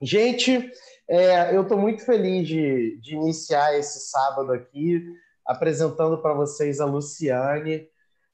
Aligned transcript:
Gente, 0.00 0.70
é, 1.08 1.56
eu 1.56 1.62
estou 1.62 1.76
muito 1.76 2.04
feliz 2.04 2.46
de, 2.46 3.00
de, 3.00 3.14
iniciar 3.14 3.76
esse 3.76 4.08
sábado 4.08 4.52
aqui 4.52 5.02
apresentando 5.44 6.22
para 6.22 6.34
vocês 6.34 6.80
a 6.80 6.84
Luciane. 6.84 7.88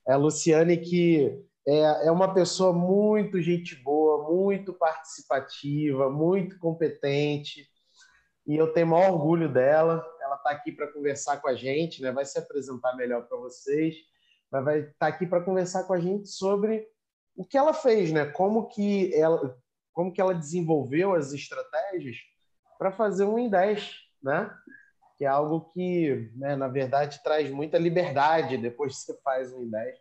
É 0.07 0.13
a 0.13 0.17
Luciane 0.17 0.77
que 0.77 1.43
é, 1.67 2.07
é 2.09 2.11
uma 2.11 2.35
pessoa 2.35 2.73
muito 2.73 3.41
gente 3.41 3.77
boa, 3.77 4.31
muito 4.31 4.75
participativa, 4.75 6.11
muito 6.11 6.59
competente 6.59 7.67
e 8.47 8.57
eu 8.57 8.73
tenho 8.73 8.89
o 8.89 8.91
maior 8.91 9.13
orgulho 9.13 9.51
dela. 9.51 10.05
Ela 10.21 10.37
está 10.37 10.51
aqui 10.51 10.71
para 10.71 10.93
conversar 10.93 11.41
com 11.41 11.49
a 11.49 11.55
gente, 11.55 12.03
né? 12.03 12.13
vai 12.13 12.25
se 12.25 12.39
apresentar 12.39 12.95
melhor 12.95 13.27
para 13.27 13.39
vocês, 13.39 13.95
mas 14.51 14.65
vai 14.65 14.81
estar 14.81 14.93
tá 14.99 15.07
aqui 15.07 15.27
para 15.27 15.43
conversar 15.43 15.85
com 15.85 15.95
a 15.95 16.01
gente 16.01 16.29
sobre 16.29 16.87
o 17.35 17.45
que 17.45 17.57
ela 17.57 17.73
fez, 17.73 18.13
né? 18.13 18.27
como 18.27 18.69
que 18.69 19.15
ela 19.15 19.57
como 19.95 20.13
que 20.13 20.21
ela 20.21 20.35
desenvolveu 20.35 21.15
as 21.15 21.33
estratégias 21.33 22.17
para 22.79 22.93
fazer 22.93 23.25
um 23.25 23.39
em 23.39 23.49
10, 23.49 23.95
né? 24.23 24.53
Que 25.17 25.25
é 25.25 25.29
algo 25.29 25.71
que, 25.73 26.31
né, 26.35 26.57
na 26.57 26.69
verdade, 26.69 27.23
traz 27.23 27.49
muita 27.51 27.79
liberdade 27.79 28.59
depois 28.59 28.97
que 28.97 29.01
você 29.01 29.21
faz 29.23 29.53
um 29.53 29.63
em 29.63 29.71
10, 29.71 29.99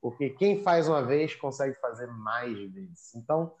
porque 0.00 0.30
quem 0.30 0.62
faz 0.62 0.86
uma 0.86 1.02
vez 1.02 1.34
consegue 1.34 1.74
fazer 1.80 2.06
mais 2.06 2.56
vezes. 2.70 3.14
Então, 3.14 3.52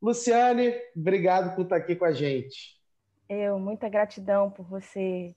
Luciane, 0.00 0.74
obrigado 0.96 1.54
por 1.54 1.62
estar 1.62 1.76
aqui 1.76 1.94
com 1.94 2.06
a 2.06 2.12
gente. 2.12 2.76
Eu, 3.28 3.58
muita 3.58 3.88
gratidão 3.88 4.50
por 4.50 4.64
você 4.64 5.34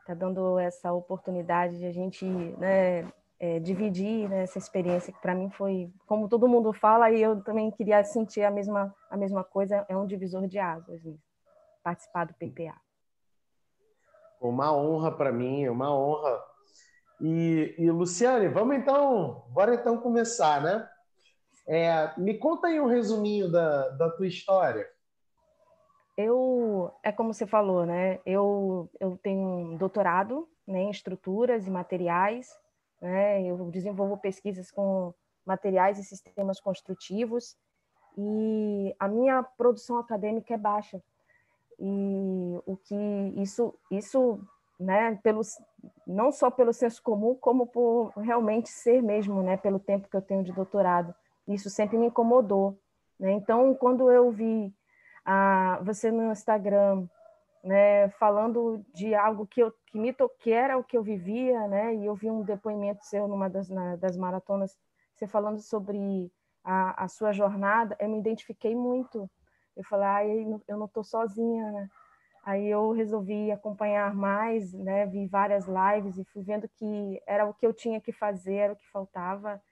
estar 0.00 0.14
dando 0.14 0.58
essa 0.58 0.92
oportunidade 0.92 1.78
de 1.78 1.86
a 1.86 1.92
gente 1.92 2.24
né, 2.24 3.10
é, 3.42 3.58
dividir 3.58 4.28
né, 4.28 4.44
essa 4.44 4.56
experiência 4.56 5.12
que 5.12 5.20
para 5.20 5.34
mim 5.34 5.50
foi, 5.50 5.92
como 6.06 6.28
todo 6.28 6.48
mundo 6.48 6.72
fala, 6.72 7.10
e 7.10 7.20
eu 7.20 7.42
também 7.42 7.72
queria 7.72 8.04
sentir 8.04 8.44
a 8.44 8.52
mesma, 8.52 8.94
a 9.10 9.16
mesma 9.16 9.42
coisa, 9.42 9.84
é 9.88 9.96
um 9.96 10.06
divisor 10.06 10.46
de 10.46 10.60
águas, 10.60 11.02
né? 11.02 11.16
participar 11.82 12.26
do 12.26 12.34
PPA. 12.34 12.80
Uma 14.40 14.72
honra 14.72 15.10
para 15.10 15.32
mim, 15.32 15.68
uma 15.68 15.92
honra. 15.92 16.40
E, 17.20 17.74
e, 17.78 17.90
Luciane, 17.90 18.46
vamos 18.46 18.76
então, 18.76 19.44
bora 19.48 19.74
então 19.74 19.98
começar, 19.98 20.62
né? 20.62 20.88
É, 21.66 22.12
me 22.20 22.38
conta 22.38 22.68
aí 22.68 22.80
um 22.80 22.86
resuminho 22.86 23.50
da, 23.50 23.88
da 23.88 24.08
tua 24.10 24.28
história. 24.28 24.88
Eu, 26.16 26.92
é 27.02 27.10
como 27.10 27.34
você 27.34 27.46
falou, 27.46 27.84
né? 27.84 28.20
Eu, 28.24 28.88
eu 29.00 29.18
tenho 29.20 29.40
um 29.40 29.76
doutorado 29.76 30.48
né, 30.64 30.82
em 30.82 30.90
estruturas 30.90 31.66
e 31.66 31.70
materiais 31.70 32.61
né? 33.02 33.42
Eu 33.42 33.56
desenvolvo 33.70 34.16
pesquisas 34.16 34.70
com 34.70 35.12
materiais 35.44 35.98
e 35.98 36.04
sistemas 36.04 36.60
construtivos 36.60 37.56
e 38.16 38.94
a 38.98 39.08
minha 39.08 39.42
produção 39.42 39.98
acadêmica 39.98 40.54
é 40.54 40.56
baixa. 40.56 41.02
E 41.78 42.60
o 42.64 42.76
que 42.76 42.94
isso 43.36 43.74
isso, 43.90 44.40
né, 44.78 45.18
pelos 45.22 45.58
não 46.06 46.30
só 46.30 46.48
pelo 46.48 46.72
senso 46.72 47.02
comum, 47.02 47.34
como 47.34 47.66
por 47.66 48.12
realmente 48.16 48.68
ser 48.68 49.02
mesmo, 49.02 49.42
né, 49.42 49.56
pelo 49.56 49.80
tempo 49.80 50.08
que 50.08 50.16
eu 50.16 50.22
tenho 50.22 50.44
de 50.44 50.52
doutorado. 50.52 51.12
Isso 51.48 51.68
sempre 51.68 51.98
me 51.98 52.06
incomodou, 52.06 52.78
né? 53.18 53.32
Então, 53.32 53.74
quando 53.74 54.10
eu 54.12 54.30
vi 54.30 54.72
a 55.24 55.80
você 55.82 56.10
no 56.12 56.30
Instagram 56.30 57.08
né, 57.62 58.08
falando 58.10 58.84
de 58.92 59.14
algo 59.14 59.46
que, 59.46 59.62
eu, 59.62 59.72
que 59.86 59.98
me 59.98 60.14
que 60.40 60.52
era 60.52 60.76
o 60.76 60.82
que 60.82 60.96
eu 60.96 61.02
vivia, 61.02 61.68
né, 61.68 61.94
e 61.94 62.06
eu 62.06 62.14
vi 62.14 62.30
um 62.30 62.42
depoimento 62.42 63.04
seu 63.04 63.28
numa 63.28 63.48
das, 63.48 63.68
na, 63.68 63.96
das 63.96 64.16
maratonas, 64.16 64.76
você 65.14 65.26
falando 65.26 65.60
sobre 65.60 66.32
a, 66.64 67.04
a 67.04 67.08
sua 67.08 67.32
jornada, 67.32 67.96
eu 68.00 68.08
me 68.08 68.18
identifiquei 68.18 68.74
muito. 68.74 69.30
Eu 69.76 69.84
falei, 69.84 70.06
ah, 70.06 70.26
eu 70.68 70.76
não 70.76 70.86
estou 70.86 71.02
sozinha, 71.02 71.70
né? 71.70 71.88
Aí 72.44 72.68
eu 72.68 72.90
resolvi 72.90 73.52
acompanhar 73.52 74.12
mais, 74.14 74.72
né, 74.72 75.06
vi 75.06 75.26
várias 75.28 75.66
lives 75.66 76.18
e 76.18 76.24
fui 76.24 76.42
vendo 76.42 76.68
que 76.68 77.22
era 77.24 77.46
o 77.46 77.54
que 77.54 77.64
eu 77.64 77.72
tinha 77.72 78.00
que 78.00 78.10
fazer, 78.10 78.54
era 78.54 78.72
o 78.72 78.76
que 78.76 78.90
faltava, 78.90 79.62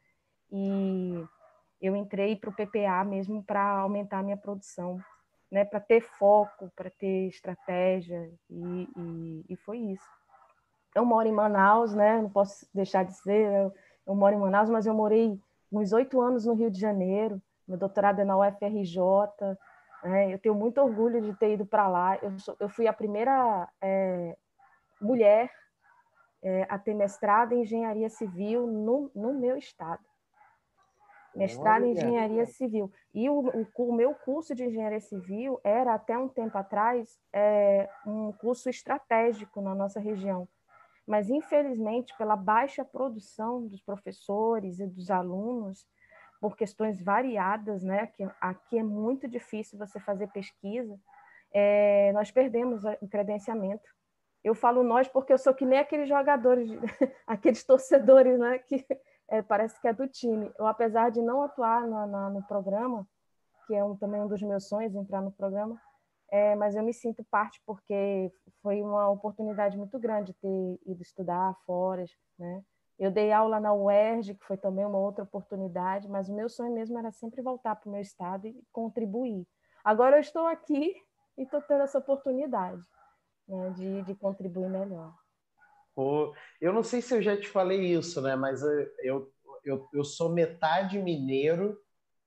e 0.52 1.26
eu 1.80 1.96
entrei 1.96 2.36
para 2.36 2.50
o 2.50 2.54
PPA 2.54 3.04
mesmo 3.04 3.42
para 3.42 3.62
aumentar 3.62 4.20
a 4.20 4.22
minha 4.22 4.36
produção 4.36 5.00
né, 5.50 5.64
para 5.64 5.80
ter 5.80 6.00
foco, 6.00 6.70
para 6.76 6.90
ter 6.90 7.28
estratégia, 7.28 8.30
e, 8.48 8.88
e, 8.96 9.44
e, 9.48 9.56
foi 9.56 9.78
isso. 9.78 10.08
Eu 10.94 11.04
moro 11.04 11.28
em 11.28 11.32
Manaus, 11.32 11.94
né, 11.94 12.20
não 12.20 12.30
posso 12.30 12.66
deixar 12.72 13.04
de 13.04 13.14
ser, 13.14 13.50
eu, 13.52 13.74
eu 14.06 14.14
moro 14.14 14.34
em 14.34 14.38
Manaus, 14.38 14.70
mas 14.70 14.86
eu 14.86 14.94
morei 14.94 15.38
uns 15.72 15.92
oito 15.92 16.20
anos 16.20 16.46
no 16.46 16.54
Rio 16.54 16.70
de 16.70 16.80
Janeiro, 16.80 17.42
meu 17.66 17.76
doutorado 17.76 18.20
é 18.20 18.24
na 18.24 18.38
UFRJ, 18.38 18.98
né, 20.04 20.32
eu 20.32 20.38
tenho 20.38 20.54
muito 20.54 20.80
orgulho 20.80 21.20
de 21.20 21.34
ter 21.34 21.54
ido 21.54 21.66
para 21.66 21.88
lá, 21.88 22.16
eu, 22.22 22.38
sou, 22.38 22.56
eu 22.60 22.68
fui 22.68 22.86
a 22.86 22.92
primeira 22.92 23.68
é, 23.80 24.36
mulher 25.00 25.50
é, 26.42 26.66
a 26.68 26.78
ter 26.78 26.94
mestrado 26.94 27.52
em 27.52 27.62
engenharia 27.62 28.08
civil 28.08 28.66
no, 28.66 29.10
no 29.14 29.34
meu 29.34 29.56
estado 29.56 30.09
mestrado 31.34 31.84
em 31.84 31.92
engenharia 31.92 32.46
civil. 32.46 32.92
E 33.14 33.28
o, 33.28 33.40
o, 33.40 33.66
o, 33.74 33.92
meu 33.92 34.14
curso 34.14 34.54
de 34.54 34.64
engenharia 34.64 35.00
civil 35.00 35.60
era, 35.62 35.94
até 35.94 36.18
um 36.18 36.28
tempo 36.28 36.56
atrás, 36.58 37.18
é, 37.32 37.88
um 38.06 38.32
curso 38.32 38.68
estratégico 38.68 39.60
na 39.60 39.74
nossa 39.74 40.00
região. 40.00 40.48
Mas, 41.06 41.30
infelizmente, 41.30 42.16
pela 42.16 42.36
baixa 42.36 42.84
produção 42.84 43.66
dos 43.66 43.80
professores 43.80 44.80
e 44.80 44.86
dos 44.86 45.10
alunos, 45.10 45.86
por 46.40 46.56
questões 46.56 47.00
variadas, 47.00 47.82
né, 47.82 48.06
que 48.06 48.26
aqui 48.40 48.78
é 48.78 48.82
muito 48.82 49.28
difícil 49.28 49.78
você 49.78 50.00
fazer 50.00 50.28
pesquisa, 50.28 50.98
é, 51.52 52.12
nós 52.12 52.30
perdemos 52.30 52.82
o 53.00 53.08
credenciamento. 53.08 53.88
Eu 54.42 54.54
falo 54.54 54.82
nós 54.82 55.06
porque 55.06 55.32
eu 55.32 55.38
sou 55.38 55.52
que 55.52 55.66
nem 55.66 55.78
aqueles 55.78 56.08
jogadores, 56.08 56.70
aqueles 57.26 57.62
torcedores, 57.62 58.38
né, 58.38 58.58
que 58.58 58.86
é, 59.30 59.40
parece 59.40 59.80
que 59.80 59.86
é 59.88 59.92
do 59.92 60.08
time. 60.08 60.52
Eu, 60.58 60.66
apesar 60.66 61.10
de 61.10 61.22
não 61.22 61.42
atuar 61.42 61.86
na, 61.86 62.06
na, 62.06 62.30
no 62.30 62.42
programa, 62.42 63.06
que 63.66 63.74
é 63.74 63.84
um, 63.84 63.96
também 63.96 64.20
um 64.20 64.28
dos 64.28 64.42
meus 64.42 64.68
sonhos, 64.68 64.94
entrar 64.94 65.22
no 65.22 65.30
programa, 65.30 65.80
é, 66.30 66.54
mas 66.56 66.74
eu 66.74 66.82
me 66.82 66.92
sinto 66.92 67.24
parte 67.30 67.60
porque 67.64 68.32
foi 68.62 68.82
uma 68.82 69.08
oportunidade 69.08 69.78
muito 69.78 69.98
grande 69.98 70.34
ter 70.34 70.80
ido 70.84 71.00
estudar 71.00 71.54
fora, 71.64 72.04
né? 72.38 72.62
Eu 72.98 73.10
dei 73.10 73.32
aula 73.32 73.58
na 73.58 73.72
UERJ, 73.72 74.34
que 74.34 74.44
foi 74.44 74.58
também 74.58 74.84
uma 74.84 74.98
outra 74.98 75.24
oportunidade, 75.24 76.06
mas 76.06 76.28
o 76.28 76.34
meu 76.34 76.50
sonho 76.50 76.74
mesmo 76.74 76.98
era 76.98 77.10
sempre 77.10 77.40
voltar 77.40 77.74
para 77.76 77.88
o 77.88 77.92
meu 77.92 78.02
estado 78.02 78.46
e 78.46 78.62
contribuir. 78.70 79.46
Agora 79.82 80.16
eu 80.16 80.20
estou 80.20 80.46
aqui 80.46 80.94
e 81.38 81.42
estou 81.42 81.62
tendo 81.62 81.82
essa 81.82 81.98
oportunidade 81.98 82.82
né, 83.48 83.70
de, 83.70 84.02
de 84.02 84.14
contribuir 84.14 84.68
melhor. 84.68 85.14
Pô, 86.00 86.32
eu 86.62 86.72
não 86.72 86.82
sei 86.82 87.02
se 87.02 87.14
eu 87.14 87.20
já 87.20 87.36
te 87.36 87.46
falei 87.46 87.92
isso, 87.92 88.22
né? 88.22 88.34
Mas 88.34 88.62
eu, 89.02 89.30
eu, 89.62 89.86
eu 89.92 90.02
sou 90.02 90.30
metade 90.30 90.98
mineiro, 90.98 91.78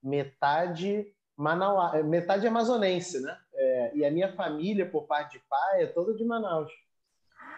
metade 0.04 1.08
Manaus, 1.36 2.06
metade 2.06 2.46
amazonense, 2.46 3.20
né? 3.20 3.36
É, 3.56 3.92
e 3.96 4.06
a 4.06 4.12
minha 4.12 4.32
família, 4.34 4.88
por 4.88 5.08
parte 5.08 5.40
de 5.40 5.44
pai, 5.50 5.82
é 5.82 5.88
toda 5.88 6.14
de 6.14 6.24
Manaus. 6.24 6.72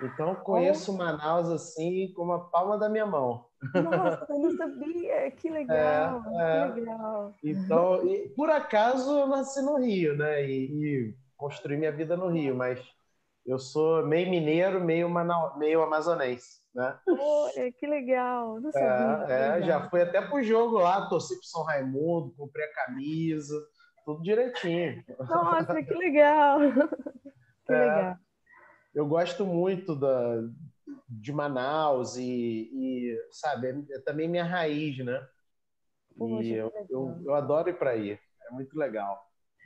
Então, 0.01 0.29
eu 0.29 0.35
conheço 0.37 0.93
oh. 0.93 0.97
Manaus 0.97 1.49
assim 1.49 2.13
como 2.15 2.31
a 2.31 2.45
palma 2.45 2.77
da 2.77 2.87
minha 2.87 3.05
mão. 3.05 3.47
Nossa, 3.73 4.25
eu 4.31 4.39
não 4.39 4.55
sabia. 4.55 5.31
Que 5.31 5.49
legal, 5.49 6.23
é, 6.39 6.71
que 6.71 6.79
é. 6.79 6.81
legal. 6.81 7.33
Então, 7.43 8.07
e, 8.07 8.29
por 8.29 8.49
acaso, 8.49 9.19
eu 9.19 9.27
nasci 9.27 9.61
no 9.61 9.79
Rio, 9.79 10.15
né? 10.15 10.49
E, 10.49 10.63
e 10.71 11.15
construí 11.35 11.75
minha 11.75 11.91
vida 11.91 12.15
no 12.15 12.29
Rio, 12.29 12.55
mas 12.55 12.79
eu 13.45 13.59
sou 13.59 14.05
meio 14.05 14.29
mineiro, 14.29 14.83
meio, 14.83 15.09
manau, 15.09 15.57
meio 15.57 15.83
amazonense, 15.83 16.61
né? 16.73 16.97
Olha, 17.07 17.71
que 17.71 17.85
legal! 17.85 18.59
Não 18.59 18.71
sabia. 18.71 19.33
É, 19.33 19.59
é 19.59 19.61
já 19.61 19.89
fui 19.89 20.01
até 20.01 20.19
pro 20.21 20.41
jogo 20.41 20.79
lá, 20.79 21.07
torci 21.07 21.35
pro 21.35 21.45
São 21.45 21.63
Raimundo, 21.63 22.33
comprei 22.35 22.65
a 22.65 22.73
camisa, 22.73 23.55
tudo 24.03 24.23
direitinho. 24.23 25.03
Nossa, 25.19 25.81
que 25.83 25.93
legal! 25.93 26.59
Que 27.65 27.73
é, 27.73 27.79
legal. 27.79 28.15
Eu 28.93 29.07
gosto 29.07 29.43
muito 29.43 29.95
da, 29.95 30.35
de 31.09 31.33
Manaus 31.33 32.15
e, 32.15 32.69
e 32.71 33.17
sabe, 33.31 33.69
é, 33.69 33.95
é 33.95 33.99
também 34.01 34.27
minha 34.27 34.43
raiz, 34.43 35.03
né? 35.03 35.27
Poxa, 36.15 36.43
e 36.43 36.53
eu, 36.53 36.71
eu, 36.87 37.21
eu 37.25 37.33
adoro 37.33 37.69
ir 37.69 37.77
para 37.79 37.89
aí, 37.89 38.11
é 38.11 38.51
muito 38.51 38.77
legal. 38.77 39.19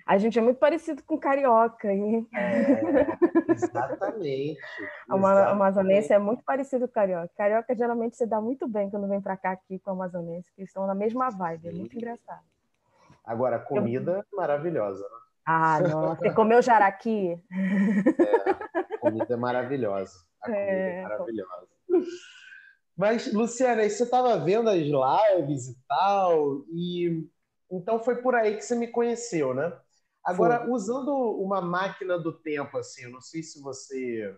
A 0.09 0.17
gente 0.17 0.39
é 0.39 0.41
muito 0.41 0.57
parecido 0.57 1.03
com 1.03 1.19
carioca. 1.19 1.91
Hein? 1.93 2.27
É, 2.33 3.05
exatamente. 3.51 4.59
o 5.09 5.25
amazonense 5.25 6.13
é 6.13 6.19
muito 6.19 6.43
parecido 6.43 6.87
com 6.87 6.93
carioca. 6.93 7.29
Carioca 7.35 7.75
geralmente 7.75 8.17
se 8.17 8.25
dá 8.25 8.39
muito 8.41 8.67
bem 8.67 8.89
quando 8.89 9.07
vem 9.07 9.21
para 9.21 9.37
cá 9.37 9.51
aqui 9.51 9.79
com 9.79 9.91
o 9.91 9.93
amazonense, 9.93 10.51
que 10.55 10.63
estão 10.63 10.85
na 10.87 10.95
mesma 10.95 11.29
vibe. 11.29 11.69
É 11.69 11.71
muito 11.71 11.95
engraçado. 11.95 12.43
Agora, 13.23 13.57
a 13.57 13.59
comida 13.59 14.25
Eu... 14.31 14.37
maravilhosa. 14.37 15.03
Né? 15.03 15.19
Ah, 15.45 15.79
não. 15.81 16.15
Você 16.15 16.33
comeu 16.33 16.61
jaraqui? 16.61 17.41
É, 17.51 18.49
a 18.95 18.97
comida 18.99 19.33
é 19.33 19.37
maravilhosa. 19.37 20.13
A 20.41 20.45
comida 20.49 20.63
é, 20.63 20.99
é 20.99 21.03
maravilhosa. 21.03 21.67
Mas, 22.95 23.31
Luciana, 23.33 23.87
você 23.89 24.03
estava 24.03 24.37
vendo 24.37 24.69
as 24.69 24.77
lives 24.77 25.69
e 25.69 25.77
tal, 25.87 26.65
e 26.69 27.27
então 27.71 27.99
foi 27.99 28.21
por 28.21 28.35
aí 28.35 28.57
que 28.57 28.61
você 28.61 28.75
me 28.75 28.87
conheceu, 28.87 29.53
né? 29.53 29.71
Agora, 30.23 30.59
Foi. 30.61 30.71
usando 30.71 31.11
uma 31.41 31.61
máquina 31.61 32.17
do 32.19 32.31
tempo, 32.31 32.77
assim, 32.77 33.03
eu 33.03 33.11
não 33.11 33.21
sei 33.21 33.41
se 33.41 33.61
você 33.61 34.37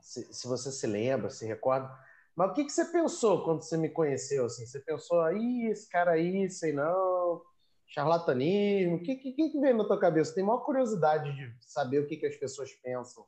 se, 0.00 0.32
se, 0.34 0.48
você 0.48 0.70
se 0.72 0.86
lembra, 0.86 1.30
se 1.30 1.46
recorda, 1.46 1.90
mas 2.34 2.50
o 2.50 2.54
que, 2.54 2.64
que 2.64 2.72
você 2.72 2.84
pensou 2.86 3.44
quando 3.44 3.62
você 3.62 3.76
me 3.76 3.88
conheceu? 3.88 4.46
Assim? 4.46 4.66
Você 4.66 4.80
pensou, 4.80 5.20
aí, 5.20 5.66
esse 5.70 5.88
cara 5.88 6.12
aí, 6.12 6.50
sei 6.50 6.72
não, 6.72 7.42
charlatanismo, 7.86 8.96
o 8.96 9.02
que, 9.02 9.16
que, 9.16 9.32
que 9.32 9.60
veio 9.60 9.76
na 9.76 9.84
tua 9.84 10.00
cabeça? 10.00 10.34
Tem 10.34 10.44
maior 10.44 10.64
curiosidade 10.64 11.32
de 11.34 11.54
saber 11.60 12.00
o 12.00 12.06
que, 12.06 12.16
que 12.16 12.26
as 12.26 12.36
pessoas 12.36 12.72
pensam. 12.72 13.24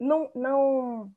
Não, 0.00 0.30
não 0.34 1.12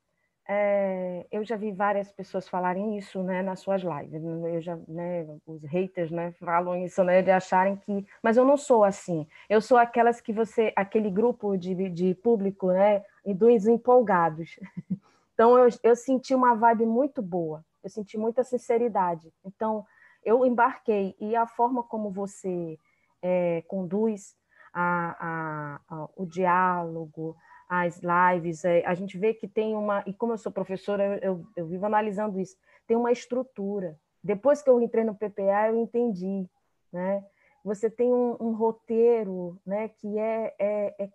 é, 0.47 1.25
eu 1.31 1.43
já 1.43 1.55
vi 1.55 1.71
várias 1.71 2.11
pessoas 2.11 2.47
falarem 2.47 2.97
isso, 2.97 3.21
né, 3.23 3.41
nas 3.41 3.59
suas 3.59 3.81
lives. 3.81 4.23
Eu 4.23 4.61
já, 4.61 4.77
né, 4.87 5.25
os 5.45 5.63
haters, 5.63 6.11
né, 6.11 6.31
falam 6.33 6.75
isso, 6.83 7.03
né, 7.03 7.21
de 7.21 7.31
acharem 7.31 7.77
que, 7.77 8.05
mas 8.21 8.37
eu 8.37 8.45
não 8.45 8.57
sou 8.57 8.83
assim. 8.83 9.27
Eu 9.49 9.61
sou 9.61 9.77
aquelas 9.77 10.19
que 10.19 10.33
você, 10.33 10.73
aquele 10.75 11.09
grupo 11.09 11.55
de, 11.57 11.89
de 11.89 12.15
público, 12.15 12.67
né, 12.67 13.03
e 13.25 13.33
dos 13.33 13.67
empolgados. 13.67 14.59
Então 15.33 15.57
eu, 15.57 15.69
eu 15.81 15.95
senti 15.95 16.35
uma 16.35 16.53
vibe 16.53 16.85
muito 16.85 17.19
boa. 17.19 17.65
Eu 17.83 17.89
senti 17.89 18.15
muita 18.15 18.43
sinceridade. 18.43 19.33
Então 19.43 19.83
eu 20.23 20.45
embarquei 20.45 21.15
e 21.19 21.35
a 21.35 21.47
forma 21.47 21.81
como 21.81 22.11
você 22.11 22.77
é, 23.23 23.63
conduz 23.67 24.35
a, 24.71 25.15
a, 25.19 25.79
a, 25.89 26.09
o 26.15 26.27
diálogo, 26.27 27.35
as 27.73 28.01
lives, 28.01 28.65
é, 28.65 28.85
a 28.85 28.93
gente 28.93 29.17
vê 29.17 29.33
que 29.33 29.47
tem 29.47 29.73
uma, 29.73 30.03
e 30.05 30.13
como 30.13 30.33
eu 30.33 30.37
sou 30.37 30.51
professora, 30.51 31.05
eu, 31.05 31.13
eu, 31.21 31.47
eu, 31.55 31.67
vivo 31.67 31.85
analisando 31.85 32.37
isso, 32.37 32.57
tem 32.85 32.97
uma 32.97 33.13
estrutura. 33.13 33.97
Depois 34.21 34.61
que 34.61 34.69
eu 34.69 34.81
entrei 34.81 35.05
no 35.05 35.15
PPA, 35.15 35.69
eu 35.69 35.77
entendi, 35.77 36.45
né? 36.91 37.25
Você 37.63 37.89
tem 37.89 38.11
um, 38.11 38.35
um 38.41 38.51
roteiro, 38.51 39.57
né, 39.65 39.87
que 39.87 40.19
é, 40.19 40.53
é, 40.59 41.03
é, 41.03 41.09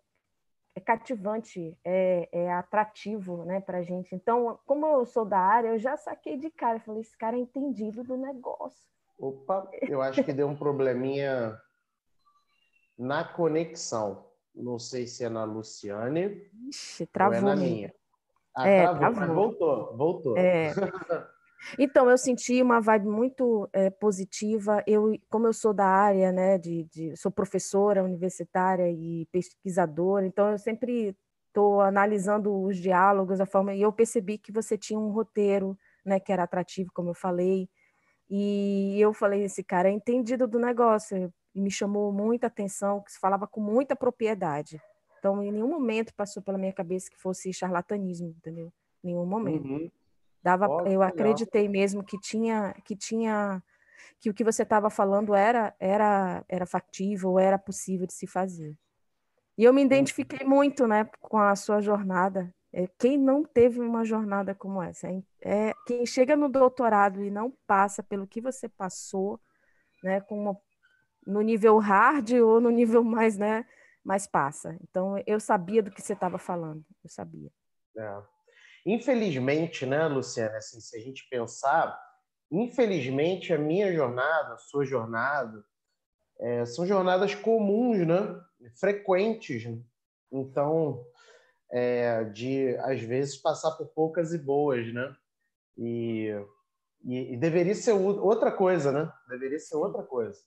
é 0.77 0.81
cativante, 0.81 1.77
é, 1.85 2.27
é 2.33 2.51
atrativo, 2.55 3.45
né, 3.45 3.61
para 3.61 3.79
a 3.79 3.83
gente. 3.83 4.15
Então, 4.15 4.59
como 4.65 4.87
eu 4.87 5.05
sou 5.05 5.27
da 5.27 5.39
área, 5.39 5.69
eu 5.69 5.79
já 5.79 5.95
saquei 5.99 6.39
de 6.39 6.49
cara, 6.49 6.81
falei, 6.81 7.03
esse 7.03 7.19
cara 7.19 7.37
é 7.37 7.41
entendido 7.41 8.03
do 8.03 8.17
negócio. 8.17 8.89
Opa, 9.19 9.69
eu 9.83 10.01
acho 10.01 10.25
que 10.25 10.33
deu 10.33 10.49
um 10.49 10.57
probleminha 10.57 11.61
na 12.97 13.25
conexão. 13.25 14.26
Não 14.57 14.79
sei 14.79 15.07
se 15.07 15.25
é 15.25 15.29
na 15.29 15.45
Luciane 15.45 16.51
Ixi, 16.69 17.07
travou 17.07 17.35
ou 17.35 17.41
é 17.41 17.55
na 17.55 17.57
minha. 17.57 17.95
Ah, 18.57 18.67
é, 18.67 18.83
travou, 18.83 19.15
travou. 19.15 19.35
voltou, 19.35 19.97
voltou. 19.97 20.37
É. 20.37 20.73
Então, 21.79 22.09
eu 22.09 22.17
senti 22.17 22.63
uma 22.63 22.81
vibe 22.81 23.09
muito 23.09 23.69
é, 23.73 23.91
positiva. 23.91 24.85
Eu, 24.87 25.19
como 25.29 25.47
eu 25.47 25.53
sou 25.53 25.73
da 25.73 25.87
área, 25.87 26.31
né, 26.31 26.59
de, 26.59 26.85
de, 26.85 27.17
sou 27.17 27.31
professora 27.31 28.05
universitária 28.05 28.89
e 28.91 29.27
pesquisadora, 29.33 30.27
então 30.27 30.53
eu 30.53 30.59
sempre 30.59 31.17
estou 31.49 31.81
analisando 31.81 32.55
os 32.63 32.77
diálogos, 32.77 33.41
a 33.41 33.47
forma, 33.47 33.75
e 33.75 33.83
eu 33.83 33.93
percebi 33.93 34.39
que 34.39 34.53
você 34.53 34.77
tinha 34.77 34.99
um 34.99 35.11
roteiro, 35.11 35.77
né, 36.05 36.21
que 36.21 36.31
era 36.31 36.45
atrativo, 36.45 36.91
como 36.95 37.11
eu 37.11 37.15
falei, 37.15 37.69
e 38.29 38.97
eu 39.01 39.13
falei, 39.13 39.45
esse 39.45 39.65
cara 39.65 39.89
é 39.89 39.93
entendido 39.93 40.47
do 40.47 40.59
negócio, 40.59 41.33
e 41.57 41.61
me 41.61 41.71
chamou 41.71 42.13
muita 42.13 42.49
atenção, 42.49 43.01
que 43.01 43.11
se 43.11 43.19
falava 43.19 43.47
com 43.47 43.63
muita 43.63 43.97
propriedade. 43.97 44.79
Então, 45.19 45.43
em 45.43 45.51
nenhum 45.51 45.69
momento 45.69 46.13
passou 46.15 46.43
pela 46.43 46.59
minha 46.59 46.73
cabeça 46.73 47.11
que 47.11 47.17
fosse 47.17 47.51
charlatanismo, 47.51 48.29
entendeu? 48.29 48.71
Em 49.03 49.09
nenhum 49.09 49.25
momento. 49.25 49.67
Uhum. 49.67 49.91
Dava, 50.43 50.67
eu 50.87 51.01
acreditei 51.01 51.67
mesmo 51.67 52.05
que 52.05 52.21
tinha, 52.21 52.75
que 52.85 52.95
tinha, 52.95 53.63
que 54.21 54.29
o 54.29 54.35
que 54.35 54.45
você 54.45 54.65
estava 54.65 54.91
falando 54.91 55.35
era, 55.35 55.75
era, 55.81 56.45
era 56.47 56.67
factível, 56.67 57.39
era 57.39 57.59
possível 57.59 58.07
de 58.07 58.13
se 58.13 58.27
fazer. 58.27 58.77
E 59.57 59.65
eu 59.65 59.73
me 59.73 59.81
uhum. 59.81 59.87
identifiquei 59.87 60.47
muito, 60.47 60.87
né, 60.87 61.09
com 61.23 61.39
a 61.39 61.57
sua 61.57 61.81
jornada. 61.81 62.55
É, 62.71 62.87
quem 62.99 63.17
não 63.17 63.43
teve 63.43 63.81
uma 63.81 64.05
jornada 64.05 64.55
como 64.55 64.83
essa? 64.83 65.09
É, 65.09 65.23
é, 65.41 65.73
quem 65.87 66.05
chega 66.05 66.37
no 66.37 66.51
doutorado 66.51 67.25
e 67.25 67.31
não 67.31 67.51
passa 67.67 68.03
pelo 68.03 68.27
que 68.27 68.43
você 68.43 68.69
passou, 68.69 69.41
né, 70.05 70.21
com 70.21 70.39
uma 70.39 70.55
no 71.27 71.41
nível 71.41 71.79
hard 71.79 72.31
ou 72.35 72.61
no 72.61 72.71
nível 72.71 73.03
mais, 73.03 73.37
né, 73.37 73.67
mais 74.05 74.27
passa. 74.27 74.77
Então, 74.83 75.21
eu 75.27 75.41
sabia 75.41 75.83
do 75.83 75.91
que 75.91 76.01
você 76.01 76.13
estava 76.13 76.39
falando, 76.39 76.85
eu 77.03 77.11
sabia. 77.11 77.51
É. 77.99 78.23
Infelizmente, 78.87 79.85
né, 79.85 80.07
Luciana, 80.07 80.59
assim, 80.59 80.81
se 80.81 80.97
a 80.97 81.01
gente 81.01 81.29
pensar, 81.29 81.99
infelizmente 82.51 83.53
a 83.53 83.59
minha 83.59 83.93
jornada, 83.93 84.55
a 84.55 84.59
sua 84.59 84.85
jornada, 84.85 85.65
é, 86.39 86.65
são 86.65 86.87
jornadas 86.87 87.35
comuns, 87.35 88.07
né, 88.07 88.41
frequentes. 88.79 89.65
Né? 89.65 89.83
Então, 90.31 91.05
é, 91.73 92.23
de 92.25 92.77
às 92.79 93.01
vezes 93.01 93.37
passar 93.37 93.73
por 93.73 93.89
poucas 93.89 94.33
e 94.33 94.39
boas, 94.39 94.93
né? 94.93 95.17
E, 95.77 96.31
e, 97.05 97.35
e 97.35 97.37
deveria 97.37 97.75
ser 97.75 97.93
outra 97.93 98.53
coisa, 98.53 98.93
né? 98.93 99.13
Deveria 99.29 99.59
ser 99.59 99.77
outra 99.77 100.03
coisa 100.05 100.39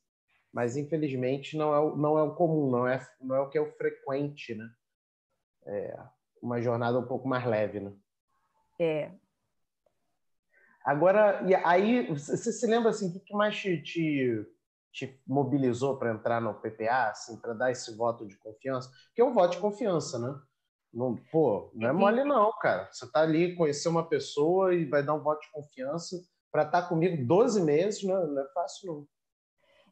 mas 0.53 0.75
infelizmente 0.75 1.57
não 1.57 1.73
é 1.73 1.79
o, 1.79 1.95
não 1.95 2.17
é 2.17 2.23
o 2.23 2.35
comum, 2.35 2.69
não 2.69 2.87
é, 2.87 3.05
não 3.21 3.35
é 3.35 3.39
o 3.39 3.49
que 3.49 3.57
é 3.57 3.61
o 3.61 3.71
frequente, 3.71 4.55
né? 4.55 4.69
É 5.65 5.99
uma 6.41 6.61
jornada 6.61 6.99
um 6.99 7.07
pouco 7.07 7.27
mais 7.27 7.45
leve, 7.45 7.79
né? 7.79 7.93
É. 8.79 9.11
Agora, 10.83 11.43
e 11.47 11.53
aí, 11.53 12.07
você 12.07 12.51
se 12.51 12.65
lembra 12.65 12.89
assim, 12.89 13.15
o 13.15 13.19
que 13.19 13.33
mais 13.33 13.55
te, 13.55 13.81
te, 13.83 14.45
te 14.91 15.21
mobilizou 15.27 15.97
para 15.97 16.11
entrar 16.11 16.41
no 16.41 16.53
PPA, 16.53 17.09
assim, 17.09 17.37
para 17.39 17.53
dar 17.53 17.71
esse 17.71 17.95
voto 17.95 18.25
de 18.25 18.37
confiança? 18.37 18.89
Porque 19.07 19.21
é 19.21 19.25
um 19.25 19.33
voto 19.33 19.51
de 19.51 19.59
confiança, 19.59 20.17
né? 20.17 20.39
Não, 20.91 21.15
pô, 21.31 21.69
não 21.75 21.89
é 21.89 21.93
mole 21.93 22.23
não, 22.23 22.51
cara. 22.59 22.89
Você 22.91 23.09
tá 23.11 23.21
ali, 23.21 23.55
conhecer 23.55 23.89
uma 23.89 24.07
pessoa 24.07 24.73
e 24.73 24.85
vai 24.85 25.03
dar 25.03 25.13
um 25.13 25.21
voto 25.21 25.41
de 25.41 25.51
confiança 25.51 26.15
para 26.51 26.63
estar 26.63 26.81
tá 26.83 26.87
comigo 26.87 27.23
12 27.27 27.61
meses, 27.61 28.03
não, 28.03 28.25
não 28.25 28.41
é 28.41 28.47
fácil 28.53 28.87
não. 28.87 29.07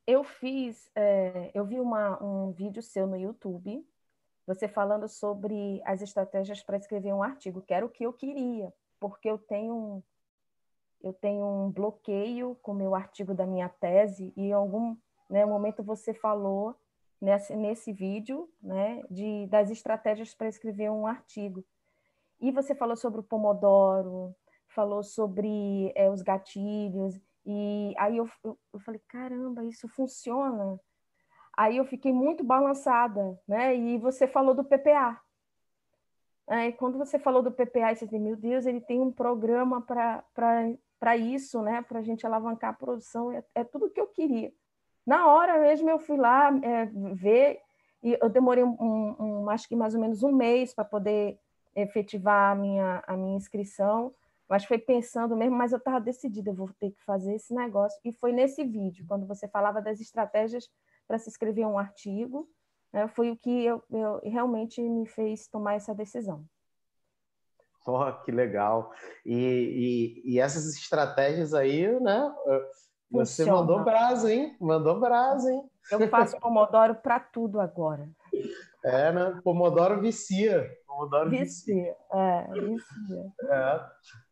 Eu 0.07 0.23
fiz, 0.23 0.89
é, 0.95 1.51
eu 1.53 1.65
vi 1.65 1.81
uma, 1.81 2.23
um 2.23 2.51
vídeo 2.51 2.81
seu 2.81 3.05
no 3.05 3.17
YouTube, 3.17 3.85
você 4.45 4.65
falando 4.65 5.05
sobre 5.09 5.81
as 5.83 6.01
estratégias 6.01 6.63
para 6.63 6.77
escrever 6.77 7.13
um 7.13 7.21
artigo, 7.21 7.61
que 7.61 7.73
era 7.73 7.85
o 7.85 7.89
que 7.89 8.05
eu 8.05 8.13
queria, 8.13 8.73
porque 9.01 9.29
eu 9.29 9.37
tenho 9.37 9.75
um, 9.75 10.03
eu 11.03 11.11
tenho 11.11 11.45
um 11.45 11.69
bloqueio 11.69 12.57
com 12.61 12.71
o 12.71 12.75
meu 12.75 12.95
artigo 12.95 13.33
da 13.33 13.45
minha 13.45 13.67
tese, 13.67 14.31
e 14.37 14.43
em 14.43 14.53
algum 14.53 14.95
né, 15.29 15.45
momento 15.45 15.83
você 15.83 16.13
falou 16.13 16.73
nesse, 17.19 17.53
nesse 17.53 17.91
vídeo 17.91 18.49
né, 18.61 19.03
de, 19.11 19.45
das 19.47 19.69
estratégias 19.69 20.33
para 20.33 20.47
escrever 20.47 20.89
um 20.89 21.05
artigo. 21.05 21.65
E 22.39 22.49
você 22.49 22.73
falou 22.73 22.95
sobre 22.95 23.19
o 23.19 23.23
Pomodoro, 23.23 24.33
falou 24.69 25.03
sobre 25.03 25.91
é, 25.95 26.09
os 26.09 26.21
gatilhos, 26.21 27.19
e 27.49 27.93
aí 27.97 28.17
eu, 28.17 28.29
eu, 28.43 28.59
eu 28.73 28.79
falei, 28.81 29.01
caramba, 29.07 29.63
isso 29.63 29.87
funciona. 29.87 30.77
Aí 31.55 31.77
eu 31.77 31.85
fiquei 31.85 32.11
muito 32.11 32.43
balançada, 32.43 33.39
né? 33.47 33.73
E 33.73 33.97
você 33.97 34.27
falou 34.27 34.53
do 34.53 34.65
PPA. 34.65 35.17
Aí 36.45 36.73
quando 36.73 36.97
você 36.97 37.17
falou 37.17 37.41
do 37.41 37.51
PPA, 37.51 37.95
você 37.95 38.05
disse, 38.05 38.19
meu 38.19 38.35
Deus, 38.35 38.65
ele 38.65 38.81
tem 38.81 38.99
um 38.99 39.11
programa 39.11 39.81
para 39.81 41.17
isso, 41.17 41.61
né? 41.61 41.81
Para 41.81 41.99
a 41.99 42.03
gente 42.03 42.25
alavancar 42.25 42.71
a 42.71 42.77
produção. 42.77 43.31
É, 43.31 43.41
é 43.55 43.63
tudo 43.63 43.89
que 43.89 44.01
eu 44.01 44.07
queria. 44.07 44.51
Na 45.05 45.27
hora 45.27 45.57
mesmo 45.57 45.89
eu 45.89 45.99
fui 45.99 46.17
lá 46.17 46.51
é, 46.61 46.85
ver 47.13 47.61
e 48.03 48.17
eu 48.21 48.29
demorei 48.29 48.63
um, 48.65 49.15
um, 49.17 49.49
acho 49.49 49.69
que 49.69 49.75
mais 49.75 49.95
ou 49.95 50.01
menos 50.01 50.21
um 50.21 50.33
mês 50.33 50.73
para 50.73 50.83
poder 50.83 51.39
efetivar 51.73 52.51
a 52.51 52.55
minha, 52.55 53.03
a 53.07 53.15
minha 53.15 53.37
inscrição. 53.37 54.13
Mas 54.49 54.65
foi 54.65 54.77
pensando 54.77 55.35
mesmo, 55.35 55.57
mas 55.57 55.71
eu 55.71 55.77
estava 55.77 55.99
decidida, 55.99 56.49
eu 56.49 56.55
vou 56.55 56.69
ter 56.79 56.91
que 56.91 57.03
fazer 57.03 57.35
esse 57.35 57.53
negócio. 57.53 57.99
E 58.03 58.13
foi 58.13 58.31
nesse 58.31 58.63
vídeo, 58.63 59.05
quando 59.07 59.27
você 59.27 59.47
falava 59.47 59.81
das 59.81 59.99
estratégias 59.99 60.69
para 61.07 61.19
se 61.19 61.29
escrever 61.29 61.65
um 61.65 61.77
artigo, 61.77 62.49
né, 62.93 63.07
foi 63.09 63.29
o 63.29 63.37
que 63.37 63.65
eu, 63.65 63.83
eu, 63.89 64.21
realmente 64.23 64.81
me 64.81 65.05
fez 65.05 65.47
tomar 65.47 65.75
essa 65.75 65.93
decisão. 65.93 66.45
Oh, 67.85 68.11
que 68.23 68.31
legal! 68.31 68.91
E, 69.25 70.21
e, 70.25 70.33
e 70.33 70.39
essas 70.39 70.75
estratégias 70.75 71.53
aí, 71.53 71.87
né? 72.01 72.35
Você 73.09 73.43
Funciona. 73.43 73.61
mandou 73.61 73.83
brasa, 73.83 74.33
hein? 74.33 74.57
Mandou 74.59 74.99
brasa, 74.99 75.49
hein? 75.49 75.63
Eu 75.89 76.09
faço 76.09 76.37
Pomodoro 76.41 76.95
para 76.95 77.17
tudo 77.19 77.61
agora. 77.61 78.09
É, 78.87 79.11
né? 79.11 79.41
Pomodoro 79.43 79.99
vicia. 79.99 80.69
Pomodoro 80.87 81.29
vicia. 81.29 81.75
vicia. 81.75 81.95
É, 82.13 82.47
vicia. 82.53 83.33
É. 83.51 83.89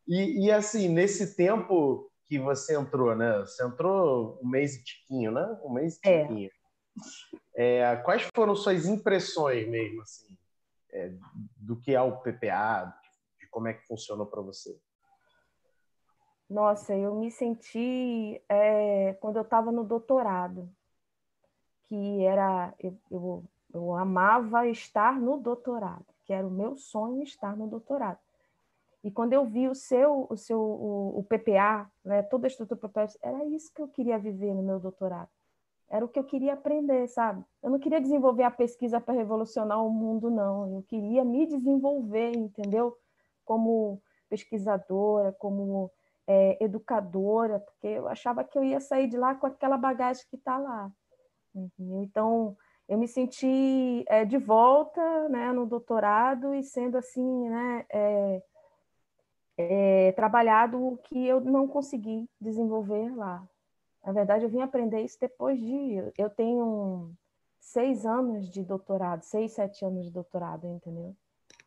E, 0.07 0.45
e, 0.45 0.51
assim, 0.51 0.87
nesse 0.87 1.35
tempo 1.35 2.09
que 2.27 2.39
você 2.39 2.75
entrou, 2.75 3.15
né? 3.15 3.39
Você 3.39 3.65
entrou 3.65 4.39
um 4.41 4.47
mês 4.47 4.75
e 4.75 4.83
tiquinho, 4.83 5.31
né? 5.31 5.59
Um 5.63 5.73
mês 5.73 5.97
e 5.97 6.09
é. 6.09 6.21
tiquinho. 6.21 6.49
É. 6.49 6.65
É, 7.57 7.95
quais 7.97 8.27
foram 8.33 8.55
suas 8.55 8.85
impressões 8.85 9.67
mesmo, 9.67 10.01
assim, 10.01 10.37
é, 10.91 11.11
do 11.57 11.79
que 11.79 11.93
é 11.93 12.01
o 12.01 12.17
PPA, 12.21 12.93
de 13.39 13.47
como 13.49 13.67
é 13.67 13.73
que 13.73 13.85
funcionou 13.85 14.25
para 14.25 14.41
você? 14.41 14.77
Nossa, 16.49 16.95
eu 16.95 17.15
me 17.15 17.31
senti 17.31 18.41
é, 18.47 19.13
quando 19.15 19.37
eu 19.37 19.41
estava 19.41 19.71
no 19.71 19.83
doutorado, 19.83 20.69
que 21.87 22.23
era 22.23 22.73
eu, 22.79 22.97
eu 23.09 23.43
eu 23.75 23.93
amava 23.93 24.67
estar 24.67 25.19
no 25.19 25.37
doutorado, 25.37 26.05
que 26.23 26.33
era 26.33 26.45
o 26.47 26.51
meu 26.51 26.75
sonho 26.75 27.21
estar 27.23 27.55
no 27.55 27.67
doutorado. 27.67 28.19
E 29.03 29.11
quando 29.11 29.33
eu 29.33 29.45
vi 29.45 29.67
o 29.67 29.75
seu, 29.75 30.25
o 30.29 30.37
seu, 30.37 30.59
o, 30.59 31.19
o 31.19 31.23
PPA, 31.23 31.89
né, 32.03 32.23
toda 32.23 32.47
a 32.47 32.49
estrutura 32.49 32.79
PPA, 32.79 33.07
era 33.21 33.45
isso 33.45 33.71
que 33.73 33.81
eu 33.81 33.87
queria 33.87 34.17
viver 34.17 34.53
no 34.53 34.63
meu 34.63 34.79
doutorado. 34.79 35.29
Era 35.87 36.03
o 36.03 36.07
que 36.07 36.17
eu 36.17 36.23
queria 36.23 36.53
aprender, 36.53 37.07
sabe? 37.07 37.43
Eu 37.61 37.69
não 37.69 37.77
queria 37.77 38.01
desenvolver 38.01 38.43
a 38.43 38.49
pesquisa 38.49 38.99
para 38.99 39.13
revolucionar 39.13 39.85
o 39.85 39.91
mundo, 39.91 40.31
não. 40.31 40.77
Eu 40.77 40.83
queria 40.83 41.23
me 41.23 41.45
desenvolver, 41.45 42.31
entendeu? 42.35 42.97
Como 43.43 44.01
pesquisadora, 44.27 45.31
como 45.33 45.91
é, 46.25 46.57
educadora, 46.63 47.59
porque 47.59 47.87
eu 47.87 48.07
achava 48.07 48.43
que 48.43 48.57
eu 48.57 48.63
ia 48.63 48.79
sair 48.79 49.07
de 49.07 49.17
lá 49.17 49.35
com 49.35 49.45
aquela 49.45 49.77
bagagem 49.77 50.25
que 50.27 50.35
está 50.35 50.57
lá. 50.57 50.91
Entendeu? 51.53 52.01
Então, 52.01 52.57
eu 52.87 52.97
me 52.97 53.07
senti 53.07 54.05
é, 54.07 54.23
de 54.25 54.37
volta 54.37 55.27
né, 55.29 55.51
no 55.51 55.65
doutorado 55.65 56.53
e 56.53 56.63
sendo 56.63 56.97
assim, 56.97 57.49
né, 57.49 57.85
é, 57.89 58.43
é, 59.57 60.11
trabalhado 60.11 60.77
o 60.77 60.97
que 60.97 61.25
eu 61.25 61.41
não 61.41 61.67
consegui 61.67 62.29
desenvolver 62.39 63.15
lá. 63.15 63.47
Na 64.05 64.13
verdade, 64.13 64.45
eu 64.45 64.49
vim 64.49 64.61
aprender 64.61 65.01
isso 65.01 65.17
depois 65.19 65.59
de. 65.59 66.13
Eu 66.15 66.29
tenho 66.29 67.11
seis 67.59 68.05
anos 68.05 68.47
de 68.51 68.63
doutorado, 68.63 69.23
seis, 69.23 69.53
sete 69.53 69.83
anos 69.83 70.05
de 70.05 70.11
doutorado, 70.11 70.67
entendeu? 70.67 71.15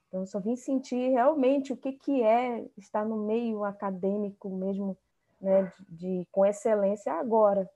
Então, 0.06 0.20
eu 0.20 0.26
só 0.26 0.38
vim 0.38 0.54
sentir 0.54 1.10
realmente 1.10 1.72
o 1.72 1.76
que, 1.76 1.92
que 1.92 2.22
é 2.22 2.64
estar 2.76 3.04
no 3.04 3.16
meio 3.16 3.64
acadêmico 3.64 4.48
mesmo, 4.48 4.96
né, 5.40 5.64
de, 5.64 5.96
de 5.96 6.28
com 6.30 6.46
excelência 6.46 7.12
agora, 7.12 7.68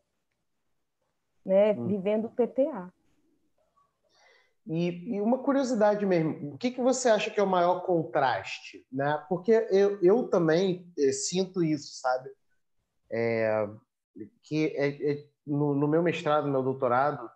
né, 1.44 1.72
hum. 1.72 1.88
vivendo 1.88 2.26
o 2.26 2.30
PPA. 2.30 2.92
E, 4.66 5.16
e, 5.16 5.20
uma 5.20 5.38
curiosidade 5.38 6.06
mesmo, 6.06 6.54
o 6.54 6.58
que, 6.58 6.70
que 6.70 6.80
você 6.80 7.08
acha 7.08 7.30
que 7.30 7.40
é 7.40 7.42
o 7.42 7.46
maior 7.46 7.80
contraste? 7.80 8.86
Né? 8.92 9.24
Porque 9.28 9.50
eu, 9.70 10.00
eu 10.02 10.28
também 10.28 10.90
é, 10.96 11.10
sinto 11.10 11.62
isso, 11.62 12.00
sabe? 12.00 12.30
É, 13.10 13.68
que 14.42 14.66
é, 14.76 15.12
é, 15.12 15.26
no, 15.46 15.74
no, 15.74 15.88
meu 15.88 16.02
mestrado, 16.02 16.46
no 16.46 16.52
meu 16.52 16.62
doutorado, 16.62 17.28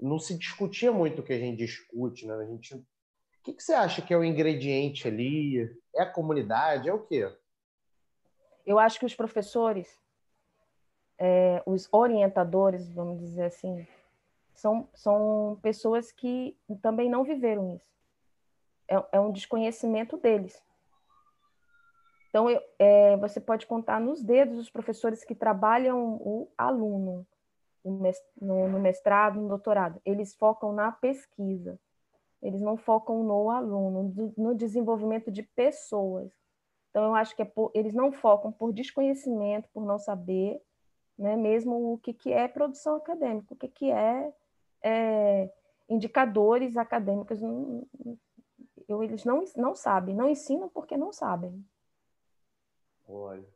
não 0.00 0.18
se 0.18 0.38
discutia 0.38 0.92
muito 0.92 1.20
o 1.20 1.24
que 1.24 1.32
a 1.32 1.38
gente 1.38 1.58
discute, 1.58 2.26
né? 2.26 2.34
A 2.34 2.44
gente, 2.44 2.74
o 2.74 2.84
que, 3.42 3.52
que 3.52 3.62
você 3.62 3.72
acha 3.72 4.00
que 4.00 4.14
é 4.14 4.16
o 4.16 4.24
ingrediente 4.24 5.08
ali? 5.08 5.68
É 5.94 6.02
a 6.02 6.10
comunidade? 6.10 6.88
É 6.88 6.92
o 6.92 7.04
quê? 7.04 7.30
Eu 8.64 8.78
acho 8.78 8.98
que 8.98 9.06
os 9.06 9.14
professores, 9.14 10.00
é, 11.18 11.62
os 11.66 11.88
orientadores, 11.92 12.88
vamos 12.90 13.18
dizer 13.18 13.44
assim, 13.44 13.86
são, 14.54 14.88
são 14.94 15.58
pessoas 15.62 16.12
que 16.12 16.56
também 16.80 17.10
não 17.10 17.24
viveram 17.24 17.74
isso. 17.74 17.92
É, 18.88 19.02
é 19.12 19.20
um 19.20 19.32
desconhecimento 19.32 20.16
deles. 20.16 20.62
Então, 22.28 22.50
eu, 22.50 22.60
é, 22.78 23.16
você 23.16 23.40
pode 23.40 23.66
contar 23.66 24.00
nos 24.00 24.22
dedos 24.22 24.58
os 24.58 24.70
professores 24.70 25.24
que 25.24 25.34
trabalham 25.34 26.16
o 26.20 26.48
aluno 26.58 27.26
no 27.84 28.80
mestrado, 28.80 29.40
no 29.40 29.48
doutorado. 29.48 30.00
Eles 30.04 30.34
focam 30.34 30.72
na 30.72 30.90
pesquisa, 30.90 31.78
eles 32.42 32.60
não 32.60 32.76
focam 32.76 33.22
no 33.22 33.50
aluno, 33.50 34.32
no 34.36 34.54
desenvolvimento 34.54 35.30
de 35.30 35.42
pessoas. 35.42 36.32
Então, 36.90 37.04
eu 37.04 37.14
acho 37.14 37.36
que 37.36 37.42
é 37.42 37.44
por, 37.44 37.70
eles 37.74 37.92
não 37.92 38.10
focam 38.10 38.50
por 38.50 38.72
desconhecimento, 38.72 39.68
por 39.72 39.84
não 39.84 39.98
saber, 39.98 40.60
né, 41.18 41.36
mesmo 41.36 41.92
o 41.92 41.98
que, 41.98 42.12
que 42.12 42.32
é 42.32 42.48
produção 42.48 42.96
acadêmica, 42.96 43.54
o 43.54 43.56
que, 43.56 43.68
que 43.68 43.90
é 43.90 44.32
é, 44.84 45.50
indicadores 45.88 46.76
acadêmicos. 46.76 47.40
Eu, 48.86 49.02
eles 49.02 49.24
não, 49.24 49.42
não 49.56 49.74
sabem, 49.74 50.14
não 50.14 50.28
ensinam 50.28 50.68
porque 50.68 50.96
não 50.96 51.10
sabem. 51.10 51.64
Olha. 53.08 53.46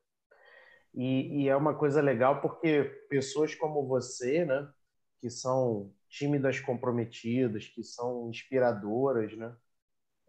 E, 0.95 1.43
e, 1.43 1.49
é 1.49 1.55
uma 1.55 1.75
coisa 1.75 2.01
legal 2.01 2.41
porque 2.41 2.85
pessoas 3.11 3.55
como 3.55 3.87
você, 3.87 4.45
né, 4.45 4.69
que 5.21 5.29
são 5.29 5.93
tímidas 6.09 6.59
comprometidas, 6.59 7.67
que 7.67 7.85
são 7.85 8.31
inspiradoras, 8.31 9.37
né, 9.37 9.55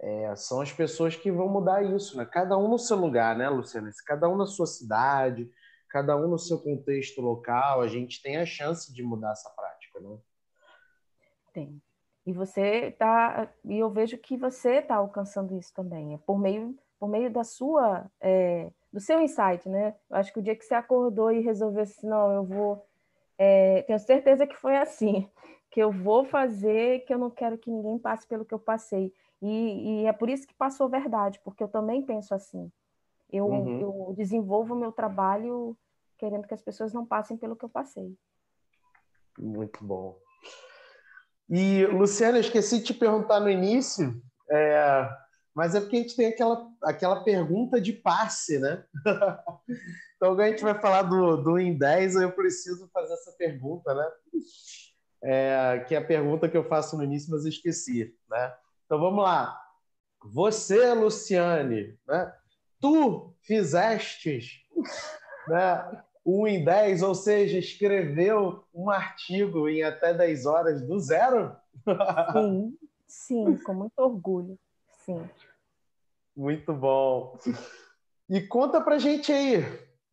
é, 0.01 0.35
são 0.35 0.61
as 0.61 0.71
pessoas 0.71 1.15
que 1.15 1.31
vão 1.31 1.47
mudar 1.47 1.83
isso, 1.83 2.17
né? 2.17 2.25
Cada 2.25 2.57
um 2.57 2.69
no 2.69 2.77
seu 2.77 2.95
lugar, 2.95 3.37
né, 3.37 3.49
Luciana? 3.49 3.89
Cada 4.05 4.29
um 4.29 4.37
na 4.37 4.45
sua 4.45 4.65
cidade, 4.65 5.51
cada 5.89 6.15
um 6.15 6.27
no 6.27 6.37
seu 6.39 6.59
contexto 6.59 7.19
local, 7.19 7.81
a 7.81 7.87
gente 7.87 8.21
tem 8.21 8.37
a 8.37 8.45
chance 8.45 8.93
de 8.93 9.03
mudar 9.03 9.31
essa 9.31 9.49
prática, 9.49 9.99
né? 9.99 10.17
Tem. 11.59 11.81
E 12.25 12.31
você 12.31 12.91
tá, 12.91 13.49
e 13.65 13.79
eu 13.79 13.89
vejo 13.89 14.17
que 14.17 14.37
você 14.37 14.75
está 14.75 14.95
alcançando 14.95 15.57
isso 15.57 15.73
também, 15.73 16.13
é 16.13 16.17
por 16.17 16.37
meio, 16.37 16.77
por 16.99 17.09
meio 17.09 17.31
da 17.31 17.43
sua, 17.43 18.05
é, 18.21 18.71
do 18.93 18.99
seu 18.99 19.21
insight, 19.21 19.67
né? 19.67 19.95
Eu 20.09 20.17
acho 20.17 20.31
que 20.31 20.39
o 20.39 20.41
dia 20.41 20.55
que 20.55 20.63
você 20.63 20.75
acordou 20.75 21.31
e 21.31 21.39
resolveu 21.39 21.83
assim, 21.83 22.07
não, 22.07 22.31
eu 22.31 22.43
vou, 22.43 22.85
é, 23.37 23.81
tenho 23.83 23.99
certeza 23.99 24.45
que 24.45 24.55
foi 24.55 24.77
assim, 24.77 25.27
que 25.71 25.81
eu 25.81 25.91
vou 25.91 26.23
fazer, 26.23 27.05
que 27.05 27.13
eu 27.13 27.17
não 27.17 27.29
quero 27.29 27.57
que 27.57 27.71
ninguém 27.71 27.97
passe 27.97 28.27
pelo 28.27 28.45
que 28.45 28.53
eu 28.53 28.59
passei. 28.59 29.13
E, 29.41 30.01
e 30.01 30.05
é 30.05 30.13
por 30.13 30.29
isso 30.29 30.47
que 30.47 30.53
passou 30.53 30.87
verdade, 30.87 31.39
porque 31.43 31.63
eu 31.63 31.67
também 31.67 32.01
penso 32.01 32.35
assim. 32.35 32.71
Eu, 33.31 33.47
uhum. 33.47 33.79
eu 33.79 34.13
desenvolvo 34.15 34.73
o 34.73 34.79
meu 34.79 34.91
trabalho 34.91 35.75
querendo 36.17 36.47
que 36.47 36.53
as 36.53 36.61
pessoas 36.61 36.93
não 36.93 37.05
passem 37.05 37.37
pelo 37.37 37.55
que 37.55 37.63
eu 37.63 37.69
passei. 37.69 38.15
Muito 39.39 39.83
bom. 39.83 40.17
E, 41.49 41.85
Luciana, 41.87 42.37
eu 42.37 42.41
esqueci 42.41 42.79
de 42.79 42.85
te 42.85 42.93
perguntar 42.93 43.39
no 43.39 43.49
início, 43.49 44.21
é, 44.49 45.09
mas 45.55 45.73
é 45.73 45.79
porque 45.79 45.97
a 45.97 45.99
gente 45.99 46.15
tem 46.15 46.27
aquela, 46.27 46.67
aquela 46.83 47.23
pergunta 47.23 47.81
de 47.81 47.91
passe, 47.91 48.59
né? 48.59 48.83
então, 50.15 50.31
agora 50.31 50.45
a 50.47 50.49
gente 50.49 50.63
vai 50.63 50.79
falar 50.79 51.03
do, 51.03 51.37
do 51.37 51.57
em 51.57 51.77
10, 51.77 52.15
eu 52.15 52.31
preciso 52.31 52.87
fazer 52.93 53.13
essa 53.13 53.31
pergunta, 53.31 53.93
né? 53.93 54.07
É, 55.21 55.85
que 55.87 55.95
é 55.95 55.97
a 55.97 56.05
pergunta 56.05 56.47
que 56.47 56.55
eu 56.55 56.63
faço 56.63 56.95
no 56.95 57.03
início, 57.03 57.31
mas 57.31 57.45
esqueci, 57.45 58.15
né? 58.29 58.53
Então, 58.85 58.99
vamos 58.99 59.23
lá. 59.23 59.59
Você, 60.23 60.93
Luciane, 60.93 61.97
né? 62.07 62.33
tu 62.79 63.33
fizestes 63.41 64.61
né? 65.47 66.03
1 66.25 66.47
em 66.47 66.63
10, 66.63 67.01
ou 67.01 67.15
seja, 67.15 67.57
escreveu 67.57 68.63
um 68.73 68.89
artigo 68.89 69.67
em 69.67 69.83
até 69.83 70.13
10 70.13 70.45
horas 70.45 70.81
do 70.81 70.99
zero? 70.99 71.55
Sim, 72.33 72.77
sim, 73.07 73.57
com 73.57 73.73
muito 73.73 73.97
orgulho, 73.97 74.57
sim. 75.05 75.27
Muito 76.35 76.73
bom. 76.73 77.37
E 78.29 78.41
conta 78.41 78.79
pra 78.79 78.99
gente 78.99 79.31
aí, 79.31 79.63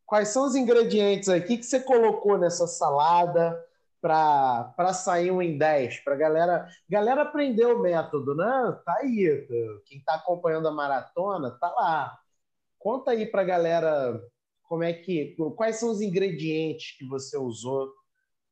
quais 0.04 0.28
são 0.28 0.46
os 0.46 0.54
ingredientes 0.54 1.28
aí? 1.28 1.40
O 1.40 1.44
que, 1.44 1.62
você 1.62 1.80
colocou 1.80 2.38
nessa 2.38 2.66
salada 2.66 3.62
para 4.00 4.92
sair 4.94 5.30
um 5.30 5.42
em 5.42 5.58
10? 5.58 6.00
Para 6.00 6.16
galera, 6.16 6.68
galera 6.88 7.22
aprender 7.22 7.66
o 7.66 7.80
método, 7.80 8.34
né? 8.34 8.78
Tá 8.84 8.96
aí. 9.00 9.46
Quem 9.84 9.98
está 9.98 10.14
acompanhando 10.14 10.66
a 10.66 10.72
maratona, 10.72 11.50
tá 11.60 11.70
lá. 11.70 12.18
Conta 12.78 13.10
aí 13.10 13.26
para 13.26 13.44
galera 13.44 14.20
como 14.68 14.82
é 14.82 14.92
que, 14.92 15.37
quais 15.56 15.76
são 15.76 15.90
os 15.90 16.00
ingredientes 16.00 16.96
que 16.96 17.06
você 17.06 17.37
usou 17.38 17.88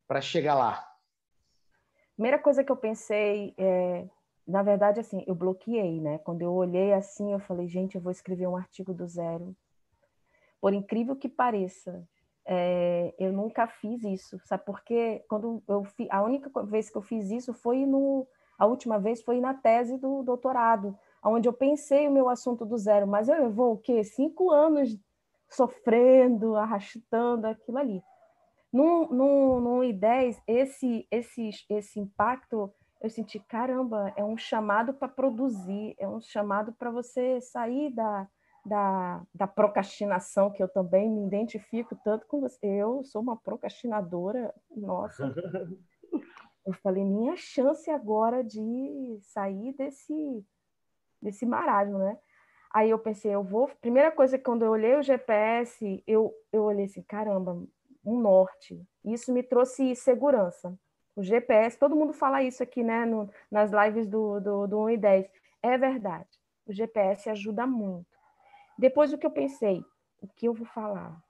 para 0.06 0.20
chegar 0.20 0.54
lá? 0.54 0.86
Primeira 2.14 2.38
coisa 2.38 2.62
que 2.62 2.70
eu 2.70 2.76
pensei, 2.76 3.54
é, 3.58 4.06
na 4.46 4.62
verdade, 4.62 5.00
assim, 5.00 5.24
eu 5.26 5.34
bloqueei, 5.34 6.00
né? 6.00 6.18
Quando 6.18 6.42
eu 6.42 6.52
olhei 6.52 6.92
assim, 6.92 7.32
eu 7.32 7.40
falei, 7.40 7.66
gente, 7.66 7.96
eu 7.96 8.00
vou 8.00 8.12
escrever 8.12 8.46
um 8.46 8.56
artigo 8.56 8.94
do 8.94 9.06
zero. 9.06 9.56
Por 10.60 10.72
incrível 10.72 11.16
que 11.16 11.28
pareça, 11.28 12.06
é, 12.46 13.14
eu 13.18 13.32
nunca 13.32 13.66
fiz 13.66 14.04
isso, 14.04 14.38
sabe? 14.44 14.64
Porque 14.64 15.24
quando 15.28 15.62
eu 15.66 15.84
fi, 15.84 16.06
a 16.10 16.22
única 16.22 16.62
vez 16.64 16.88
que 16.88 16.96
eu 16.96 17.02
fiz 17.02 17.30
isso 17.30 17.52
foi 17.52 17.84
no, 17.84 18.26
a 18.58 18.66
última 18.66 18.98
vez 18.98 19.22
foi 19.22 19.40
na 19.40 19.54
tese 19.54 19.98
do 19.98 20.22
doutorado, 20.22 20.96
onde 21.24 21.48
eu 21.48 21.52
pensei 21.52 22.06
o 22.06 22.12
meu 22.12 22.28
assunto 22.28 22.64
do 22.64 22.76
zero. 22.76 23.06
Mas 23.06 23.28
eu 23.28 23.42
levou 23.42 23.72
o 23.72 23.78
quê? 23.78 24.04
Cinco 24.04 24.50
anos 24.50 24.96
sofrendo, 25.54 26.56
arrastando 26.56 27.46
aquilo 27.46 27.78
ali. 27.78 28.02
No, 28.72 29.08
no, 29.08 29.60
no 29.60 29.78
I10, 29.80 30.42
esse, 30.48 31.06
esse, 31.10 31.50
esse 31.70 32.00
impacto, 32.00 32.72
eu 33.00 33.08
senti, 33.08 33.38
caramba, 33.38 34.12
é 34.16 34.24
um 34.24 34.36
chamado 34.36 34.92
para 34.94 35.08
produzir, 35.08 35.94
é 35.98 36.08
um 36.08 36.20
chamado 36.20 36.72
para 36.72 36.90
você 36.90 37.40
sair 37.40 37.92
da, 37.94 38.26
da, 38.64 39.22
da 39.32 39.46
procrastinação, 39.46 40.50
que 40.50 40.62
eu 40.62 40.68
também 40.68 41.10
me 41.10 41.26
identifico 41.26 41.96
tanto 42.02 42.26
com 42.26 42.40
você. 42.40 42.66
Eu 42.66 43.04
sou 43.04 43.22
uma 43.22 43.36
procrastinadora, 43.36 44.52
nossa. 44.74 45.32
Eu 46.66 46.72
falei, 46.82 47.04
minha 47.04 47.36
chance 47.36 47.90
agora 47.90 48.42
de 48.42 49.18
sair 49.20 49.74
desse, 49.74 50.46
desse 51.20 51.44
marasmo, 51.44 51.98
né? 51.98 52.18
Aí 52.74 52.90
eu 52.90 52.98
pensei, 52.98 53.32
eu 53.32 53.44
vou. 53.44 53.68
Primeira 53.80 54.10
coisa, 54.10 54.36
quando 54.36 54.64
eu 54.64 54.72
olhei 54.72 54.96
o 54.96 55.02
GPS, 55.02 56.02
eu, 56.08 56.34
eu 56.52 56.64
olhei 56.64 56.86
assim: 56.86 57.02
caramba, 57.02 57.62
um 58.04 58.18
norte. 58.18 58.84
Isso 59.04 59.32
me 59.32 59.44
trouxe 59.44 59.94
segurança. 59.94 60.76
O 61.14 61.22
GPS, 61.22 61.78
todo 61.78 61.94
mundo 61.94 62.12
fala 62.12 62.42
isso 62.42 62.64
aqui, 62.64 62.82
né, 62.82 63.04
no, 63.04 63.30
nas 63.48 63.70
lives 63.70 64.08
do, 64.08 64.40
do, 64.40 64.66
do 64.66 64.80
1 64.80 64.90
e 64.90 64.96
10. 64.96 65.30
É 65.62 65.78
verdade. 65.78 66.28
O 66.66 66.72
GPS 66.72 67.30
ajuda 67.30 67.64
muito. 67.64 68.08
Depois 68.76 69.12
o 69.12 69.18
que 69.18 69.26
eu 69.26 69.30
pensei, 69.30 69.84
o 70.20 70.26
que 70.26 70.48
eu 70.48 70.52
vou 70.52 70.66
falar? 70.66 71.22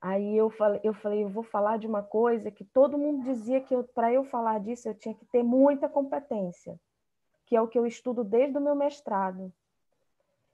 Aí 0.00 0.36
eu 0.36 0.50
falei, 0.50 0.80
eu 0.82 0.92
falei, 0.92 1.22
eu 1.22 1.28
vou 1.28 1.44
falar 1.44 1.78
de 1.78 1.86
uma 1.86 2.02
coisa 2.02 2.50
que 2.50 2.64
todo 2.64 2.98
mundo 2.98 3.22
dizia 3.22 3.60
que 3.60 3.80
para 3.94 4.12
eu 4.12 4.24
falar 4.24 4.58
disso 4.58 4.88
eu 4.88 4.94
tinha 4.94 5.14
que 5.14 5.26
ter 5.26 5.44
muita 5.44 5.88
competência, 5.88 6.80
que 7.46 7.54
é 7.54 7.62
o 7.62 7.68
que 7.68 7.78
eu 7.78 7.86
estudo 7.86 8.24
desde 8.24 8.58
o 8.58 8.60
meu 8.60 8.74
mestrado. 8.74 9.52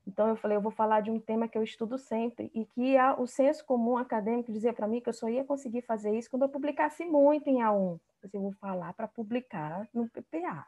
Então 0.06 0.28
eu 0.28 0.36
falei, 0.36 0.56
eu 0.56 0.60
vou 0.60 0.70
falar 0.70 1.00
de 1.00 1.10
um 1.10 1.18
tema 1.18 1.48
que 1.48 1.58
eu 1.58 1.62
estudo 1.62 1.98
sempre 1.98 2.50
e 2.54 2.64
que 2.64 2.96
a, 2.96 3.18
o 3.20 3.26
senso 3.26 3.64
comum 3.64 3.98
acadêmico 3.98 4.52
dizia 4.52 4.72
para 4.72 4.86
mim 4.86 5.00
que 5.00 5.08
eu 5.08 5.12
só 5.12 5.28
ia 5.28 5.44
conseguir 5.44 5.82
fazer 5.82 6.16
isso 6.16 6.30
quando 6.30 6.42
eu 6.42 6.48
publicasse 6.48 7.04
muito 7.04 7.48
em 7.48 7.58
A1. 7.58 7.98
Eu 8.32 8.40
vou 8.40 8.52
falar 8.52 8.92
para 8.94 9.08
publicar 9.08 9.88
no 9.92 10.08
PPA. 10.08 10.66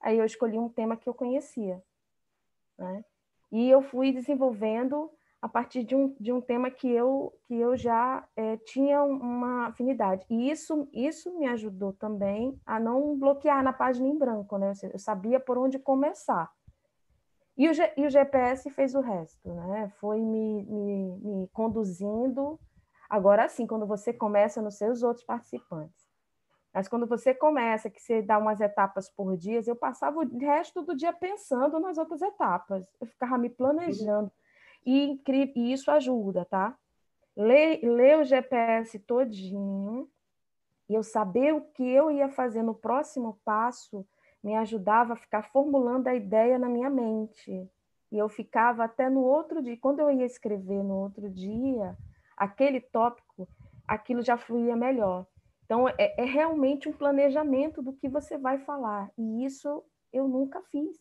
Aí 0.00 0.18
eu 0.18 0.24
escolhi 0.24 0.58
um 0.58 0.68
tema 0.68 0.96
que 0.96 1.08
eu 1.08 1.14
conhecia, 1.14 1.82
né? 2.78 3.04
E 3.50 3.68
eu 3.68 3.82
fui 3.82 4.12
desenvolvendo 4.12 5.10
a 5.40 5.48
partir 5.48 5.84
de 5.84 5.94
um, 5.94 6.14
de 6.18 6.32
um 6.32 6.40
tema 6.40 6.70
que 6.70 6.88
eu, 6.88 7.32
que 7.44 7.54
eu 7.54 7.76
já 7.76 8.26
é, 8.36 8.56
tinha 8.58 9.02
uma 9.02 9.66
afinidade. 9.66 10.24
E 10.30 10.50
isso, 10.50 10.88
isso 10.92 11.36
me 11.36 11.46
ajudou 11.48 11.92
também 11.92 12.58
a 12.64 12.78
não 12.78 13.18
bloquear 13.18 13.62
na 13.62 13.72
página 13.72 14.08
em 14.08 14.16
branco, 14.16 14.56
né? 14.56 14.72
Eu 14.92 14.98
sabia 14.98 15.40
por 15.40 15.58
onde 15.58 15.78
começar. 15.78 16.50
E 17.62 17.68
o, 17.68 17.72
e 17.96 18.06
o 18.06 18.10
GPS 18.10 18.68
fez 18.70 18.92
o 18.92 19.00
resto, 19.00 19.54
né? 19.54 19.88
Foi 20.00 20.20
me, 20.20 20.64
me, 20.64 21.16
me 21.18 21.48
conduzindo. 21.52 22.58
Agora 23.08 23.48
sim, 23.48 23.68
quando 23.68 23.86
você 23.86 24.12
começa 24.12 24.60
nos 24.60 24.78
seus 24.78 25.04
outros 25.04 25.24
participantes. 25.24 26.10
Mas 26.74 26.88
quando 26.88 27.06
você 27.06 27.32
começa, 27.32 27.88
que 27.88 28.02
você 28.02 28.20
dá 28.20 28.36
umas 28.36 28.60
etapas 28.60 29.08
por 29.08 29.36
dia, 29.36 29.60
eu 29.64 29.76
passava 29.76 30.18
o 30.18 30.38
resto 30.38 30.82
do 30.82 30.96
dia 30.96 31.12
pensando 31.12 31.78
nas 31.78 31.98
outras 31.98 32.20
etapas. 32.20 32.84
Eu 33.00 33.06
ficava 33.06 33.38
me 33.38 33.48
planejando. 33.48 34.32
E, 34.84 35.22
e 35.54 35.72
isso 35.72 35.88
ajuda, 35.92 36.44
tá? 36.44 36.76
Ler, 37.36 37.78
ler 37.84 38.18
o 38.18 38.24
GPS 38.24 38.98
todinho 38.98 40.10
e 40.88 40.94
eu 40.94 41.04
saber 41.04 41.54
o 41.54 41.60
que 41.60 41.88
eu 41.88 42.10
ia 42.10 42.28
fazer 42.28 42.64
no 42.64 42.74
próximo 42.74 43.38
passo 43.44 44.04
me 44.42 44.56
ajudava 44.56 45.12
a 45.12 45.16
ficar 45.16 45.42
formulando 45.50 46.08
a 46.08 46.14
ideia 46.14 46.58
na 46.58 46.68
minha 46.68 46.90
mente. 46.90 47.70
E 48.10 48.18
eu 48.18 48.28
ficava 48.28 48.84
até 48.84 49.08
no 49.08 49.20
outro 49.22 49.62
dia, 49.62 49.76
quando 49.76 50.00
eu 50.00 50.10
ia 50.10 50.26
escrever 50.26 50.82
no 50.82 50.94
outro 50.94 51.30
dia, 51.30 51.96
aquele 52.36 52.80
tópico, 52.80 53.48
aquilo 53.86 54.22
já 54.22 54.36
fluía 54.36 54.76
melhor. 54.76 55.26
Então, 55.64 55.88
é, 55.88 56.14
é 56.18 56.24
realmente 56.24 56.88
um 56.88 56.92
planejamento 56.92 57.80
do 57.80 57.92
que 57.92 58.08
você 58.08 58.36
vai 58.36 58.58
falar. 58.58 59.10
E 59.16 59.44
isso 59.44 59.82
eu 60.12 60.28
nunca 60.28 60.60
fiz 60.70 61.00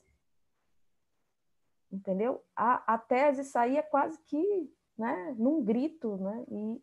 entendeu? 1.92 2.44
A, 2.56 2.94
a 2.94 2.98
tese 2.98 3.44
saía 3.44 3.84
quase 3.84 4.18
que 4.24 4.72
né, 4.98 5.36
num 5.38 5.64
grito, 5.64 6.18
né? 6.18 6.46
E, 6.50 6.82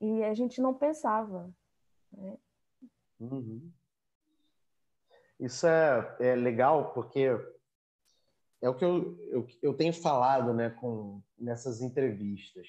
e 0.00 0.24
a 0.24 0.34
gente 0.34 0.60
não 0.60 0.74
pensava. 0.74 1.52
Né? 2.12 2.38
Uhum. 3.18 3.72
Isso 5.38 5.66
é, 5.66 6.16
é 6.20 6.34
legal 6.34 6.92
porque 6.92 7.30
é 8.62 8.68
o 8.68 8.74
que 8.74 8.84
eu, 8.84 9.18
eu, 9.30 9.46
eu 9.62 9.74
tenho 9.74 9.92
falado 9.92 10.54
né, 10.54 10.70
com, 10.70 11.20
nessas 11.38 11.82
entrevistas. 11.82 12.66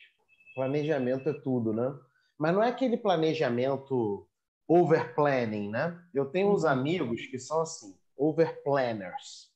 Planejamento 0.53 1.29
é 1.29 1.33
tudo, 1.33 1.73
né? 1.73 1.97
Mas 2.37 2.53
não 2.53 2.61
é 2.61 2.69
aquele 2.69 2.97
planejamento 2.97 4.27
over 4.67 5.15
planning, 5.15 5.69
né? 5.69 5.99
Eu 6.13 6.25
tenho 6.25 6.51
uns 6.51 6.63
uhum. 6.63 6.69
amigos 6.69 7.25
que 7.27 7.39
são 7.39 7.61
assim, 7.61 7.95
over 8.17 8.61
planners 8.63 9.47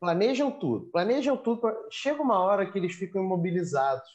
planejam 0.00 0.50
tudo, 0.50 0.86
planejam 0.86 1.36
tudo. 1.36 1.60
Chega 1.90 2.22
uma 2.22 2.38
hora 2.38 2.70
que 2.70 2.78
eles 2.78 2.94
ficam 2.94 3.22
imobilizados, 3.22 4.08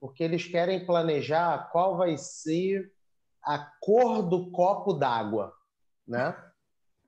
porque 0.00 0.22
eles 0.22 0.46
querem 0.46 0.84
planejar 0.84 1.70
qual 1.70 1.96
vai 1.96 2.16
ser 2.16 2.92
a 3.42 3.58
cor 3.80 4.22
do 4.22 4.50
copo 4.50 4.94
d'água, 4.94 5.52
né? 6.06 6.34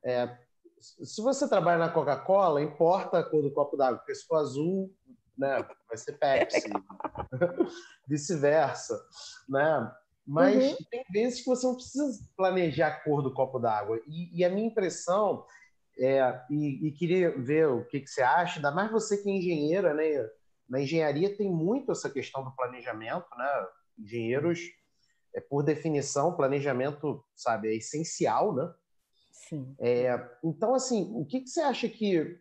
É, 0.07 0.39
se 0.81 1.21
você 1.21 1.49
trabalha 1.49 1.79
na 1.79 1.89
Coca-Cola, 1.89 2.63
importa 2.63 3.19
a 3.19 3.25
cor 3.25 3.43
do 3.43 3.53
copo 3.53 3.77
d'água, 3.77 3.99
porque 3.99 4.15
se 4.15 4.25
for 4.25 4.37
azul, 4.37 4.95
né, 5.37 5.67
vai 5.89 5.97
ser 5.97 6.13
Pepsi, 6.13 6.71
vice-versa, 8.07 8.97
né? 9.49 9.93
Mas 10.25 10.73
uhum. 10.73 10.77
tem 10.91 11.05
vezes 11.11 11.41
que 11.41 11.47
você 11.47 11.67
não 11.67 11.75
precisa 11.75 12.19
planejar 12.37 12.89
a 12.89 13.01
cor 13.01 13.23
do 13.23 13.33
copo 13.33 13.59
d'água. 13.59 14.01
E, 14.07 14.41
e, 14.41 14.45
a 14.45 14.51
minha 14.51 14.67
impressão 14.67 15.45
é, 15.99 16.41
e, 16.51 16.89
e, 16.89 16.93
queria 16.93 17.37
ver 17.37 17.69
o 17.69 17.85
que, 17.85 18.01
que, 18.01 18.09
você 18.09 18.23
acha, 18.23 18.59
ainda 18.59 18.73
mais 18.73 18.91
você 18.91 19.19
que 19.19 19.29
é 19.29 19.33
engenheira, 19.33 19.95
né? 19.95 20.29
Na 20.69 20.81
engenharia 20.81 21.37
tem 21.37 21.49
muito 21.49 21.93
essa 21.93 22.11
questão 22.11 22.45
do 22.45 22.55
planejamento, 22.57 23.27
né? 23.37 23.67
Engenheiros, 23.99 24.61
é, 25.35 25.41
por 25.41 25.63
definição, 25.63 26.37
planejamento, 26.37 27.25
sabe, 27.35 27.69
é 27.69 27.77
essencial, 27.77 28.55
né? 28.55 28.73
Sim. 29.37 29.77
É, 29.79 30.19
então, 30.43 30.75
assim, 30.75 31.13
o 31.15 31.25
que, 31.25 31.41
que 31.41 31.49
você 31.49 31.61
acha 31.61 31.89
que... 31.89 32.41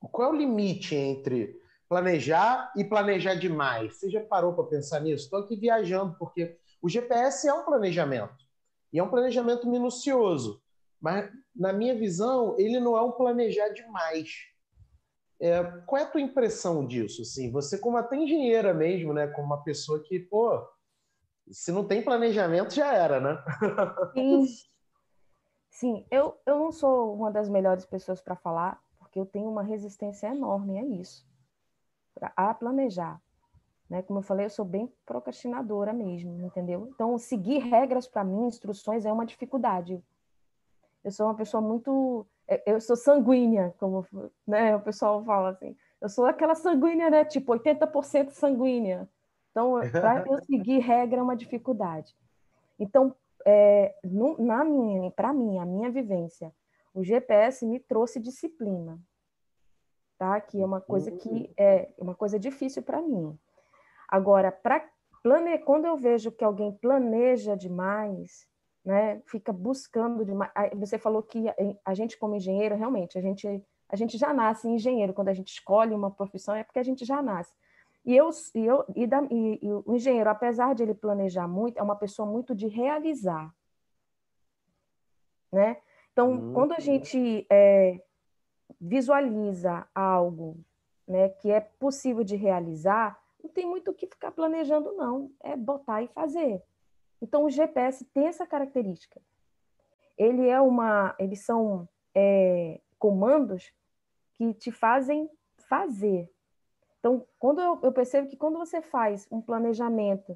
Qual 0.00 0.28
é 0.28 0.32
o 0.32 0.36
limite 0.36 0.94
entre 0.94 1.58
planejar 1.88 2.72
e 2.76 2.84
planejar 2.84 3.34
demais? 3.36 3.96
Você 3.96 4.10
já 4.10 4.20
parou 4.20 4.52
para 4.54 4.64
pensar 4.64 5.00
nisso? 5.00 5.24
Estou 5.24 5.40
aqui 5.40 5.56
viajando, 5.56 6.16
porque 6.18 6.58
o 6.82 6.88
GPS 6.88 7.48
é 7.48 7.54
um 7.54 7.64
planejamento. 7.64 8.36
E 8.92 8.98
é 8.98 9.02
um 9.02 9.08
planejamento 9.08 9.68
minucioso. 9.68 10.60
Mas, 11.00 11.30
na 11.54 11.72
minha 11.72 11.94
visão, 11.94 12.54
ele 12.58 12.80
não 12.80 12.96
é 12.96 13.02
um 13.02 13.12
planejar 13.12 13.68
demais. 13.68 14.30
É, 15.40 15.62
qual 15.86 16.00
é 16.00 16.04
a 16.04 16.10
tua 16.10 16.20
impressão 16.20 16.86
disso? 16.86 17.22
Assim, 17.22 17.50
você, 17.50 17.78
como 17.78 17.96
até 17.96 18.16
engenheira 18.16 18.74
mesmo, 18.74 19.14
né? 19.14 19.26
Como 19.28 19.46
uma 19.46 19.62
pessoa 19.62 20.02
que, 20.02 20.18
pô, 20.18 20.60
se 21.50 21.72
não 21.72 21.86
tem 21.86 22.02
planejamento, 22.02 22.74
já 22.74 22.92
era, 22.92 23.20
né? 23.20 23.42
Sim. 24.12 24.46
Sim, 25.74 26.06
eu, 26.10 26.38
eu 26.46 26.58
não 26.58 26.72
sou 26.72 27.14
uma 27.14 27.30
das 27.30 27.48
melhores 27.48 27.84
pessoas 27.84 28.20
para 28.20 28.34
falar, 28.34 28.80
porque 28.98 29.18
eu 29.18 29.26
tenho 29.26 29.50
uma 29.50 29.62
resistência 29.62 30.28
enorme 30.28 30.78
a 30.78 30.84
isso, 30.84 31.26
a 32.36 32.54
planejar. 32.54 33.20
Né? 33.90 34.00
Como 34.02 34.20
eu 34.20 34.22
falei, 34.22 34.46
eu 34.46 34.50
sou 34.50 34.64
bem 34.64 34.90
procrastinadora 35.04 35.92
mesmo, 35.92 36.40
entendeu? 36.42 36.88
Então, 36.88 37.18
seguir 37.18 37.58
regras 37.58 38.06
para 38.06 38.24
mim, 38.24 38.46
instruções, 38.46 39.04
é 39.04 39.12
uma 39.12 39.26
dificuldade 39.26 40.02
eu 41.04 41.10
sou 41.12 41.26
uma 41.26 41.34
pessoa 41.34 41.60
muito. 41.60 42.26
É, 42.48 42.62
eu 42.66 42.80
sou 42.80 42.96
sanguínea, 42.96 43.74
como 43.78 44.06
né, 44.46 44.74
o 44.74 44.80
pessoal 44.80 45.22
fala 45.22 45.50
assim. 45.50 45.76
Eu 46.00 46.08
sou 46.08 46.24
aquela 46.24 46.54
sanguínea, 46.54 47.10
né? 47.10 47.24
Tipo, 47.24 47.52
80% 47.52 48.30
sanguínea. 48.30 49.08
Então, 49.50 49.74
para 49.92 50.24
eu 50.26 50.38
seguir 50.44 50.78
regra 50.78 51.20
é 51.20 51.22
uma 51.22 51.36
dificuldade. 51.36 52.16
Então, 52.78 53.14
é, 53.44 53.94
no, 54.02 54.36
na 54.38 54.64
minha, 54.64 55.10
para 55.10 55.32
mim, 55.32 55.58
a 55.58 55.66
minha 55.66 55.90
vivência, 55.90 56.52
o 56.94 57.02
GPS 57.02 57.66
me 57.66 57.78
trouxe 57.80 58.20
disciplina, 58.20 58.98
tá? 60.18 60.40
Que 60.40 60.60
é 60.60 60.64
uma 60.64 60.80
coisa 60.80 61.10
que 61.10 61.28
uhum. 61.28 61.54
é 61.56 61.92
uma 61.98 62.14
coisa 62.14 62.38
difícil 62.38 62.82
para 62.82 63.02
mim. 63.02 63.38
Agora, 64.08 64.52
para 64.52 64.88
plane... 65.22 65.58
quando 65.58 65.86
eu 65.86 65.96
vejo 65.96 66.30
que 66.30 66.44
alguém 66.44 66.72
planeja 66.72 67.56
demais, 67.56 68.46
né, 68.84 69.20
fica 69.26 69.52
buscando 69.52 70.24
demais. 70.24 70.50
Você 70.74 70.98
falou 70.98 71.22
que 71.22 71.46
a 71.84 71.94
gente 71.94 72.18
como 72.18 72.36
engenheiro, 72.36 72.76
realmente, 72.76 73.18
a 73.18 73.20
gente 73.20 73.64
a 73.88 73.96
gente 73.96 74.16
já 74.18 74.32
nasce 74.32 74.66
engenheiro 74.66 75.12
quando 75.12 75.28
a 75.28 75.34
gente 75.34 75.48
escolhe 75.48 75.94
uma 75.94 76.10
profissão 76.10 76.54
é 76.54 76.64
porque 76.64 76.78
a 76.78 76.82
gente 76.82 77.04
já 77.04 77.22
nasce. 77.22 77.52
E 78.04 78.14
eu 78.14 78.28
e 78.54 78.66
eu 78.66 78.84
e, 78.94 79.06
da, 79.06 79.22
e, 79.30 79.58
e 79.62 79.72
o 79.72 79.94
engenheiro, 79.94 80.28
apesar 80.28 80.74
de 80.74 80.82
ele 80.82 80.94
planejar 80.94 81.48
muito, 81.48 81.78
é 81.78 81.82
uma 81.82 81.96
pessoa 81.96 82.28
muito 82.28 82.54
de 82.54 82.66
realizar, 82.66 83.54
né? 85.50 85.78
Então, 86.12 86.32
hum, 86.32 86.52
quando 86.52 86.72
a 86.72 86.80
gente 86.80 87.46
é, 87.50 88.00
visualiza 88.80 89.86
algo, 89.94 90.56
né, 91.06 91.28
que 91.28 91.50
é 91.50 91.60
possível 91.60 92.22
de 92.22 92.36
realizar, 92.36 93.20
não 93.42 93.50
tem 93.50 93.66
muito 93.66 93.90
o 93.90 93.94
que 93.94 94.06
ficar 94.06 94.30
planejando, 94.30 94.92
não. 94.92 95.30
É 95.40 95.56
botar 95.56 96.02
e 96.02 96.08
fazer. 96.08 96.62
Então, 97.20 97.44
o 97.44 97.50
GPS 97.50 98.04
tem 98.06 98.26
essa 98.26 98.46
característica. 98.46 99.20
Ele 100.16 100.48
é 100.48 100.60
uma, 100.60 101.14
eles 101.18 101.40
são 101.40 101.88
é, 102.14 102.80
comandos 102.98 103.72
que 104.34 104.54
te 104.54 104.70
fazem 104.70 105.28
fazer. 105.68 106.30
Então, 107.04 107.22
quando 107.38 107.60
eu, 107.60 107.78
eu, 107.82 107.92
percebo 107.92 108.28
que 108.28 108.36
quando 108.36 108.56
você 108.56 108.80
faz 108.80 109.28
um 109.30 109.38
planejamento 109.38 110.34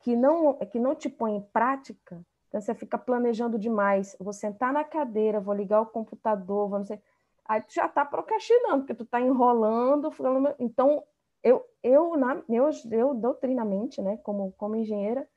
que 0.00 0.16
não 0.16 0.54
que 0.54 0.78
não 0.78 0.94
te 0.94 1.06
põe 1.06 1.36
em 1.36 1.42
prática, 1.42 2.24
então 2.48 2.58
você 2.58 2.74
fica 2.74 2.96
planejando 2.96 3.58
demais, 3.58 4.16
vou 4.18 4.32
sentar 4.32 4.72
na 4.72 4.82
cadeira, 4.82 5.38
vou 5.38 5.52
ligar 5.52 5.82
o 5.82 5.86
computador, 5.86 6.66
vamos 6.70 6.88
ser, 6.88 7.02
aí 7.44 7.60
tu 7.60 7.74
já 7.74 7.84
está 7.84 8.06
procrastinando, 8.06 8.78
porque 8.78 8.94
tu 8.94 9.02
está 9.04 9.20
enrolando, 9.20 10.10
então 10.58 11.04
eu 11.42 11.62
eu 11.82 12.16
na 12.16 12.42
eu, 12.48 12.70
eu 12.90 13.12
doutrinamente, 13.12 14.00
né, 14.00 14.16
como 14.22 14.52
como 14.52 14.76
engenheira, 14.76 15.28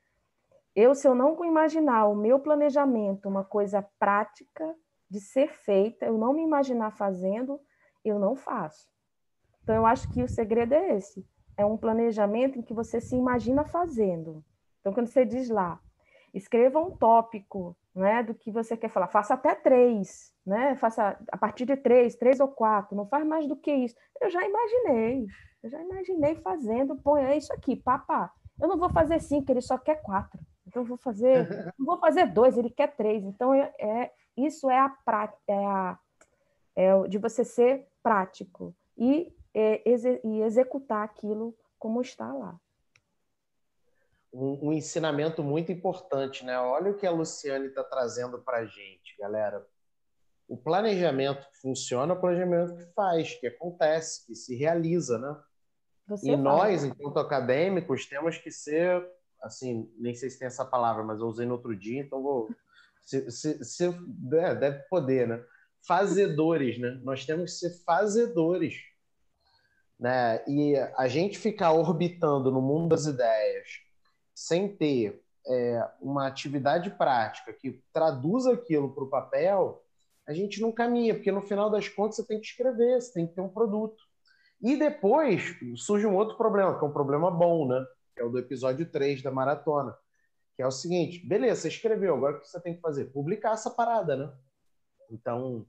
eu, 0.74 0.94
se 0.94 1.06
eu 1.06 1.14
não 1.14 1.44
imaginar 1.44 2.06
o 2.06 2.16
meu 2.16 2.40
planejamento 2.40 3.28
uma 3.28 3.44
coisa 3.44 3.86
prática 3.98 4.74
de 5.10 5.20
ser 5.20 5.48
feita, 5.52 6.06
eu 6.06 6.16
não 6.16 6.32
me 6.32 6.42
imaginar 6.42 6.92
fazendo, 6.92 7.60
eu 8.02 8.18
não 8.18 8.34
faço. 8.34 8.90
Então, 9.62 9.74
eu 9.74 9.86
acho 9.86 10.08
que 10.10 10.22
o 10.22 10.28
segredo 10.28 10.74
é 10.74 10.96
esse: 10.96 11.26
é 11.56 11.64
um 11.64 11.76
planejamento 11.76 12.58
em 12.58 12.62
que 12.62 12.74
você 12.74 13.00
se 13.00 13.16
imagina 13.16 13.64
fazendo. 13.64 14.44
Então, 14.80 14.92
quando 14.92 15.06
você 15.06 15.24
diz 15.24 15.48
lá, 15.48 15.80
escreva 16.34 16.80
um 16.80 16.90
tópico 16.90 17.76
né, 17.94 18.22
do 18.22 18.34
que 18.34 18.50
você 18.50 18.76
quer 18.76 18.88
falar, 18.88 19.08
faça 19.08 19.34
até 19.34 19.54
três, 19.54 20.32
né? 20.44 20.74
faça 20.76 21.18
a 21.30 21.36
partir 21.36 21.66
de 21.66 21.76
três, 21.76 22.16
três 22.16 22.40
ou 22.40 22.48
quatro, 22.48 22.96
não 22.96 23.06
faz 23.06 23.24
mais 23.24 23.46
do 23.46 23.54
que 23.54 23.72
isso. 23.72 23.94
Eu 24.20 24.30
já 24.30 24.42
imaginei, 24.44 25.26
eu 25.62 25.70
já 25.70 25.80
imaginei 25.80 26.34
fazendo, 26.36 26.96
põe 26.96 27.36
isso 27.36 27.52
aqui, 27.52 27.76
papá. 27.76 28.32
Eu 28.60 28.68
não 28.68 28.78
vou 28.78 28.90
fazer 28.90 29.20
cinco, 29.20 29.50
ele 29.52 29.60
só 29.60 29.78
quer 29.78 30.02
quatro. 30.02 30.40
Então, 30.66 30.82
eu 30.82 30.86
vou 30.86 30.96
fazer, 30.96 31.46
vou 31.78 31.98
fazer 31.98 32.26
dois, 32.26 32.56
ele 32.56 32.70
quer 32.70 32.96
três. 32.96 33.22
Então, 33.24 33.52
é, 33.54 33.72
é 33.78 34.12
isso 34.36 34.70
é 34.70 34.78
a 34.78 34.88
prática, 34.88 35.40
é, 35.46 35.66
a, 35.66 35.98
é 36.74 37.08
de 37.08 37.18
você 37.18 37.44
ser 37.44 37.86
prático 38.02 38.74
e, 38.96 39.32
é, 39.54 39.82
e 40.24 40.42
executar 40.42 41.04
aquilo 41.04 41.56
como 41.78 42.00
está 42.00 42.32
lá 42.32 42.58
um, 44.32 44.68
um, 44.68 44.72
ensinamento 44.72 45.42
muito 45.42 45.70
importante, 45.70 46.44
né? 46.44 46.58
Olha 46.58 46.90
o 46.90 46.96
que 46.96 47.06
a 47.06 47.10
Luciane 47.10 47.66
está 47.66 47.84
trazendo 47.84 48.38
para 48.38 48.58
a 48.58 48.64
gente, 48.64 49.14
galera. 49.18 49.64
O 50.48 50.56
planejamento 50.56 51.46
que 51.50 51.60
funciona 51.60 52.14
é 52.14 52.16
o 52.16 52.20
planejamento 52.20 52.76
que 52.76 52.92
faz, 52.94 53.34
que 53.34 53.46
acontece, 53.46 54.26
que 54.26 54.34
se 54.34 54.56
realiza, 54.56 55.18
né? 55.18 55.36
Você 56.08 56.30
e 56.30 56.36
nós, 56.36 56.82
enquanto 56.82 57.18
acadêmicos, 57.18 58.06
temos 58.06 58.38
que 58.38 58.50
ser, 58.50 59.06
assim, 59.40 59.90
nem 59.98 60.14
sei 60.14 60.30
se 60.30 60.38
tem 60.38 60.46
essa 60.46 60.64
palavra, 60.64 61.04
mas 61.04 61.20
eu 61.20 61.26
usei 61.26 61.46
no 61.46 61.54
outro 61.54 61.76
dia, 61.76 62.00
então 62.00 62.22
vou. 62.22 62.48
Se, 63.02 63.30
se, 63.30 63.64
se 63.64 63.84
é, 63.84 64.54
deve 64.54 64.78
poder, 64.88 65.28
né? 65.28 65.44
Fazedores, 65.86 66.78
né? 66.78 67.00
Nós 67.02 67.26
temos 67.26 67.52
que 67.52 67.68
ser 67.68 67.84
fazedores. 67.84 68.74
Né? 70.02 70.42
E 70.48 70.74
a 70.98 71.06
gente 71.06 71.38
ficar 71.38 71.70
orbitando 71.70 72.50
no 72.50 72.60
mundo 72.60 72.88
das 72.88 73.06
ideias, 73.06 73.68
sem 74.34 74.66
ter 74.66 75.22
é, 75.46 75.88
uma 76.00 76.26
atividade 76.26 76.90
prática 76.90 77.52
que 77.52 77.80
traduza 77.92 78.52
aquilo 78.52 78.92
para 78.92 79.04
o 79.04 79.08
papel, 79.08 79.80
a 80.26 80.32
gente 80.32 80.60
não 80.60 80.72
caminha, 80.72 81.14
porque 81.14 81.30
no 81.30 81.40
final 81.40 81.70
das 81.70 81.88
contas 81.88 82.16
você 82.16 82.26
tem 82.26 82.40
que 82.40 82.46
escrever, 82.46 83.00
você 83.00 83.12
tem 83.12 83.28
que 83.28 83.34
ter 83.34 83.42
um 83.42 83.48
produto. 83.48 84.02
E 84.60 84.76
depois 84.76 85.56
surge 85.76 86.04
um 86.04 86.16
outro 86.16 86.36
problema, 86.36 86.76
que 86.76 86.84
é 86.84 86.88
um 86.88 86.92
problema 86.92 87.30
bom, 87.30 87.68
né? 87.68 87.86
Que 88.16 88.22
é 88.22 88.24
o 88.24 88.28
do 88.28 88.40
episódio 88.40 88.90
3 88.90 89.22
da 89.22 89.30
maratona. 89.30 89.96
Que 90.56 90.62
é 90.62 90.66
o 90.66 90.72
seguinte: 90.72 91.24
beleza, 91.24 91.60
você 91.60 91.68
escreveu, 91.68 92.16
agora 92.16 92.38
o 92.38 92.40
que 92.40 92.48
você 92.48 92.60
tem 92.60 92.74
que 92.74 92.80
fazer? 92.80 93.04
Publicar 93.12 93.52
essa 93.52 93.70
parada, 93.70 94.16
né? 94.16 94.32
Então, 95.08 95.64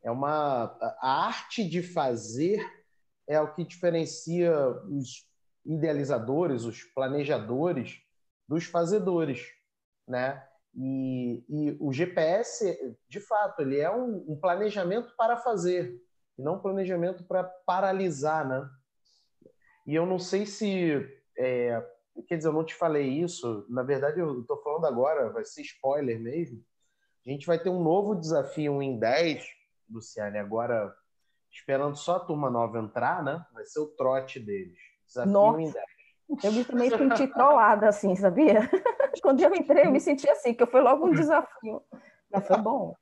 é 0.00 0.12
uma. 0.12 0.76
A 1.00 1.26
arte 1.26 1.68
de 1.68 1.82
fazer 1.82 2.64
é 3.26 3.40
o 3.40 3.52
que 3.52 3.64
diferencia 3.64 4.52
os 4.88 5.26
idealizadores, 5.64 6.64
os 6.64 6.82
planejadores 6.82 8.00
dos 8.48 8.64
fazedores, 8.64 9.46
né? 10.06 10.46
E, 10.76 11.44
e 11.48 11.76
o 11.80 11.92
GPS, 11.92 12.96
de 13.08 13.20
fato, 13.20 13.62
ele 13.62 13.78
é 13.78 13.90
um, 13.90 14.24
um 14.28 14.36
planejamento 14.36 15.14
para 15.16 15.36
fazer, 15.36 15.94
e 16.36 16.42
não 16.42 16.56
um 16.56 16.60
planejamento 16.60 17.24
para 17.24 17.44
paralisar, 17.44 18.46
né? 18.46 18.68
E 19.86 19.94
eu 19.94 20.04
não 20.04 20.18
sei 20.18 20.46
se, 20.46 21.06
é, 21.38 21.82
quer 22.26 22.36
dizer, 22.36 22.48
eu 22.48 22.52
não 22.52 22.64
te 22.64 22.74
falei 22.74 23.08
isso. 23.08 23.66
Na 23.68 23.82
verdade, 23.82 24.18
eu 24.18 24.40
estou 24.40 24.60
falando 24.62 24.86
agora, 24.86 25.30
vai 25.30 25.44
ser 25.44 25.62
spoiler 25.62 26.18
mesmo. 26.20 26.62
A 27.26 27.30
gente 27.30 27.46
vai 27.46 27.58
ter 27.58 27.70
um 27.70 27.82
novo 27.82 28.14
desafio 28.14 28.82
em 28.82 28.98
10, 28.98 29.46
Luciane, 29.88 30.38
agora 30.38 30.94
esperando 31.54 31.96
só 31.96 32.16
a 32.16 32.20
turma 32.20 32.50
nova 32.50 32.78
entrar, 32.78 33.22
né? 33.22 33.44
Vai 33.52 33.64
ser 33.64 33.80
o 33.80 33.86
trote 33.86 34.40
deles. 34.40 34.76
Desafio 35.06 35.32
Nossa. 35.32 35.60
em 35.60 35.70
10. 35.70 35.84
Eu 36.42 36.52
me 36.52 36.64
também 36.64 36.90
senti 36.90 37.26
trollada, 37.28 37.88
assim, 37.88 38.16
sabia? 38.16 38.68
Quando 39.22 39.40
eu 39.40 39.54
entrei, 39.54 39.86
eu 39.86 39.92
me 39.92 40.00
senti 40.00 40.28
assim, 40.28 40.54
que 40.54 40.66
foi 40.66 40.80
logo 40.80 41.06
um 41.06 41.12
desafio. 41.12 41.82
Mas 42.30 42.46
foi 42.46 42.58
bom. 42.58 42.96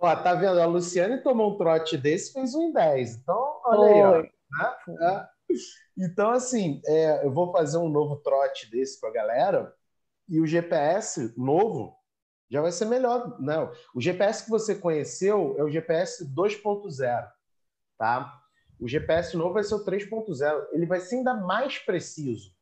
Ó, 0.00 0.16
tá 0.16 0.34
vendo? 0.34 0.60
A 0.60 0.66
Luciane 0.66 1.22
tomou 1.22 1.54
um 1.54 1.56
trote 1.56 1.96
desse 1.96 2.32
fez 2.32 2.54
um 2.54 2.62
em 2.62 2.72
10. 2.72 3.16
Então, 3.16 3.60
olha 3.64 3.78
foi. 3.78 3.92
aí, 3.92 4.02
ó. 4.02 4.22
Né? 4.22 4.96
É. 5.02 5.36
Então, 5.96 6.30
assim, 6.30 6.80
é, 6.86 7.24
eu 7.24 7.32
vou 7.32 7.52
fazer 7.52 7.78
um 7.78 7.88
novo 7.88 8.16
trote 8.16 8.68
desse 8.70 9.00
com 9.00 9.06
a 9.06 9.12
galera 9.12 9.72
e 10.28 10.40
o 10.40 10.46
GPS 10.46 11.32
novo 11.36 11.96
já 12.50 12.60
vai 12.60 12.72
ser 12.72 12.86
melhor. 12.86 13.40
Não, 13.40 13.66
né? 13.66 13.72
o 13.94 14.00
GPS 14.00 14.44
que 14.44 14.50
você 14.50 14.74
conheceu 14.74 15.54
é 15.58 15.62
o 15.62 15.70
GPS 15.70 16.24
2.0, 16.34 17.28
tá? 17.98 18.40
O 18.80 18.86
GPS 18.86 19.36
novo 19.36 19.54
vai 19.54 19.64
ser 19.64 19.74
o 19.74 19.84
3.0. 19.84 20.66
Ele 20.72 20.86
vai 20.86 21.00
ser 21.00 21.16
ainda 21.16 21.34
mais 21.34 21.78
preciso. 21.78 22.54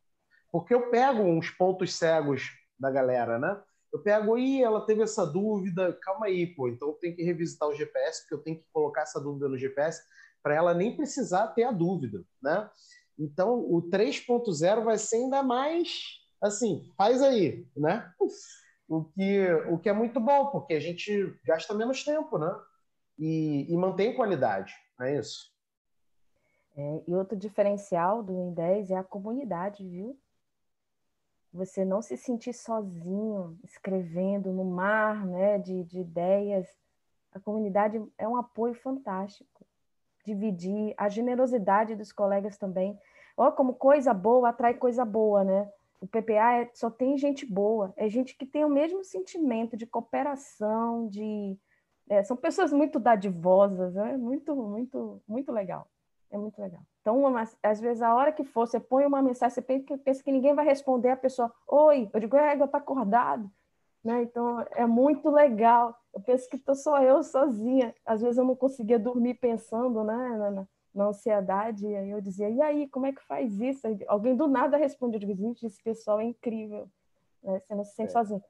Porque 0.51 0.73
eu 0.73 0.89
pego 0.89 1.21
uns 1.21 1.49
pontos 1.49 1.93
cegos 1.93 2.51
da 2.79 2.89
galera, 2.89 3.37
né? 3.37 3.61
Eu 3.91 4.01
pego, 4.01 4.37
e 4.37 4.61
ela 4.61 4.85
teve 4.85 5.03
essa 5.03 5.25
dúvida, 5.25 5.97
calma 6.01 6.25
aí, 6.25 6.47
pô, 6.47 6.67
então 6.67 6.89
eu 6.89 6.93
tenho 6.95 7.15
que 7.15 7.23
revisitar 7.23 7.69
o 7.69 7.73
GPS, 7.73 8.21
porque 8.21 8.33
eu 8.35 8.43
tenho 8.43 8.57
que 8.57 8.65
colocar 8.73 9.03
essa 9.03 9.21
dúvida 9.21 9.47
no 9.47 9.57
GPS 9.57 10.01
para 10.43 10.53
ela 10.53 10.73
nem 10.73 10.95
precisar 10.95 11.47
ter 11.47 11.63
a 11.63 11.71
dúvida, 11.71 12.23
né? 12.41 12.69
Então, 13.17 13.59
o 13.59 13.89
3.0 13.89 14.83
vai 14.83 14.97
ser 14.97 15.15
ainda 15.15 15.41
mais, 15.41 16.19
assim, 16.41 16.89
faz 16.97 17.21
aí, 17.21 17.65
né? 17.75 18.11
O 18.87 19.05
que, 19.05 19.47
o 19.69 19.79
que 19.79 19.89
é 19.89 19.93
muito 19.93 20.19
bom, 20.19 20.47
porque 20.47 20.73
a 20.73 20.79
gente 20.79 21.33
gasta 21.45 21.73
menos 21.73 22.03
tempo, 22.03 22.37
né? 22.37 22.53
E, 23.17 23.71
e 23.71 23.77
mantém 23.77 24.15
qualidade, 24.15 24.73
não 24.99 25.05
é 25.05 25.17
isso? 25.17 25.53
É, 26.77 27.03
e 27.07 27.15
outro 27.15 27.37
diferencial 27.37 28.21
do 28.21 28.33
Em10 28.33 28.91
é 28.91 28.95
a 28.97 29.03
comunidade, 29.03 29.87
viu? 29.87 30.17
Você 31.53 31.85
não 31.85 32.01
se 32.01 32.17
sentir 32.17 32.53
sozinho, 32.53 33.57
escrevendo 33.63 34.51
no 34.51 34.65
mar 34.65 35.25
né, 35.25 35.57
de, 35.57 35.85
de 35.85 36.01
ideias. 36.01 36.67
A 37.31 37.39
comunidade 37.39 38.03
é 38.17 38.27
um 38.27 38.35
apoio 38.35 38.73
fantástico. 38.73 39.65
Dividir, 40.25 40.93
a 40.97 41.07
generosidade 41.07 41.95
dos 41.95 42.11
colegas 42.11 42.57
também. 42.57 42.99
Olha 43.37 43.53
como 43.53 43.75
coisa 43.75 44.13
boa 44.13 44.49
atrai 44.49 44.73
coisa 44.73 45.05
boa, 45.05 45.45
né? 45.45 45.71
O 46.01 46.07
PPA 46.07 46.61
é, 46.61 46.69
só 46.73 46.89
tem 46.89 47.17
gente 47.17 47.45
boa, 47.45 47.93
é 47.95 48.09
gente 48.09 48.35
que 48.35 48.45
tem 48.45 48.65
o 48.65 48.69
mesmo 48.69 49.03
sentimento 49.03 49.77
de 49.77 49.87
cooperação, 49.87 51.07
de 51.07 51.57
é, 52.09 52.23
são 52.23 52.37
pessoas 52.37 52.71
muito 52.71 52.99
dadivosas, 52.99 53.95
é 53.95 54.17
muito, 54.17 54.55
muito, 54.55 55.21
muito 55.27 55.51
legal. 55.51 55.87
É 56.29 56.37
muito 56.37 56.59
legal. 56.59 56.81
Então, 57.01 57.19
uma, 57.19 57.43
às 57.63 57.79
vezes, 57.79 58.01
a 58.01 58.13
hora 58.13 58.31
que 58.31 58.43
for, 58.43 58.67
você 58.67 58.79
põe 58.79 59.05
uma 59.05 59.21
mensagem, 59.21 59.53
você 59.55 59.61
pensa, 59.97 60.23
que 60.23 60.31
ninguém 60.31 60.53
vai 60.53 60.65
responder, 60.65 61.09
a 61.09 61.17
pessoa, 61.17 61.51
oi, 61.67 62.09
eu 62.13 62.19
digo, 62.19 62.35
é, 62.35 62.59
eu 62.59 62.67
tá 62.67 62.77
acordado. 62.77 63.49
Né? 64.03 64.23
Então, 64.23 64.65
é 64.71 64.85
muito 64.85 65.29
legal. 65.29 65.97
Eu 66.13 66.21
penso 66.21 66.49
que 66.49 66.57
estou 66.57 66.75
só 66.75 67.01
eu 67.01 67.23
sozinha. 67.23 67.93
Às 68.05 68.21
vezes, 68.21 68.37
eu 68.37 68.43
não 68.43 68.55
conseguia 68.55 68.99
dormir 68.99 69.35
pensando 69.35 70.03
né, 70.03 70.51
na, 70.51 70.67
na 70.93 71.05
ansiedade. 71.05 71.87
E 71.87 71.95
aí 71.95 72.09
eu 72.09 72.21
dizia, 72.21 72.49
e 72.49 72.61
aí, 72.61 72.87
como 72.89 73.05
é 73.05 73.13
que 73.13 73.21
faz 73.23 73.59
isso? 73.59 73.87
Alguém 74.07 74.35
do 74.35 74.47
nada 74.47 74.77
responde, 74.77 75.15
eu 75.15 75.19
digo, 75.19 75.35
gente, 75.35 75.65
esse 75.65 75.81
pessoal 75.81 76.19
é 76.19 76.25
incrível. 76.25 76.87
Né? 77.41 77.59
Você 77.59 77.75
não 77.75 77.83
se 77.83 77.95
sente 77.95 78.09
é. 78.09 78.11
sozinho. 78.11 78.43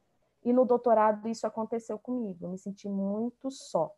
E 0.46 0.54
no 0.54 0.64
doutorado, 0.64 1.28
isso 1.28 1.46
aconteceu 1.46 2.00
comigo. 2.00 2.46
Eu 2.46 2.50
me 2.50 2.58
senti 2.58 2.88
muito 2.88 3.52
só 3.52 3.94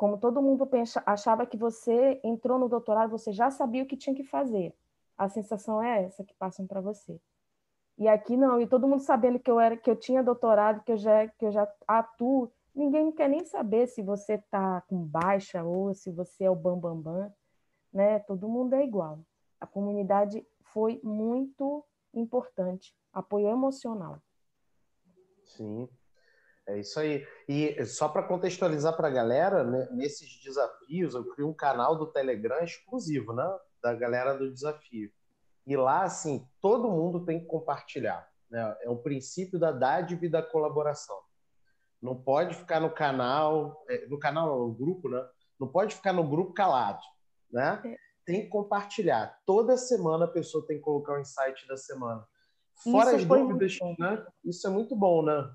como 0.00 0.16
todo 0.16 0.40
mundo 0.40 0.66
pensa, 0.66 1.02
achava 1.04 1.44
que 1.44 1.58
você 1.58 2.18
entrou 2.24 2.58
no 2.58 2.70
doutorado, 2.70 3.10
você 3.10 3.34
já 3.34 3.50
sabia 3.50 3.82
o 3.82 3.86
que 3.86 3.98
tinha 3.98 4.16
que 4.16 4.24
fazer. 4.24 4.74
A 5.14 5.28
sensação 5.28 5.82
é 5.82 6.04
essa 6.04 6.24
que 6.24 6.32
passam 6.32 6.66
para 6.66 6.80
você. 6.80 7.20
E 7.98 8.08
aqui 8.08 8.34
não, 8.34 8.58
e 8.58 8.66
todo 8.66 8.88
mundo 8.88 9.02
sabendo 9.02 9.38
que 9.38 9.50
eu 9.50 9.60
era, 9.60 9.76
que 9.76 9.90
eu 9.90 9.94
tinha 9.94 10.22
doutorado, 10.22 10.82
que 10.84 10.92
eu 10.92 10.96
já, 10.96 11.28
que 11.28 11.44
eu 11.44 11.52
já 11.52 11.70
atuo. 11.86 12.50
Ninguém 12.74 13.12
quer 13.12 13.28
nem 13.28 13.44
saber 13.44 13.88
se 13.88 14.00
você 14.00 14.36
está 14.36 14.80
com 14.88 15.04
baixa 15.04 15.62
ou 15.62 15.92
se 15.92 16.10
você 16.10 16.44
é 16.44 16.50
o 16.50 16.56
bambambam, 16.56 17.02
bam, 17.02 17.20
bam, 17.24 17.32
né? 17.92 18.20
Todo 18.20 18.48
mundo 18.48 18.72
é 18.72 18.82
igual. 18.82 19.18
A 19.60 19.66
comunidade 19.66 20.46
foi 20.62 20.98
muito 21.04 21.84
importante, 22.14 22.96
apoio 23.12 23.48
emocional. 23.48 24.18
Sim, 25.56 25.88
é 26.68 26.78
isso 26.78 26.98
aí. 27.00 27.26
E 27.48 27.84
só 27.84 28.08
para 28.08 28.22
contextualizar 28.22 28.96
para 28.96 29.08
a 29.08 29.12
galera, 29.12 29.64
né, 29.64 29.88
nesses 29.92 30.40
desafios, 30.42 31.14
eu 31.14 31.24
criei 31.24 31.48
um 31.48 31.54
canal 31.54 31.96
do 31.96 32.06
Telegram 32.06 32.62
exclusivo, 32.62 33.32
né? 33.32 33.58
Da 33.82 33.94
galera 33.94 34.34
do 34.34 34.52
desafio. 34.52 35.10
E 35.66 35.76
lá, 35.76 36.02
assim, 36.02 36.46
todo 36.60 36.90
mundo 36.90 37.24
tem 37.24 37.40
que 37.40 37.46
compartilhar. 37.46 38.28
Né? 38.50 38.76
É 38.82 38.90
o 38.90 38.96
princípio 38.96 39.58
da 39.58 39.72
dádiva 39.72 40.26
e 40.26 40.28
da 40.28 40.42
colaboração. 40.42 41.16
Não 42.00 42.16
pode 42.16 42.56
ficar 42.56 42.80
no 42.80 42.90
canal, 42.90 43.84
é, 43.88 44.06
no 44.06 44.18
canal, 44.18 44.66
no 44.66 44.72
grupo, 44.72 45.08
né? 45.08 45.22
Não 45.58 45.68
pode 45.68 45.94
ficar 45.94 46.12
no 46.12 46.26
grupo 46.26 46.54
calado, 46.54 47.02
né? 47.52 47.80
É. 47.84 47.96
Tem 48.24 48.42
que 48.42 48.48
compartilhar. 48.48 49.38
Toda 49.44 49.76
semana 49.76 50.24
a 50.24 50.28
pessoa 50.28 50.66
tem 50.66 50.78
que 50.78 50.82
colocar 50.82 51.14
o 51.14 51.20
insight 51.20 51.66
da 51.66 51.76
semana. 51.76 52.26
Fora 52.82 53.16
isso 53.16 53.16
as 53.16 53.24
dúvidas, 53.24 53.78
né? 53.98 54.26
Isso 54.44 54.66
é 54.66 54.70
muito 54.70 54.96
bom, 54.96 55.22
né? 55.22 55.50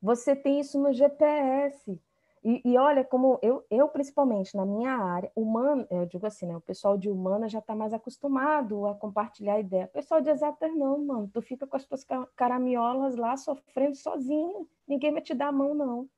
Você 0.00 0.36
tem 0.36 0.60
isso 0.60 0.80
no 0.80 0.92
GPS. 0.92 2.00
E, 2.44 2.62
e, 2.64 2.78
olha 2.78 3.04
como 3.04 3.38
eu, 3.42 3.64
eu, 3.68 3.88
principalmente 3.88 4.56
na 4.56 4.64
minha 4.64 4.92
área, 4.92 5.30
humana, 5.34 5.86
eu 5.90 6.06
digo 6.06 6.24
assim, 6.26 6.46
né? 6.46 6.56
O 6.56 6.60
pessoal 6.60 6.96
de 6.96 7.10
humana 7.10 7.48
já 7.48 7.58
está 7.58 7.74
mais 7.74 7.92
acostumado 7.92 8.86
a 8.86 8.94
compartilhar 8.94 9.58
ideia. 9.58 9.86
O 9.86 9.88
pessoal 9.88 10.20
de 10.20 10.30
exatas 10.30 10.72
não, 10.74 11.04
mano. 11.04 11.30
Tu 11.32 11.42
fica 11.42 11.66
com 11.66 11.76
as 11.76 11.84
tuas 11.84 12.06
caramiolas 12.36 13.16
lá 13.16 13.36
sofrendo 13.36 13.96
sozinho. 13.96 14.68
Ninguém 14.86 15.12
vai 15.12 15.20
te 15.20 15.34
dar 15.34 15.48
a 15.48 15.52
mão, 15.52 15.74
não. 15.74 16.08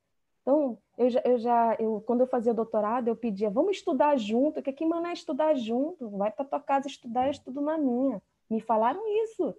Então, 0.41 0.77
eu 0.97 1.09
já, 1.09 1.21
eu 1.25 1.37
já 1.37 1.75
eu, 1.79 2.03
quando 2.05 2.21
eu 2.21 2.27
fazia 2.27 2.53
doutorado, 2.53 3.07
eu 3.07 3.15
pedia, 3.15 3.49
vamos 3.49 3.77
estudar 3.77 4.17
junto, 4.17 4.61
que 4.61 4.73
que 4.73 4.85
mano 4.85 5.07
é 5.07 5.13
estudar 5.13 5.55
junto? 5.55 6.09
Vai 6.09 6.31
para 6.31 6.45
tua 6.45 6.59
casa 6.59 6.87
estudar, 6.87 7.27
eu 7.27 7.31
estudo 7.31 7.61
na 7.61 7.77
minha. 7.77 8.21
Me 8.49 8.59
falaram 8.59 9.01
isso, 9.23 9.55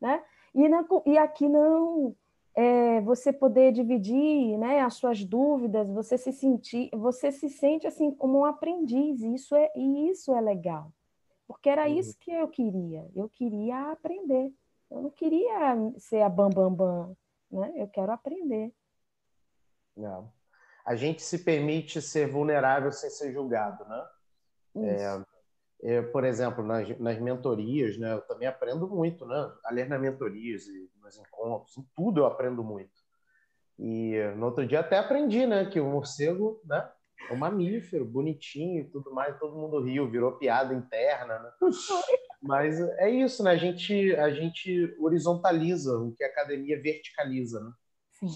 né? 0.00 0.22
E, 0.54 0.68
na, 0.68 0.84
e 1.06 1.18
aqui 1.18 1.48
não, 1.48 2.14
é, 2.54 3.00
você 3.02 3.32
poder 3.32 3.72
dividir 3.72 4.58
né, 4.58 4.80
as 4.80 4.94
suas 4.94 5.24
dúvidas, 5.24 5.88
você 5.88 6.18
se 6.18 6.32
sentir, 6.32 6.90
você 6.92 7.30
se 7.30 7.48
sente 7.48 7.86
assim 7.86 8.10
como 8.10 8.40
um 8.40 8.44
aprendiz, 8.44 9.20
isso 9.20 9.54
é, 9.54 9.70
e 9.76 10.08
isso 10.10 10.34
é 10.34 10.40
legal. 10.40 10.92
Porque 11.46 11.68
era 11.68 11.88
uhum. 11.88 11.98
isso 11.98 12.16
que 12.18 12.30
eu 12.30 12.48
queria. 12.48 13.08
Eu 13.14 13.28
queria 13.28 13.90
aprender. 13.90 14.52
Eu 14.90 15.02
não 15.02 15.10
queria 15.10 15.76
ser 15.98 16.22
a 16.22 16.28
bam 16.28 16.50
bam 16.50 16.72
bam, 16.72 17.16
né? 17.50 17.72
Eu 17.76 17.88
quero 17.88 18.12
aprender. 18.12 18.72
Não. 19.96 20.32
A 20.84 20.96
gente 20.96 21.22
se 21.22 21.38
permite 21.38 22.00
ser 22.00 22.28
vulnerável 22.28 22.90
sem 22.92 23.10
ser 23.10 23.32
julgado, 23.32 23.84
né? 23.84 24.08
É, 24.76 25.24
eu, 25.82 26.10
por 26.10 26.24
exemplo, 26.24 26.64
nas, 26.64 26.98
nas 26.98 27.18
mentorias, 27.18 27.96
né, 27.96 28.12
eu 28.12 28.20
também 28.22 28.46
aprendo 28.46 28.88
muito, 28.88 29.26
né? 29.26 29.52
Aliás, 29.64 29.88
nas 29.88 30.00
mentorias 30.00 30.66
e 30.66 30.90
nos 31.02 31.16
encontros, 31.16 31.76
em 31.78 31.86
tudo 31.96 32.20
eu 32.20 32.26
aprendo 32.26 32.62
muito. 32.62 32.92
E 33.78 34.14
no 34.36 34.46
outro 34.46 34.66
dia 34.66 34.80
até 34.80 34.98
aprendi, 34.98 35.46
né, 35.46 35.64
que 35.64 35.80
o 35.80 35.86
morcego, 35.86 36.60
né, 36.64 36.90
é 37.30 37.32
um 37.32 37.36
mamífero, 37.36 38.04
bonitinho 38.04 38.82
e 38.82 38.90
tudo 38.90 39.12
mais, 39.12 39.38
todo 39.38 39.56
mundo 39.56 39.80
riu, 39.80 40.10
virou 40.10 40.32
piada 40.32 40.74
interna, 40.74 41.38
né? 41.38 41.50
Mas 42.42 42.80
é 42.80 43.08
isso, 43.10 43.42
né? 43.42 43.52
A 43.52 43.56
gente, 43.56 44.16
a 44.16 44.30
gente 44.30 44.96
horizontaliza 44.98 45.96
o 45.98 46.12
que 46.12 46.24
a 46.24 46.28
academia 46.28 46.80
verticaliza, 46.80 47.60
né? 47.60 47.72
Sim. 48.10 48.28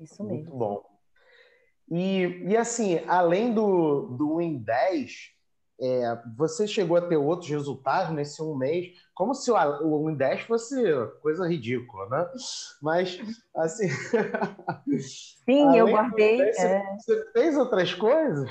Isso 0.00 0.24
mesmo. 0.24 0.36
Muito 0.36 0.50
bom. 0.50 0.91
E, 1.90 2.44
e 2.46 2.56
assim, 2.56 3.00
além 3.06 3.52
do, 3.52 4.08
do 4.16 4.36
Win 4.36 4.58
10, 4.58 5.32
é, 5.80 6.22
você 6.36 6.66
chegou 6.66 6.96
a 6.96 7.02
ter 7.02 7.16
outros 7.16 7.50
resultados 7.50 8.14
nesse 8.14 8.40
um 8.42 8.54
mês, 8.54 8.92
como 9.14 9.34
se 9.34 9.50
o, 9.50 9.56
o 9.56 10.06
Win 10.06 10.14
10 10.14 10.42
fosse 10.42 10.80
coisa 11.20 11.46
ridícula, 11.46 12.08
né? 12.08 12.30
Mas, 12.80 13.18
assim. 13.56 13.88
Sim, 15.44 15.76
eu 15.76 15.88
guardei. 15.88 16.38
10, 16.38 16.58
é... 16.58 16.96
Você 16.98 17.32
fez 17.32 17.56
outras 17.56 17.94
coisas? 17.94 18.48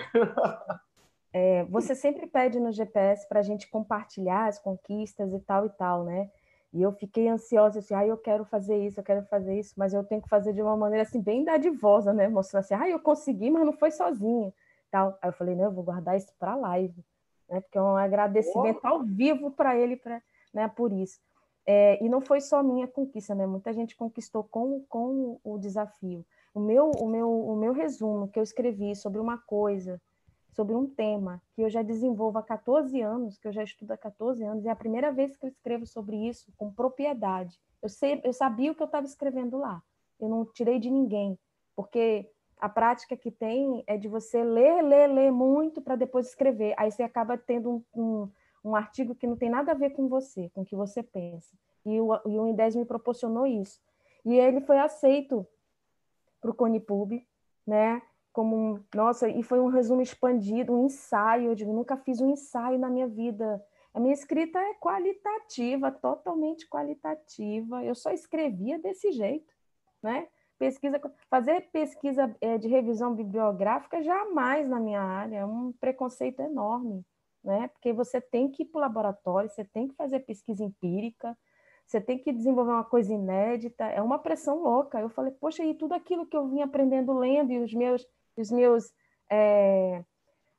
É, 1.34 1.64
você 1.66 1.96
sempre 1.96 2.28
pede 2.28 2.60
no 2.60 2.74
GPS 2.74 3.28
para 3.30 3.40
a 3.40 3.44
gente 3.44 3.70
compartilhar 3.70 4.48
as 4.48 4.60
conquistas 4.60 5.34
e 5.34 5.40
tal 5.40 5.66
e 5.66 5.70
tal, 5.70 6.04
né? 6.04 6.30
E 6.74 6.82
eu 6.82 6.92
fiquei 6.94 7.28
ansiosa, 7.28 7.80
assim, 7.80 7.94
ah, 7.94 8.06
eu 8.06 8.18
quero 8.18 8.46
fazer 8.46 8.78
isso, 8.78 9.00
eu 9.00 9.04
quero 9.04 9.26
fazer 9.26 9.60
isso, 9.60 9.74
mas 9.76 9.94
eu 9.94 10.04
tenho 10.04 10.22
que 10.22 10.30
fazer 10.30 10.54
de 10.54 10.62
uma 10.62 10.78
maneira 10.78 11.04
assim 11.04 11.22
bem 11.22 11.44
dadivosa, 11.44 12.14
né? 12.14 12.30
Mostrando 12.30 12.64
assim, 12.64 12.74
ah, 12.74 12.88
eu 12.88 13.00
consegui, 13.00 13.50
mas 13.52 13.66
não 13.66 13.74
foi 13.74 13.92
sozinha, 13.92 14.54
tal. 14.90 15.18
Aí 15.22 15.30
eu 15.30 15.34
falei, 15.34 15.54
não, 15.54 15.66
eu 15.66 15.72
vou 15.72 15.84
guardar 15.84 16.16
isso 16.16 16.34
para 16.40 16.54
a 16.54 16.56
live, 16.56 17.04
né? 17.50 17.60
Porque 17.60 17.78
é 17.78 17.82
um 17.82 17.98
agradecimento 17.98 18.80
oh. 18.84 18.88
ao 18.88 19.04
vivo 19.04 19.52
para 19.52 19.76
ele, 19.76 19.98
pra, 19.98 20.22
né? 20.54 20.70
Por 20.70 20.94
isso. 20.94 21.20
É, 21.66 22.02
e 22.04 22.08
não 22.08 22.22
foi 22.22 22.40
só 22.40 22.64
minha 22.64 22.88
conquista, 22.88 23.36
né? 23.36 23.46
Muita 23.46 23.74
gente 23.74 23.96
conquistou 23.96 24.44
com, 24.44 24.84
com 24.88 25.40
o 25.44 25.58
desafio. 25.58 26.26
O 26.54 26.60
meu, 26.60 26.90
o 27.00 27.08
meu, 27.08 27.30
o 27.30 27.56
meu 27.56 27.74
resumo 27.74 28.30
que 28.30 28.40
eu 28.40 28.44
escrevi 28.44 28.96
sobre 28.96 29.20
uma 29.20 29.38
coisa 29.38 30.02
sobre 30.52 30.76
um 30.76 30.88
tema 30.88 31.42
que 31.54 31.62
eu 31.62 31.70
já 31.70 31.82
desenvolvo 31.82 32.38
há 32.38 32.44
14 32.44 33.02
anos, 33.02 33.38
que 33.38 33.48
eu 33.48 33.52
já 33.52 33.64
estudo 33.64 33.92
há 33.92 33.98
14 33.98 34.44
anos, 34.44 34.66
e 34.66 34.68
é 34.68 34.72
a 34.72 34.76
primeira 34.76 35.12
vez 35.12 35.36
que 35.36 35.46
eu 35.46 35.50
escrevo 35.50 35.86
sobre 35.86 36.16
isso 36.28 36.52
com 36.58 36.72
propriedade. 36.72 37.60
Eu, 37.82 37.90
sei, 37.90 38.22
eu 38.24 38.34
sabia 38.34 38.72
o 38.72 38.76
que 38.76 38.82
eu 38.82 38.86
estava 38.86 39.06
escrevendo 39.06 39.58
lá, 39.58 39.82
eu 40.20 40.30
não 40.30 40.46
tirei 40.46 40.78
de 40.78 40.90
ninguém, 40.90 41.38
porque 41.76 42.30
a 42.62 42.70
prática 42.70 43.18
que 43.18 43.32
tem 43.32 43.84
é 43.88 43.98
de 43.98 44.08
você 44.08 44.44
ler, 44.44 44.84
ler, 44.84 45.08
ler 45.08 45.32
muito 45.32 45.82
para 45.82 45.96
depois 45.96 46.28
escrever. 46.28 46.76
Aí 46.78 46.92
você 46.92 47.02
acaba 47.02 47.36
tendo 47.36 47.72
um, 47.72 47.84
um, 48.00 48.30
um, 48.64 48.76
artigo 48.76 49.16
que 49.16 49.26
não 49.26 49.36
tem 49.36 49.50
nada 49.50 49.72
a 49.72 49.76
ver 49.76 49.90
com 49.92 50.08
você, 50.08 50.50
com 50.54 50.62
o 50.62 50.66
que 50.66 50.76
você 50.76 51.02
pensa. 51.02 51.58
E 51.84 52.00
o, 52.00 52.14
e 52.28 52.38
o 52.38 52.48
Indes 52.48 52.76
me 52.76 52.86
proporcionou 52.86 53.48
isso. 53.48 53.82
E 54.24 54.36
ele 54.36 54.62
foi 54.62 54.78
aceito 54.78 55.46
para 56.40 56.52
o 56.52 56.54
Conipub, 56.54 57.26
né? 57.66 58.04
Como 58.32 58.56
um, 58.56 58.84
nossa, 58.96 59.28
e 59.28 59.44
foi 59.44 59.60
um 59.60 59.68
resumo 59.68 60.02
expandido, 60.02 60.74
um 60.74 60.86
ensaio, 60.86 61.50
eu 61.50 61.56
digo, 61.56 61.74
nunca 61.74 61.98
fiz 61.98 62.22
um 62.22 62.32
ensaio 62.32 62.80
na 62.80 62.90
minha 62.90 63.08
vida. 63.08 63.64
A 63.94 64.00
minha 64.00 64.14
escrita 64.14 64.58
é 64.58 64.74
qualitativa, 64.76 65.92
totalmente 65.92 66.68
qualitativa. 66.68 67.84
Eu 67.84 67.94
só 67.94 68.12
escrevia 68.12 68.80
desse 68.80 69.12
jeito, 69.12 69.54
né? 70.02 70.28
Pesquisa, 70.58 71.02
fazer 71.30 71.70
pesquisa 71.72 72.34
é, 72.40 72.58
de 72.58 72.68
revisão 72.68 73.14
bibliográfica 73.16 74.02
jamais 74.02 74.70
na 74.70 74.80
minha 74.80 75.02
área, 75.02 75.38
é 75.40 75.46
um 75.46 75.74
preconceito 75.74 76.40
enorme, 76.40 77.04
né? 77.44 77.68
Porque 77.70 77.92
você 77.92 78.22
tem 78.22 78.50
que 78.50 78.64
ir 78.64 78.66
para 78.68 78.80
o 78.80 78.82
laboratório, 78.82 79.50
você 79.50 79.66
tem 79.66 79.88
que 79.88 79.96
fazer 79.96 80.20
pesquisa 80.22 80.64
empírica, 80.64 81.38
você 81.86 82.00
tem 82.00 82.18
que 82.18 82.32
desenvolver 82.32 82.72
uma 82.72 82.86
coisa 82.86 83.14
inédita, 83.14 83.84
é 83.86 84.02
uma 84.02 84.20
pressão 84.20 84.64
louca. 84.64 85.02
Eu 85.02 85.10
falei, 85.10 85.34
poxa, 85.34 85.66
e 85.66 85.74
tudo 85.74 85.94
aquilo 85.94 86.26
que 86.26 86.38
eu 86.38 86.48
vim 86.48 86.62
aprendendo 86.62 87.12
lendo 87.12 87.52
e 87.52 87.60
os 87.60 87.74
meus 87.74 88.08
os 88.38 88.52
meus 88.52 88.94
é, 89.30 90.04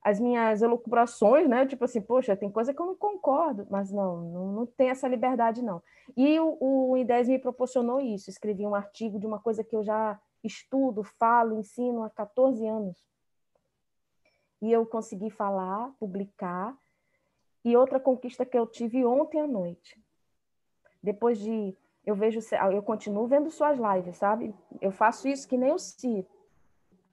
as 0.02 0.18
minhas 0.18 0.62
elucubrações, 0.62 1.48
né? 1.48 1.64
Tipo 1.64 1.84
assim, 1.84 2.00
poxa, 2.00 2.36
tem 2.36 2.50
coisa 2.50 2.74
que 2.74 2.80
eu 2.80 2.86
não 2.86 2.96
concordo, 2.96 3.66
mas 3.70 3.92
não, 3.92 4.20
não, 4.20 4.52
não 4.52 4.66
tem 4.66 4.90
essa 4.90 5.06
liberdade, 5.06 5.62
não. 5.62 5.80
E 6.16 6.40
o, 6.40 6.58
o 6.60 6.96
IDES 6.96 7.28
me 7.28 7.38
proporcionou 7.38 8.00
isso. 8.00 8.28
Escrevi 8.28 8.66
um 8.66 8.74
artigo 8.74 9.18
de 9.18 9.26
uma 9.26 9.38
coisa 9.38 9.62
que 9.62 9.76
eu 9.76 9.84
já 9.84 10.20
estudo, 10.42 11.04
falo, 11.04 11.56
ensino 11.56 12.02
há 12.02 12.10
14 12.10 12.66
anos. 12.66 12.98
E 14.60 14.72
eu 14.72 14.84
consegui 14.84 15.30
falar, 15.30 15.92
publicar. 16.00 16.76
E 17.64 17.76
outra 17.76 18.00
conquista 18.00 18.44
que 18.44 18.58
eu 18.58 18.66
tive 18.66 19.04
ontem 19.04 19.40
à 19.40 19.46
noite. 19.46 19.96
Depois 21.00 21.38
de. 21.38 21.76
Eu 22.04 22.16
vejo. 22.16 22.40
Eu 22.72 22.82
continuo 22.82 23.28
vendo 23.28 23.52
suas 23.52 23.78
lives, 23.78 24.16
sabe? 24.16 24.52
Eu 24.80 24.90
faço 24.90 25.28
isso 25.28 25.46
que 25.46 25.56
nem 25.56 25.72
o 25.72 25.78
Ciro 25.78 26.26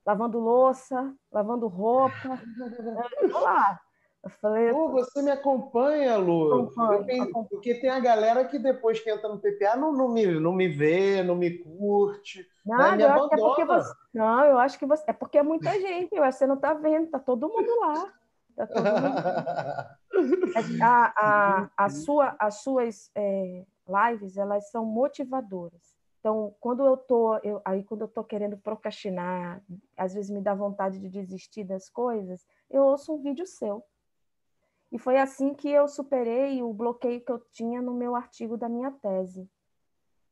lavando 0.05 0.39
louça, 0.39 1.13
lavando 1.31 1.67
roupa. 1.67 2.13
Vou 3.31 3.41
lá. 3.41 3.79
Eu 4.21 4.29
falei, 4.41 4.69
Pô, 4.71 4.89
você 4.89 5.21
me 5.21 5.31
acompanha, 5.31 6.17
Lu. 6.17 6.67
Acompanho, 6.67 7.31
Porque 7.49 7.75
tem 7.75 7.89
a 7.89 8.01
galera 8.01 8.43
que 8.43 8.59
depois 8.59 8.99
que 8.99 9.09
entra 9.09 9.29
no 9.29 9.39
PPA 9.39 9.77
não, 9.77 9.93
não, 9.93 10.09
me, 10.09 10.25
não 10.39 10.51
me 10.51 10.67
vê, 10.67 11.23
não 11.23 11.35
me 11.35 11.51
curte. 11.57 12.45
Não, 12.65 12.77
né? 12.77 12.97
me 12.97 13.03
eu 13.03 13.09
acho 13.09 13.29
que 13.29 13.35
é 13.35 13.37
porque 13.37 13.65
você. 13.65 13.93
Não, 14.13 14.43
eu 14.43 14.57
acho 14.59 14.79
que 14.79 14.85
você. 14.85 15.03
É 15.07 15.13
porque 15.13 15.37
é 15.37 15.43
muita 15.43 15.71
gente, 15.71 16.19
você 16.19 16.45
não 16.45 16.55
está 16.55 16.73
vendo, 16.73 17.09
tá 17.09 17.17
todo 17.17 17.47
mundo 17.47 17.79
lá. 17.79 18.13
Tá 18.57 18.67
todo 18.67 18.83
mundo... 18.83 19.93
a, 20.83 21.13
a, 21.15 21.69
a 21.77 21.89
sua, 21.89 22.35
as 22.37 22.61
suas 22.61 23.09
é, 23.15 23.63
lives, 23.87 24.35
elas 24.35 24.69
são 24.69 24.85
motivadoras. 24.85 25.98
Então, 26.19 26.53
quando 26.59 26.85
eu 26.85 26.97
tô, 26.97 27.37
eu, 27.37 27.61
aí 27.63 27.83
quando 27.83 28.01
eu 28.01 28.07
tô 28.07 28.23
querendo 28.23 28.57
procrastinar, 28.57 29.63
às 29.95 30.13
vezes 30.13 30.29
me 30.29 30.41
dá 30.41 30.53
vontade 30.53 30.99
de 30.99 31.07
desistir 31.07 31.63
das 31.63 31.89
coisas, 31.89 32.45
eu 32.69 32.83
ouço 32.83 33.13
um 33.13 33.21
vídeo 33.21 33.45
seu. 33.45 33.83
E 34.91 34.99
foi 34.99 35.17
assim 35.17 35.53
que 35.53 35.69
eu 35.69 35.87
superei 35.87 36.61
o 36.61 36.73
bloqueio 36.73 37.21
que 37.21 37.31
eu 37.31 37.39
tinha 37.51 37.81
no 37.81 37.93
meu 37.93 38.15
artigo 38.15 38.57
da 38.57 38.67
minha 38.67 38.91
tese. 38.91 39.49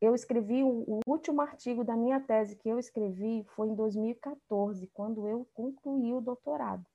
Eu 0.02 0.14
escrevi 0.14 0.64
o, 0.64 0.84
o 0.88 1.00
último 1.08 1.42
artigo 1.42 1.84
da 1.84 1.96
minha 1.96 2.20
tese 2.20 2.56
que 2.56 2.68
eu 2.68 2.78
escrevi 2.78 3.46
foi 3.56 3.70
em 3.70 3.76
2014, 3.76 4.88
quando 4.94 5.28
eu 5.28 5.48
concluí 5.54 6.14
o 6.14 6.22
doutorado 6.22 6.86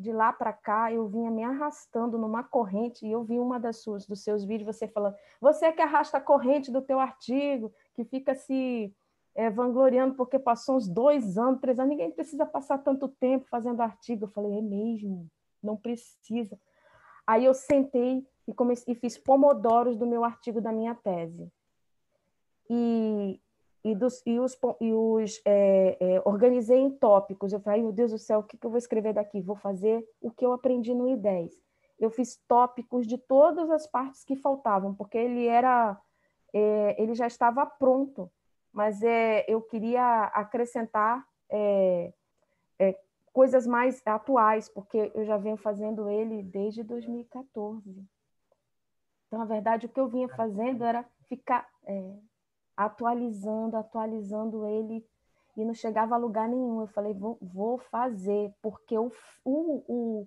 de 0.00 0.12
lá 0.12 0.32
para 0.32 0.52
cá 0.52 0.90
eu 0.90 1.06
vinha 1.06 1.30
me 1.30 1.44
arrastando 1.44 2.16
numa 2.16 2.42
corrente 2.42 3.06
e 3.06 3.12
eu 3.12 3.22
vi 3.22 3.38
uma 3.38 3.60
das 3.60 3.82
suas 3.82 4.06
dos 4.06 4.24
seus 4.24 4.42
vídeos 4.44 4.74
você 4.74 4.88
falando 4.88 5.14
você 5.38 5.70
que 5.72 5.82
arrasta 5.82 6.16
a 6.16 6.20
corrente 6.20 6.70
do 6.70 6.80
teu 6.80 6.98
artigo 6.98 7.70
que 7.94 8.04
fica 8.04 8.34
se 8.34 8.94
é, 9.34 9.48
vangloriando 9.50 10.14
porque 10.14 10.38
passou 10.38 10.76
uns 10.76 10.88
dois 10.88 11.38
anos 11.38 11.60
três 11.60 11.78
anos 11.78 11.90
ninguém 11.90 12.10
precisa 12.10 12.44
passar 12.46 12.78
tanto 12.78 13.08
tempo 13.08 13.46
fazendo 13.48 13.80
artigo 13.80 14.24
eu 14.24 14.28
falei 14.28 14.58
é 14.58 14.62
mesmo 14.62 15.28
não 15.62 15.76
precisa 15.76 16.58
aí 17.26 17.44
eu 17.44 17.54
sentei 17.54 18.26
e 18.46 18.54
comecei 18.54 18.94
e 18.94 18.96
fiz 18.96 19.16
pomodoros 19.16 19.96
do 19.96 20.06
meu 20.06 20.24
artigo 20.24 20.60
da 20.60 20.72
minha 20.72 20.94
tese 20.94 21.50
e 22.68 23.40
e, 23.84 23.94
dos, 23.94 24.22
e 24.26 24.38
os, 24.38 24.56
e 24.80 24.92
os 24.92 25.40
é, 25.44 25.96
é, 26.00 26.22
organizei 26.24 26.78
em 26.78 26.90
tópicos. 26.90 27.52
Eu 27.52 27.60
falei, 27.60 27.82
meu 27.82 27.92
Deus 27.92 28.10
do 28.10 28.18
céu, 28.18 28.40
o 28.40 28.42
que, 28.42 28.56
que 28.56 28.66
eu 28.66 28.70
vou 28.70 28.78
escrever 28.78 29.14
daqui? 29.14 29.40
Vou 29.40 29.56
fazer 29.56 30.06
o 30.20 30.30
que 30.30 30.44
eu 30.44 30.52
aprendi 30.52 30.94
no 30.94 31.04
I10. 31.04 31.50
eu 31.98 32.10
fiz 32.10 32.36
tópicos 32.48 33.06
de 33.06 33.18
todas 33.18 33.70
as 33.70 33.86
partes 33.86 34.24
que 34.24 34.36
faltavam, 34.36 34.94
porque 34.94 35.18
ele 35.18 35.46
era, 35.46 35.98
é, 36.52 37.02
ele 37.02 37.14
já 37.14 37.26
estava 37.26 37.64
pronto, 37.66 38.30
mas 38.72 39.02
é, 39.02 39.44
eu 39.48 39.60
queria 39.62 40.24
acrescentar 40.34 41.26
é, 41.48 42.12
é, 42.78 42.98
coisas 43.32 43.66
mais 43.66 44.02
atuais, 44.06 44.68
porque 44.68 45.10
eu 45.14 45.24
já 45.24 45.36
venho 45.36 45.56
fazendo 45.56 46.08
ele 46.08 46.42
desde 46.42 46.82
2014. 46.82 48.08
Então, 49.26 49.38
na 49.38 49.44
verdade, 49.44 49.86
o 49.86 49.88
que 49.88 50.00
eu 50.00 50.08
vinha 50.08 50.28
fazendo 50.28 50.84
era 50.84 51.04
ficar 51.28 51.68
é, 51.86 52.14
atualizando, 52.76 53.76
atualizando 53.76 54.66
ele 54.66 55.06
e 55.56 55.64
não 55.64 55.74
chegava 55.74 56.14
a 56.14 56.18
lugar 56.18 56.48
nenhum. 56.48 56.80
Eu 56.80 56.86
falei, 56.88 57.14
vou, 57.14 57.38
vou 57.40 57.78
fazer, 57.78 58.52
porque 58.62 58.98
o, 58.98 59.12
o, 59.44 59.84
o, 59.86 60.26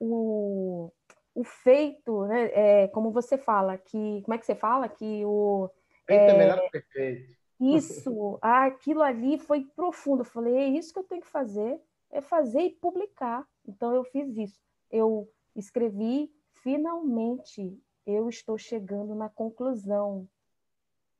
o, 0.00 0.92
o 1.38 1.44
feito, 1.44 2.26
né, 2.26 2.50
é, 2.52 2.88
como 2.88 3.12
você 3.12 3.38
fala, 3.38 3.78
que. 3.78 4.22
Como 4.22 4.34
é 4.34 4.38
que 4.38 4.44
você 4.44 4.56
fala? 4.56 4.88
Que 4.88 5.24
o. 5.24 5.70
Feito 6.04 6.20
é, 6.20 6.30
é 6.30 6.38
melhor 6.38 6.60
que 6.62 6.70
perfeito. 6.70 7.38
Isso, 7.60 8.38
aquilo 8.42 9.02
ali 9.02 9.38
foi 9.38 9.64
profundo. 9.76 10.22
Eu 10.22 10.24
falei, 10.24 10.54
é 10.56 10.66
isso 10.66 10.92
que 10.92 10.98
eu 10.98 11.04
tenho 11.04 11.20
que 11.20 11.28
fazer, 11.28 11.80
é 12.10 12.20
fazer 12.20 12.62
e 12.62 12.70
publicar. 12.70 13.46
Então 13.66 13.94
eu 13.94 14.02
fiz 14.02 14.36
isso. 14.36 14.60
Eu 14.90 15.28
escrevi, 15.54 16.28
finalmente 16.62 17.80
eu 18.04 18.28
estou 18.28 18.58
chegando 18.58 19.14
na 19.14 19.28
conclusão. 19.28 20.28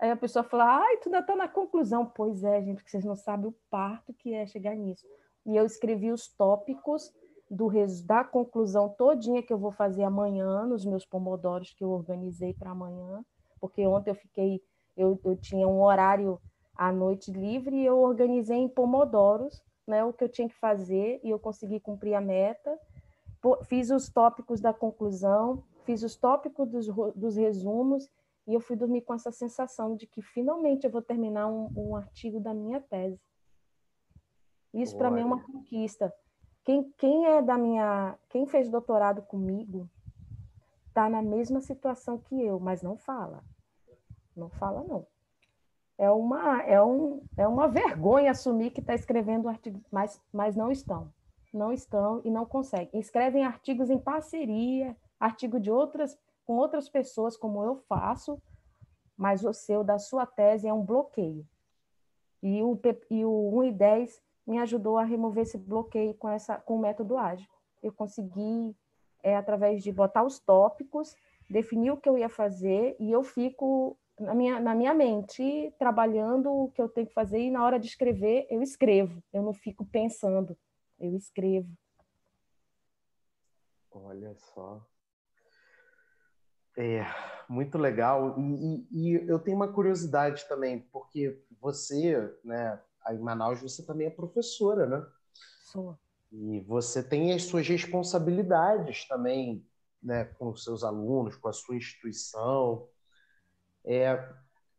Aí 0.00 0.11
a 0.11 0.16
pessoa 0.16 0.42
fala, 0.42 0.81
ai, 0.81 0.96
tu 0.98 1.09
ainda 1.09 1.20
está 1.20 1.37
na 1.37 1.48
conclusão. 1.48 2.07
Pois 2.07 2.42
é, 2.42 2.61
gente, 2.62 2.76
porque 2.76 2.90
vocês 2.90 3.04
não 3.04 3.16
sabem 3.16 3.48
o 3.48 3.54
parto 3.70 4.12
que 4.14 4.35
é 4.35 4.46
chegar 4.46 4.74
nisso. 4.74 5.07
E 5.46 5.57
eu 5.57 5.64
escrevi 5.64 6.11
os 6.11 6.26
tópicos 6.28 7.12
do 7.50 7.70
da 8.04 8.24
conclusão 8.24 8.88
todinha 8.88 9.42
que 9.42 9.52
eu 9.52 9.58
vou 9.58 9.70
fazer 9.70 10.02
amanhã, 10.02 10.66
nos 10.66 10.84
meus 10.84 11.04
pomodoros 11.04 11.72
que 11.72 11.82
eu 11.82 11.90
organizei 11.90 12.52
para 12.52 12.70
amanhã, 12.70 13.24
porque 13.61 13.87
ontem 13.87 14.11
eu 14.11 14.14
fiquei, 14.14 14.62
eu, 14.96 15.18
eu 15.24 15.37
tinha 15.37 15.66
um 15.66 15.82
horário 15.82 16.40
à 16.74 16.92
noite 16.92 17.32
livre 17.32 17.76
e 17.76 17.87
eu 17.87 17.98
organizei 17.98 18.58
em 18.58 18.68
pomodoros, 18.68 19.62
né, 19.87 20.04
o 20.04 20.12
que 20.12 20.22
eu 20.22 20.28
tinha 20.28 20.48
que 20.48 20.54
fazer 20.54 21.20
e 21.24 21.30
eu 21.30 21.38
consegui 21.38 21.80
cumprir 21.80 22.14
a 22.14 22.20
meta. 22.20 22.78
Fiz 23.64 23.90
os 23.90 24.08
tópicos 24.08 24.61
da 24.61 24.74
conclusão, 24.74 25.64
fiz 25.84 26.02
os 26.02 26.16
tópicos 26.16 26.68
dos, 26.68 26.87
dos 27.14 27.37
resumos 27.37 28.11
e 28.46 28.54
eu 28.54 28.61
fui 28.61 28.76
dormir 28.76 29.02
com 29.02 29.14
essa 29.14 29.32
sensação 29.32 29.96
de 29.96 30.06
que 30.06 30.20
finalmente 30.20 30.84
eu 30.84 30.90
vou 30.90 31.02
terminar 31.02 31.48
um, 31.48 31.70
um 31.76 31.96
artigo 31.96 32.40
da 32.40 32.52
minha 32.52 32.80
tese. 32.80 33.20
Isso 34.72 34.96
para 34.96 35.11
mim 35.11 35.20
é 35.20 35.24
uma 35.24 35.42
conquista. 35.42 36.12
Quem, 36.68 36.83
quem 36.98 37.24
é 37.24 37.40
da 37.40 37.57
minha, 37.57 38.14
quem 38.28 38.44
fez 38.44 38.68
doutorado 38.68 39.22
comigo, 39.22 39.88
está 40.87 41.09
na 41.09 41.22
mesma 41.22 41.62
situação 41.62 42.18
que 42.18 42.38
eu, 42.42 42.61
mas 42.61 42.83
não 42.83 42.94
fala. 42.94 43.42
Não 44.37 44.50
fala 44.50 44.85
não. 44.87 45.07
É 45.96 46.11
uma, 46.11 46.62
é 46.64 46.83
um, 46.83 47.22
é 47.38 47.48
uma 47.48 47.68
vergonha 47.68 48.33
assumir 48.33 48.70
que 48.70 48.81
está 48.81 48.94
escrevendo 48.94 49.48
artigo, 49.48 49.81
mas, 49.90 50.20
mas 50.31 50.54
não 50.57 50.70
estão. 50.70 51.11
Não 51.54 51.72
estão 51.72 52.20
e 52.22 52.31
não 52.31 52.44
conseguem. 52.44 53.00
Escrevem 53.00 53.46
artigos 53.46 53.88
em 53.88 53.98
parceria, 53.98 54.94
artigo 55.18 55.59
de 55.59 55.70
outras 55.70 56.18
com 56.44 56.57
outras 56.57 56.87
pessoas, 56.87 57.35
como 57.35 57.64
eu 57.64 57.76
faço, 57.76 58.38
mas 59.16 59.42
o 59.42 59.54
seu, 59.54 59.83
da 59.83 59.98
sua 59.98 60.26
tese, 60.26 60.68
é 60.68 60.72
um 60.74 60.85
bloqueio. 60.85 61.48
E 62.42 62.62
o, 62.62 62.78
e 63.11 63.24
o 63.24 63.59
1 63.59 63.64
e 63.64 63.72
10 63.72 64.27
me 64.48 64.58
ajudou 64.58 64.96
a 64.96 65.04
remover 65.04 65.42
esse 65.42 65.58
bloqueio 65.58 66.14
com, 66.14 66.28
essa, 66.28 66.56
com 66.56 66.76
o 66.76 66.80
método 66.80 67.18
ágil. 67.18 67.46
Eu 67.82 67.92
consegui, 67.92 68.74
é, 69.22 69.37
através 69.37 69.82
de 69.82 69.92
botar 69.92 70.24
os 70.24 70.38
tópicos, 70.38 71.14
definir 71.50 71.90
o 71.90 71.98
que 71.98 72.08
eu 72.08 72.16
ia 72.16 72.30
fazer, 72.30 72.96
e 72.98 73.12
eu 73.12 73.22
fico 73.22 73.96
na 74.18 74.34
minha, 74.34 74.58
na 74.58 74.74
minha 74.74 74.94
mente 74.94 75.72
trabalhando 75.78 76.50
o 76.50 76.70
que 76.70 76.80
eu 76.80 76.88
tenho 76.88 77.06
que 77.06 77.12
fazer, 77.12 77.38
e 77.38 77.50
na 77.50 77.62
hora 77.62 77.78
de 77.78 77.87
escrever, 77.87 78.46
eu 78.48 78.62
escrevo. 78.62 79.22
Eu 79.32 79.42
não 79.42 79.52
fico 79.52 79.84
pensando, 79.84 80.56
eu 80.98 81.14
escrevo. 81.14 81.68
Olha 83.90 84.34
só. 84.34 84.82
É, 86.76 87.04
muito 87.48 87.76
legal. 87.76 88.38
E, 88.38 88.42
e, 88.42 88.88
e, 88.92 89.28
eu 89.28 89.38
tenho 89.38 89.56
uma 89.56 89.72
curiosidade 89.72 90.48
também, 90.48 90.80
porque 90.92 91.42
você, 91.61 92.34
né, 92.42 92.80
em 93.14 93.18
Manaus, 93.18 93.61
você 93.61 93.85
também 93.85 94.07
é 94.07 94.11
professora, 94.11 94.87
né? 94.87 95.07
Sou. 95.62 95.99
E 96.31 96.61
você 96.61 97.03
tem 97.03 97.33
as 97.33 97.44
suas 97.44 97.66
responsabilidades 97.66 99.07
também, 99.09 99.66
né, 100.03 100.25
com 100.25 100.51
os 100.51 100.62
seus 100.62 100.85
alunos, 100.85 101.37
com 101.37 101.49
a 101.49 101.53
sua 101.53 101.77
instituição. 101.77 102.88
É, 103.85 104.29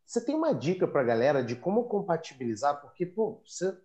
você 0.06 0.24
tem 0.24 0.36
uma 0.36 0.54
dica 0.54 0.88
para 0.88 1.02
a 1.02 1.06
galera 1.06 1.44
de 1.44 1.56
como 1.56 1.86
compatibilizar? 1.86 2.82
Porque, 2.82 3.06
pô, 3.06 3.42
você 3.46 3.76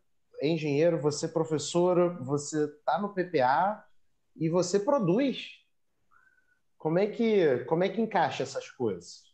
é 0.41 0.49
engenheiro, 0.49 1.01
você 1.01 1.27
é 1.27 1.29
professora, 1.29 2.11
você 2.23 2.65
está 2.65 2.99
no 2.99 3.15
PPA 3.15 3.85
e 4.37 4.49
você 4.49 4.79
produz 4.79 5.65
como 6.85 6.99
é 6.99 7.07
que, 7.07 7.65
como 7.65 7.83
é 7.83 7.89
que 7.89 7.99
encaixa 7.99 8.43
essas 8.43 8.71
coisas? 8.71 9.25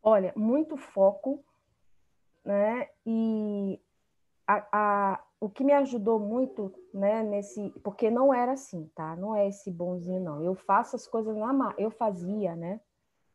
Olha, 0.00 0.32
muito 0.36 0.76
foco, 0.76 1.44
né? 2.44 2.88
E 3.06 3.80
a, 4.46 4.66
a, 4.72 5.24
o 5.40 5.48
que 5.48 5.64
me 5.64 5.72
ajudou 5.72 6.18
muito, 6.18 6.72
né, 6.92 7.22
nesse, 7.22 7.70
porque 7.82 8.10
não 8.10 8.32
era 8.32 8.52
assim, 8.52 8.90
tá? 8.94 9.16
Não 9.16 9.34
é 9.34 9.48
esse 9.48 9.70
bonzinho 9.70 10.20
não. 10.20 10.42
Eu 10.42 10.54
faço 10.54 10.96
as 10.96 11.06
coisas 11.06 11.36
na 11.36 11.52
marra, 11.52 11.74
eu 11.78 11.90
fazia, 11.90 12.56
né? 12.56 12.80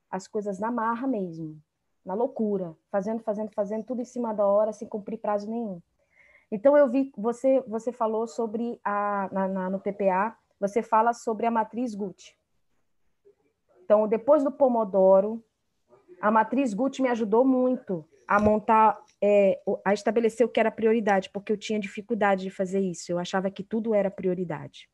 As 0.10 0.28
coisas 0.28 0.60
na 0.60 0.72
marra 0.72 1.08
mesmo, 1.08 1.62
na 2.06 2.14
loucura, 2.14 2.76
fazendo, 2.92 3.22
fazendo, 3.24 3.52
fazendo 3.52 3.84
tudo 3.84 4.02
em 4.02 4.06
cima 4.06 4.34
da 4.34 4.46
hora, 4.46 4.74
sem 4.74 4.88
cumprir 4.88 5.18
prazo 5.18 5.50
nenhum. 5.50 5.82
Então 6.52 6.78
eu 6.78 6.88
vi, 6.88 7.12
você 7.18 7.62
você 7.62 7.92
falou 7.92 8.28
sobre 8.28 8.80
a 8.84 9.30
na, 9.32 9.48
na 9.48 9.70
no 9.70 9.80
PPA, 9.80 10.38
você 10.60 10.82
fala 10.82 11.14
sobre 11.14 11.46
a 11.46 11.52
matriz 11.52 11.96
Gucci. 11.96 12.36
Então, 13.84 14.08
depois 14.08 14.44
do 14.44 14.52
Pomodoro, 14.52 15.44
a 16.22 16.32
matriz 16.32 16.74
Gucci 16.74 17.02
me 17.02 17.10
ajudou 17.10 17.46
muito 17.46 18.06
a 18.28 18.40
montar, 18.40 19.00
é, 19.22 19.62
a 19.84 19.94
estabelecer 19.94 20.46
o 20.46 20.50
que 20.50 20.60
era 20.60 20.72
prioridade, 20.72 21.30
porque 21.30 21.52
eu 21.52 21.58
tinha 21.58 21.80
dificuldade 21.80 22.44
de 22.44 22.50
fazer 22.50 22.80
isso. 22.80 23.12
Eu 23.12 23.20
achava 23.20 23.52
que 23.52 23.64
tudo 23.64 23.94
era 23.94 24.10
prioridade. 24.10 24.90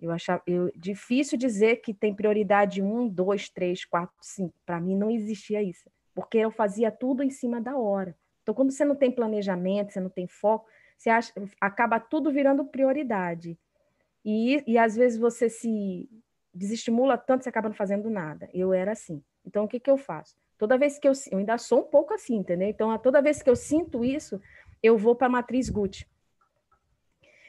Eu 0.00 0.12
achava 0.12 0.42
eu, 0.46 0.70
difícil 0.76 1.36
dizer 1.36 1.76
que 1.76 1.92
tem 1.92 2.14
prioridade 2.14 2.80
um, 2.80 3.08
dois, 3.08 3.48
três, 3.48 3.84
quatro, 3.84 4.14
cinco. 4.20 4.54
Para 4.64 4.80
mim 4.80 4.96
não 4.96 5.10
existia 5.10 5.62
isso, 5.62 5.90
porque 6.14 6.38
eu 6.38 6.50
fazia 6.50 6.90
tudo 6.90 7.22
em 7.22 7.30
cima 7.30 7.60
da 7.60 7.76
hora. 7.76 8.16
Então, 8.42 8.54
quando 8.54 8.70
você 8.70 8.84
não 8.84 8.94
tem 8.94 9.10
planejamento, 9.10 9.92
você 9.92 10.00
não 10.00 10.08
tem 10.08 10.26
foco, 10.26 10.66
você 10.96 11.10
acha, 11.10 11.32
acaba 11.60 11.98
tudo 11.98 12.30
virando 12.30 12.64
prioridade. 12.64 13.58
E, 14.24 14.62
e 14.66 14.78
às 14.78 14.96
vezes 14.96 15.18
você 15.18 15.48
se 15.48 16.08
desestimula 16.54 17.18
tanto, 17.18 17.42
você 17.42 17.48
acaba 17.48 17.68
não 17.68 17.76
fazendo 17.76 18.08
nada. 18.08 18.48
Eu 18.54 18.72
era 18.72 18.92
assim. 18.92 19.22
Então, 19.48 19.64
o 19.64 19.68
que, 19.68 19.80
que 19.80 19.90
eu 19.90 19.96
faço? 19.96 20.36
Toda 20.58 20.76
vez 20.76 20.98
que 20.98 21.08
eu, 21.08 21.12
eu 21.30 21.38
ainda 21.38 21.56
sou 21.56 21.80
um 21.80 21.84
pouco 21.84 22.12
assim, 22.12 22.36
entendeu? 22.36 22.68
Então, 22.68 22.96
toda 22.98 23.22
vez 23.22 23.42
que 23.42 23.48
eu 23.48 23.56
sinto 23.56 24.04
isso, 24.04 24.38
eu 24.82 24.98
vou 24.98 25.16
para 25.16 25.26
a 25.26 25.30
matriz 25.30 25.70
Gucci. 25.70 26.06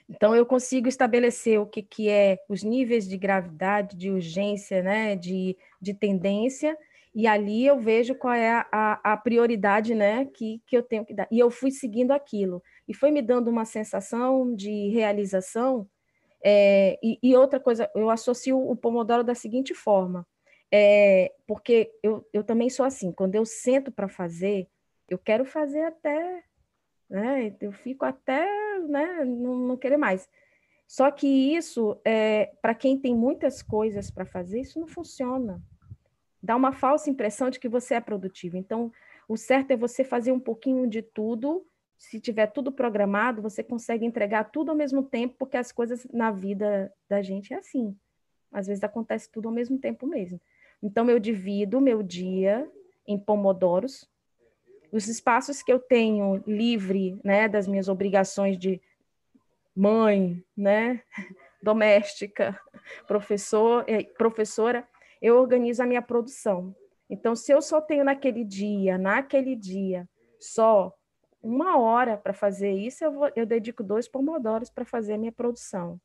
Então, 0.08 0.34
eu 0.34 0.46
consigo 0.46 0.88
estabelecer 0.88 1.60
o 1.60 1.66
que, 1.66 1.84
que 1.84 2.10
é 2.10 2.40
os 2.48 2.64
níveis 2.64 3.06
de 3.08 3.18
gravidade, 3.18 3.98
de 3.98 4.10
urgência, 4.10 4.82
né, 4.82 5.16
de, 5.16 5.58
de 5.80 5.94
tendência, 5.94 6.78
e 7.14 7.28
ali 7.28 7.66
eu 7.66 7.78
vejo 7.78 8.16
qual 8.16 8.34
é 8.34 8.50
a, 8.50 8.68
a, 8.72 9.14
a, 9.14 9.18
prioridade 9.18 9.94
né, 9.94 10.26
que, 10.26 10.62
que 10.66 10.78
eu 10.78 10.82
tenho 10.82 11.04
que 11.04 11.14
dar. 11.14 11.28
E 11.30 11.38
eu 11.38 11.52
fui 11.52 11.70
seguindo 11.70 12.12
aquilo. 12.12 12.64
E 12.88 12.94
foi 12.94 13.12
me 13.12 13.22
dando 13.22 13.50
uma 13.50 13.66
sensação 13.66 14.56
de 14.56 14.90
realização 14.90 15.88
é, 16.44 16.98
e, 17.04 17.20
e, 17.22 17.36
outra 17.36 17.60
coisa, 17.60 17.90
eu 17.94 18.10
associo 18.10 18.58
o 18.58 18.76
Pomodoro 18.76 19.24
da 19.24 19.36
seguinte 19.36 19.74
forma, 19.74 20.26
é, 20.72 21.34
porque 21.48 21.92
eu, 22.04 22.28
eu 22.32 22.44
também 22.44 22.70
sou 22.70 22.86
assim, 22.86 23.12
quando 23.12 23.36
eu 23.36 23.46
sento 23.46 23.92
para 23.92 24.08
fazer, 24.08 24.68
eu 25.10 25.18
quero 25.18 25.46
fazer 25.46 25.82
até, 25.82 26.44
né, 27.10 27.56
eu 27.60 27.72
fico 27.72 28.06
até, 28.06 28.48
né, 28.88 29.26
não, 29.26 29.56
não 29.56 29.78
querer 29.78 29.98
mais. 29.98 30.30
Só 30.88 31.12
que 31.12 31.28
isso, 31.28 32.00
é, 32.04 32.54
para 32.62 32.74
quem 32.74 32.98
tem 33.00 33.16
muitas 33.16 33.62
coisas 33.62 34.10
para 34.10 34.26
fazer, 34.26 34.62
isso 34.62 34.80
não 34.80 34.88
funciona. 34.88 35.62
Dá 36.42 36.56
uma 36.56 36.72
falsa 36.72 37.10
impressão 37.10 37.50
de 37.50 37.60
que 37.60 37.70
você 37.70 37.96
é 37.96 38.02
produtivo. 38.02 38.58
Então, 38.58 38.92
o 39.28 39.38
certo 39.38 39.72
é 39.72 39.78
você 39.78 40.04
fazer 40.04 40.32
um 40.32 40.40
pouquinho 40.40 40.88
de 40.88 41.02
tudo 41.02 41.66
se 42.00 42.18
tiver 42.18 42.48
tudo 42.48 42.72
programado, 42.72 43.42
você 43.42 43.62
consegue 43.62 44.06
entregar 44.06 44.46
tudo 44.46 44.70
ao 44.70 44.76
mesmo 44.76 45.04
tempo, 45.04 45.36
porque 45.38 45.58
as 45.58 45.70
coisas 45.70 46.08
na 46.14 46.32
vida 46.32 46.92
da 47.10 47.22
gente 47.22 47.54
é 47.54 47.58
assim. 47.58 47.94
Às 48.52 48.68
vezes 48.68 48.84
acontece 48.84 49.30
tudo 49.30 49.50
ao 49.50 49.54
mesmo 49.54 49.78
tempo 49.78 50.08
mesmo. 50.08 50.40
Então, 50.82 51.10
eu 51.10 51.20
divido 51.20 51.82
meu 51.82 52.02
dia 52.02 52.70
em 53.08 53.18
pomodoros. 53.18 54.10
Os 54.92 55.08
espaços 55.08 55.62
que 55.62 55.72
eu 55.72 55.80
tenho 55.80 56.44
livre, 56.48 57.20
né, 57.24 57.48
das 57.48 57.68
minhas 57.68 57.88
obrigações 57.88 58.58
de 58.58 58.82
mãe, 59.76 60.44
né, 60.56 61.02
doméstica, 61.62 62.60
professor, 63.08 63.84
eh, 63.88 64.04
professora, 64.04 64.88
eu 65.22 65.38
organizo 65.38 65.84
a 65.84 65.86
minha 65.86 66.02
produção. 66.02 66.76
Então, 67.10 67.36
se 67.36 67.52
eu 67.52 67.62
só 67.62 67.82
tenho 67.82 68.04
naquele 68.04 68.44
dia, 68.44 68.98
naquele 68.98 69.56
dia, 69.56 70.08
só 70.40 70.94
uma 71.42 71.78
hora 71.78 72.18
para 72.18 72.34
fazer 72.34 72.72
isso, 72.72 73.04
eu, 73.04 73.12
vou, 73.12 73.32
eu 73.36 73.46
dedico 73.46 73.84
dois 73.84 74.08
pomodoros 74.08 74.70
para 74.70 74.86
fazer 74.86 75.14
a 75.14 75.18
minha 75.18 75.32
produção. 75.32 76.00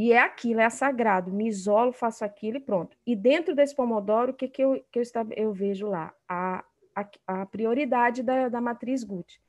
E 0.00 0.12
é 0.12 0.20
aquilo, 0.20 0.60
é 0.60 0.70
sagrado. 0.70 1.32
Me 1.32 1.48
isolo, 1.48 1.90
faço 1.92 2.24
aquilo 2.24 2.58
e 2.58 2.60
pronto. 2.60 2.96
E 3.04 3.16
dentro 3.16 3.52
desse 3.52 3.74
pomodoro, 3.74 4.30
o 4.30 4.34
que, 4.34 4.46
que, 4.46 4.62
eu, 4.62 4.80
que 4.92 5.00
eu, 5.00 5.02
eu 5.36 5.52
vejo 5.52 5.88
lá? 5.88 6.14
A, 6.28 6.64
a, 6.94 7.08
a 7.26 7.46
prioridade 7.46 8.22
da, 8.22 8.48
da 8.48 8.60
matriz 8.60 9.02
Gut. 9.02 9.40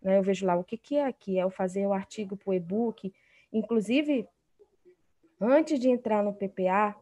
Né? 0.00 0.16
Eu 0.16 0.22
vejo 0.22 0.46
lá 0.46 0.56
o 0.56 0.64
que, 0.64 0.78
que 0.78 0.96
é 0.96 1.04
aqui, 1.04 1.38
é 1.38 1.42
eu 1.42 1.50
fazer 1.50 1.86
o 1.86 1.92
artigo 1.92 2.38
para 2.38 2.50
o 2.50 2.54
e-book. 2.54 3.12
Inclusive, 3.52 4.26
antes 5.38 5.78
de 5.78 5.90
entrar 5.90 6.24
no 6.24 6.32
PPA, 6.32 6.96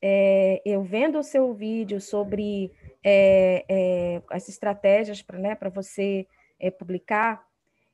é, 0.00 0.62
eu 0.64 0.82
vendo 0.82 1.18
o 1.18 1.22
seu 1.22 1.52
vídeo 1.52 2.00
sobre 2.00 2.72
é, 3.04 3.66
é, 3.68 4.22
as 4.30 4.48
estratégias 4.48 5.20
para 5.20 5.38
né, 5.38 5.54
você 5.74 6.26
é, 6.58 6.70
publicar, 6.70 7.46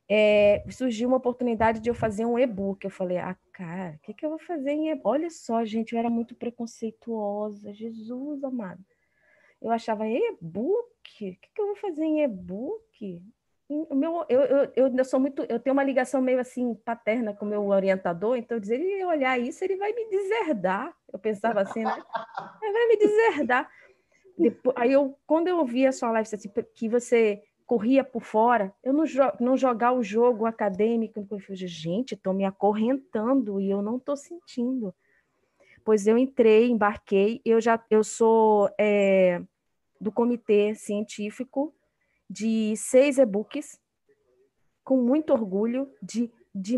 é, 0.08 0.64
surgiu 0.70 1.08
uma 1.08 1.16
oportunidade 1.16 1.80
de 1.80 1.90
eu 1.90 1.94
fazer 1.96 2.24
um 2.24 2.38
e-book. 2.38 2.84
Eu 2.84 2.90
falei, 2.92 3.18
ah, 3.18 3.36
cara, 3.60 3.94
o 3.96 3.98
que, 3.98 4.14
que 4.14 4.24
eu 4.24 4.30
vou 4.30 4.38
fazer 4.38 4.70
em? 4.70 4.98
Olha 5.04 5.28
só, 5.28 5.62
gente, 5.66 5.92
eu 5.92 5.98
era 5.98 6.08
muito 6.08 6.34
preconceituosa, 6.34 7.74
Jesus 7.74 8.42
amado. 8.42 8.82
Eu 9.60 9.70
achava, 9.70 10.08
e-book? 10.08 10.88
O 10.96 11.04
que, 11.06 11.36
que 11.36 11.60
eu 11.60 11.66
vou 11.66 11.76
fazer 11.76 12.04
em 12.04 12.22
e-book? 12.22 13.22
Meu, 13.90 14.24
eu, 14.30 14.40
eu, 14.40 14.72
eu, 14.74 14.96
eu, 14.96 15.04
sou 15.04 15.20
muito, 15.20 15.42
eu 15.42 15.60
tenho 15.60 15.74
uma 15.74 15.84
ligação 15.84 16.22
meio 16.22 16.40
assim 16.40 16.74
paterna 16.74 17.34
com 17.34 17.44
o 17.44 17.48
meu 17.48 17.66
orientador, 17.66 18.36
então 18.36 18.58
dizia, 18.58 18.76
ele 18.76 19.04
olhar 19.04 19.38
isso, 19.38 19.62
ele 19.62 19.76
vai 19.76 19.92
me 19.92 20.08
deserdar. 20.08 20.96
Eu 21.12 21.18
pensava 21.18 21.60
assim, 21.60 21.84
né? 21.84 22.02
Ele 22.62 22.72
vai 22.72 22.86
me 22.88 22.96
deserdar. 22.96 23.70
Depois, 24.38 24.74
aí 24.78 24.92
eu, 24.92 25.18
quando 25.26 25.48
eu 25.48 25.58
ouvi 25.58 25.86
a 25.86 25.92
sua 25.92 26.10
live, 26.12 26.28
assim, 26.32 26.50
que 26.74 26.88
você 26.88 27.42
corria 27.70 28.02
por 28.02 28.24
fora, 28.24 28.74
eu 28.82 28.92
não, 28.92 29.06
jo 29.06 29.22
não 29.38 29.56
jogar 29.56 29.92
o 29.92 30.02
jogo 30.02 30.44
acadêmico, 30.44 31.24
eu 31.30 31.38
falei, 31.38 31.68
gente, 31.68 32.14
estou 32.14 32.34
me 32.34 32.44
acorrentando 32.44 33.60
e 33.60 33.70
eu 33.70 33.80
não 33.80 33.96
estou 33.96 34.16
sentindo. 34.16 34.92
Pois 35.84 36.04
eu 36.08 36.18
entrei, 36.18 36.68
embarquei, 36.68 37.40
eu 37.44 37.60
já 37.60 37.80
eu 37.88 38.02
sou 38.02 38.68
é, 38.76 39.40
do 40.00 40.10
comitê 40.10 40.74
científico 40.74 41.72
de 42.28 42.74
seis 42.76 43.18
e-books, 43.18 43.80
com 44.82 44.96
muito 44.96 45.32
orgulho, 45.32 45.88
de, 46.02 46.28
de, 46.52 46.76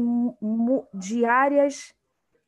de 0.93 1.25
áreas 1.25 1.95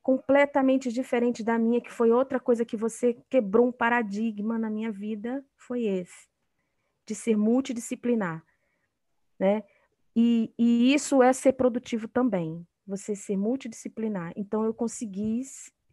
completamente 0.02 0.92
diferentes 0.92 1.42
da 1.42 1.58
minha, 1.58 1.80
que 1.80 1.90
foi 1.90 2.12
outra 2.12 2.38
coisa 2.38 2.62
que 2.62 2.76
você 2.76 3.16
quebrou 3.30 3.68
um 3.68 3.72
paradigma 3.72 4.58
na 4.58 4.68
minha 4.68 4.92
vida, 4.92 5.42
foi 5.56 5.84
esse 5.84 6.33
de 7.06 7.14
ser 7.14 7.36
multidisciplinar, 7.36 8.42
né? 9.38 9.62
E, 10.16 10.52
e 10.58 10.94
isso 10.94 11.22
é 11.22 11.32
ser 11.32 11.54
produtivo 11.54 12.06
também, 12.06 12.66
você 12.86 13.16
ser 13.16 13.36
multidisciplinar. 13.36 14.32
Então, 14.36 14.64
eu 14.64 14.72
consegui 14.72 15.42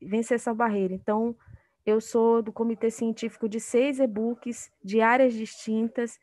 vencer 0.02 0.36
essa 0.36 0.54
barreira. 0.54 0.94
Então, 0.94 1.36
eu 1.86 2.00
sou 2.00 2.42
do 2.42 2.54
comitê 2.54 2.92
científico 2.92 3.50
de 3.50 3.60
seis 3.60 4.00
e-books 4.00 4.72
de 4.84 5.02
áreas 5.02 5.34
distintas. 5.34 6.20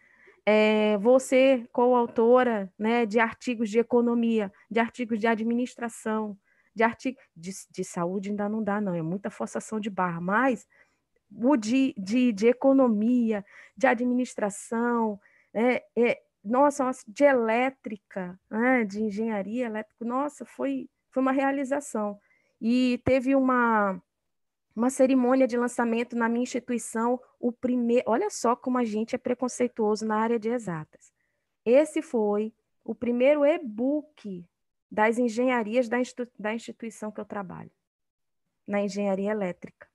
É, 0.47 0.97
vou 0.99 1.19
ser 1.19 1.69
coautora 1.73 2.73
né, 2.79 3.05
de 3.05 3.19
artigos 3.19 3.69
de 3.69 3.79
economia, 3.79 4.53
de 4.71 4.79
artigos 4.79 5.19
de 5.19 5.27
administração, 5.27 6.39
de 6.75 6.83
artigos 6.85 7.23
de, 7.37 7.51
de 7.71 7.85
saúde 7.85 8.31
ainda 8.31 8.49
não 8.49 8.63
dá, 8.63 8.81
não, 8.81 8.95
é 8.95 9.03
muita 9.03 9.31
forçação 9.31 9.81
de 9.81 9.91
barra, 9.91 10.21
mas 10.21 10.67
o 11.31 11.57
de, 11.57 11.95
de, 11.97 12.33
de 12.33 12.47
economia, 12.47 13.45
de 13.77 13.87
administração, 13.87 15.21
é, 15.53 15.85
é, 15.97 16.23
nossa, 16.45 16.91
de 17.07 17.25
elétrica, 17.25 18.39
né, 18.51 18.85
de 18.85 19.03
engenharia 19.03 19.67
elétrica, 19.67 20.05
nossa, 20.05 20.45
foi, 20.45 20.89
foi 21.11 21.23
uma 21.23 21.33
realização. 21.33 22.19
E 22.61 23.01
teve 23.05 23.35
uma, 23.35 24.01
uma 24.75 24.91
cerimônia 24.91 25.47
de 25.47 25.57
lançamento 25.57 26.17
na 26.17 26.29
minha 26.29 26.43
instituição, 26.43 27.21
o 27.39 27.53
primeiro, 27.53 28.05
olha 28.07 28.31
só 28.31 28.57
como 28.57 28.79
a 28.79 28.85
gente 28.85 29.15
é 29.15 29.19
preconceituoso 29.19 30.07
na 30.07 30.17
área 30.17 30.39
de 30.39 30.49
exatas. 30.49 31.13
Esse 31.65 32.01
foi 32.01 32.53
o 32.85 32.95
primeiro 32.95 33.45
e-book 33.45 34.45
das 34.91 35.19
engenharias 35.19 35.89
da, 35.89 36.01
institu 36.01 36.27
da 36.39 36.55
instituição 36.55 37.13
que 37.13 37.21
eu 37.21 37.25
trabalho, 37.25 37.71
na 38.67 38.81
engenharia 38.81 39.31
elétrica. 39.31 39.87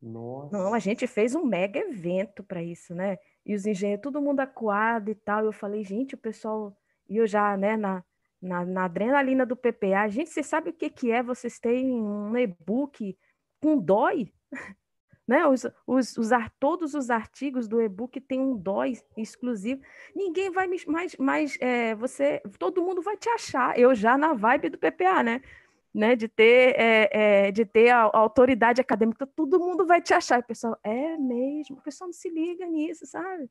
Nossa. 0.00 0.56
Não, 0.56 0.74
a 0.74 0.78
gente 0.78 1.06
fez 1.06 1.34
um 1.34 1.44
mega 1.44 1.78
evento 1.80 2.42
para 2.44 2.62
isso, 2.62 2.94
né? 2.94 3.18
E 3.44 3.54
os 3.54 3.66
engenheiros, 3.66 4.02
todo 4.02 4.20
mundo 4.22 4.40
acuado 4.40 5.10
e 5.10 5.14
tal. 5.14 5.44
Eu 5.44 5.52
falei, 5.52 5.82
gente, 5.82 6.14
o 6.14 6.18
pessoal. 6.18 6.76
E 7.08 7.16
eu 7.16 7.26
já, 7.26 7.56
né, 7.56 7.76
na, 7.76 8.04
na, 8.40 8.64
na 8.64 8.84
adrenalina 8.84 9.44
do 9.44 9.56
PPA, 9.56 10.08
gente, 10.08 10.30
você 10.30 10.42
sabe 10.42 10.70
o 10.70 10.72
que, 10.72 10.88
que 10.90 11.10
é 11.10 11.22
vocês 11.22 11.58
terem 11.58 11.90
um 11.90 12.36
e-book 12.36 13.16
com 13.60 13.78
DOI? 13.78 14.32
né? 15.26 15.46
Os, 15.46 15.66
os, 15.86 16.16
os, 16.16 16.28
todos 16.58 16.94
os 16.94 17.10
artigos 17.10 17.66
do 17.66 17.80
e-book 17.82 18.20
têm 18.20 18.40
um 18.40 18.56
DOI 18.56 18.98
exclusivo. 19.16 19.82
Ninguém 20.14 20.50
vai 20.50 20.68
mais, 20.86 21.16
mais 21.16 21.58
é, 21.60 21.94
você, 21.94 22.40
todo 22.58 22.82
mundo 22.82 23.02
vai 23.02 23.16
te 23.16 23.28
achar. 23.28 23.78
Eu 23.78 23.94
já 23.94 24.16
na 24.16 24.32
vibe 24.32 24.70
do 24.70 24.78
PPA, 24.78 25.22
né? 25.22 25.42
Né, 25.94 26.14
de 26.14 26.28
ter, 26.28 26.74
é, 26.78 27.46
é, 27.48 27.52
de 27.52 27.64
ter 27.64 27.90
a, 27.90 28.02
a, 28.02 28.18
autoridade 28.18 28.80
acadêmica, 28.80 29.26
todo 29.26 29.58
mundo 29.58 29.86
vai 29.86 30.00
te 30.00 30.14
achar. 30.14 30.38
E 30.38 30.42
o 30.42 30.46
pessoal, 30.46 30.78
é 30.82 31.16
mesmo, 31.16 31.78
o 31.78 31.82
pessoal 31.82 32.08
não 32.08 32.12
se 32.12 32.28
liga 32.28 32.66
nisso, 32.66 33.06
sabe? 33.06 33.50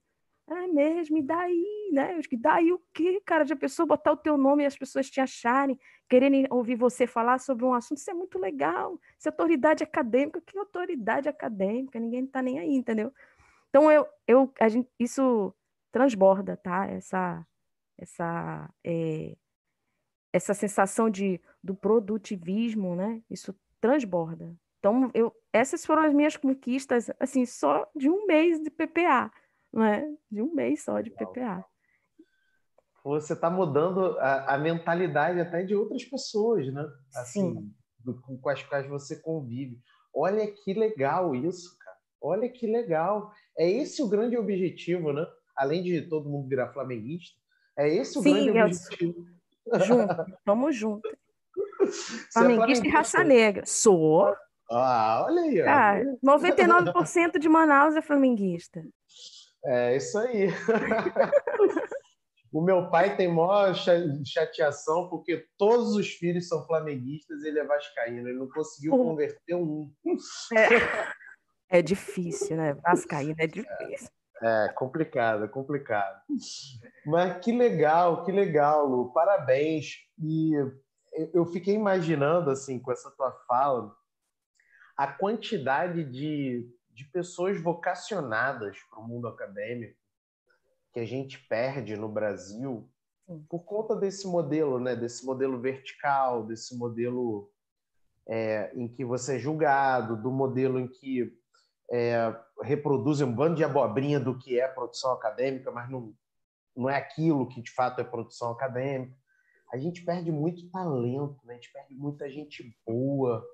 É 0.50 0.66
mesmo, 0.68 1.18
e 1.18 1.22
daí, 1.22 1.90
né? 1.92 2.20
E 2.32 2.38
daí 2.38 2.72
o 2.72 2.82
quê, 2.94 3.22
cara? 3.26 3.44
De 3.44 3.52
a 3.52 3.58
pessoa 3.58 3.86
botar 3.86 4.14
o 4.14 4.18
teu 4.18 4.38
nome 4.38 4.64
e 4.64 4.66
as 4.66 4.78
pessoas 4.78 5.10
te 5.10 5.20
acharem, 5.20 5.78
quererem 6.08 6.48
ouvir 6.50 6.76
você 6.76 7.06
falar 7.06 7.40
sobre 7.40 7.66
um 7.66 7.74
assunto, 7.74 7.98
isso 7.98 8.10
é 8.10 8.14
muito 8.14 8.40
legal. 8.40 8.98
Isso 9.20 9.28
é 9.28 9.32
autoridade 9.32 9.84
acadêmica, 9.84 10.40
que 10.40 10.58
autoridade 10.58 11.28
acadêmica? 11.28 12.00
Ninguém 12.00 12.24
está 12.24 12.42
nem 12.42 12.60
aí, 12.60 12.74
entendeu? 12.74 13.12
Então, 13.70 13.92
eu, 13.92 14.08
eu, 14.26 14.54
a 14.60 14.70
gente, 14.70 14.90
isso 14.98 15.54
transborda, 15.92 16.56
tá? 16.56 16.86
Essa, 16.88 17.46
essa, 17.98 18.70
é, 18.86 19.36
essa 20.32 20.54
sensação 20.54 21.10
de 21.10 21.40
do 21.64 21.76
produtivismo, 21.76 22.96
né? 22.96 23.22
Isso 23.30 23.56
transborda. 23.80 24.56
Então, 24.80 25.10
eu, 25.14 25.34
essas 25.52 25.86
foram 25.86 26.04
as 26.04 26.14
minhas 26.14 26.38
conquistas, 26.38 27.10
assim, 27.20 27.46
só 27.46 27.90
de 27.96 28.10
um 28.10 28.26
mês 28.26 28.60
de 28.62 28.70
PPA, 28.70 29.32
né? 29.74 30.16
De 30.32 30.42
um 30.42 30.54
mês 30.54 30.84
só 30.84 31.02
de 31.02 31.10
PPA. 31.10 31.66
Você 33.04 33.34
está 33.34 33.50
mudando 33.50 34.18
a, 34.20 34.56
a, 34.56 34.58
mentalidade 34.58 35.40
até 35.40 35.64
de 35.64 35.74
outras 35.74 36.04
pessoas, 36.04 36.72
né? 36.74 36.86
Assim, 37.16 37.54
Sim. 37.54 37.74
Do, 38.00 38.22
com 38.22 38.50
as 38.50 38.62
quais 38.64 38.88
você 38.88 39.22
convive. 39.22 39.80
Olha 40.14 40.46
que 40.52 40.74
legal 40.74 41.34
isso, 41.34 41.78
cara. 41.80 41.98
Olha 42.22 42.50
que 42.50 42.68
legal. 42.68 43.32
É 43.58 43.70
esse 43.70 44.02
o 44.02 44.10
grande 44.10 44.38
objetivo, 44.38 45.14
né? 45.14 45.26
Além 45.56 45.82
de 45.84 46.02
todo 46.04 46.30
mundo 46.30 46.50
virar 46.50 46.74
flamenguista, 46.74 47.40
é 47.78 47.88
esse 47.90 48.18
o 48.18 48.22
Sim, 48.22 48.34
grande 48.34 48.62
objetivo. 48.62 49.26
Junto, 49.86 50.26
vamos 50.46 50.76
junto. 50.76 51.08
Flamenguista 52.34 52.86
é 52.86 52.90
e 52.90 52.92
raça 52.92 53.24
negra. 53.24 53.66
Sou. 53.66 54.36
Ah, 54.70 55.24
olha 55.26 55.42
aí. 55.42 55.64
Cara, 55.64 56.18
99% 56.24 57.40
de 57.40 57.48
Manaus 57.48 57.96
é 57.96 58.02
flamenguista. 58.02 58.84
É 59.64 59.96
isso 59.96 60.18
aí. 60.18 60.48
o 62.52 62.62
meu 62.62 62.90
pai 62.90 63.16
tem 63.16 63.28
maior 63.28 63.74
chateação 64.26 65.10
porque 65.10 65.46
todos 65.58 65.96
os 65.96 66.10
filhos 66.10 66.48
são 66.48 66.66
flamenguistas 66.66 67.44
e 67.44 67.48
ele 67.48 67.60
é 67.60 67.66
vascaíno. 67.66 68.28
Ele 68.28 68.40
não 68.40 68.50
conseguiu 68.50 68.92
converter 68.92 69.56
um. 69.56 69.92
É, 71.70 71.80
é 71.80 71.82
difícil, 71.82 72.58
né? 72.58 72.74
Vascaíno 72.74 73.36
é 73.38 73.48
difícil. 73.48 74.10
É, 74.42 74.70
complicado, 74.70 75.46
é 75.46 75.48
complicado. 75.48 76.22
Mas 77.06 77.44
que 77.44 77.52
legal, 77.52 78.24
que 78.24 78.32
legal, 78.32 78.86
Lu. 78.86 79.12
Parabéns. 79.12 79.96
E 80.20 80.54
eu 81.34 81.46
fiquei 81.48 81.74
imaginando, 81.74 82.52
assim, 82.52 82.80
com 82.80 82.92
essa 82.92 83.10
tua 83.12 83.32
fala, 83.48 83.96
a 84.96 85.08
quantidade 85.08 86.04
de, 86.04 86.70
de 86.92 87.06
pessoas 87.06 87.62
vocacionadas 87.62 88.78
para 88.90 89.00
o 89.00 89.08
mundo 89.08 89.28
acadêmico 89.28 89.98
que 90.94 91.00
a 91.00 91.06
gente 91.06 91.40
perde 91.48 91.96
no 91.96 92.10
Brasil 92.10 92.90
por 93.50 93.64
conta 93.66 93.96
desse 93.96 94.26
modelo, 94.28 94.80
né? 94.80 94.96
Desse 94.96 95.26
modelo 95.26 95.60
vertical, 95.60 96.46
desse 96.46 96.78
modelo 96.78 97.52
é, 98.28 98.72
em 98.76 98.88
que 98.88 99.04
você 99.04 99.36
é 99.36 99.40
julgado, 99.40 100.16
do 100.16 100.32
modelo 100.32 100.80
em 100.80 100.88
que 100.88 101.32
é, 101.92 102.36
reproduzem 102.62 103.28
um 103.28 103.34
bando 103.34 103.56
de 103.56 103.64
abobrinha 103.64 104.20
do 104.20 104.38
que 104.38 104.60
é 104.60 104.68
produção 104.68 105.12
acadêmica, 105.12 105.72
mas 105.72 105.90
não, 105.90 106.14
não 106.76 106.90
é 106.90 106.96
aquilo 106.96 107.48
que 107.48 107.62
de 107.62 107.72
fato 107.72 108.02
é 108.02 108.04
produção 108.04 108.52
acadêmica. 108.52 109.16
a 109.72 109.78
gente 109.78 110.04
perde 110.04 110.32
muito 110.32 110.70
talento, 110.70 111.40
né? 111.46 111.54
a 111.54 111.56
gente 111.56 111.72
perde 111.72 111.94
muita 111.96 112.30
gente 112.30 112.76
boa 112.86 113.46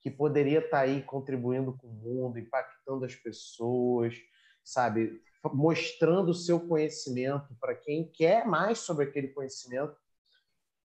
que 0.00 0.10
poderia 0.10 0.58
estar 0.58 0.78
tá 0.78 0.82
aí 0.82 1.02
contribuindo 1.02 1.76
com 1.76 1.88
o 1.88 1.92
mundo, 1.92 2.38
impactando 2.38 3.04
as 3.04 3.14
pessoas, 3.14 4.14
sabe? 4.62 5.20
Mostrando 5.52 6.30
o 6.30 6.34
seu 6.34 6.60
conhecimento 6.60 7.54
para 7.60 7.74
quem 7.74 8.08
quer 8.10 8.46
mais 8.46 8.78
sobre 8.78 9.04
aquele 9.04 9.28
conhecimento. 9.28 9.96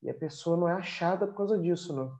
E 0.01 0.09
a 0.09 0.13
pessoa 0.13 0.57
não 0.57 0.67
é 0.67 0.73
achada 0.73 1.25
por 1.25 1.35
causa 1.35 1.57
disso, 1.57 1.95
não. 1.95 2.17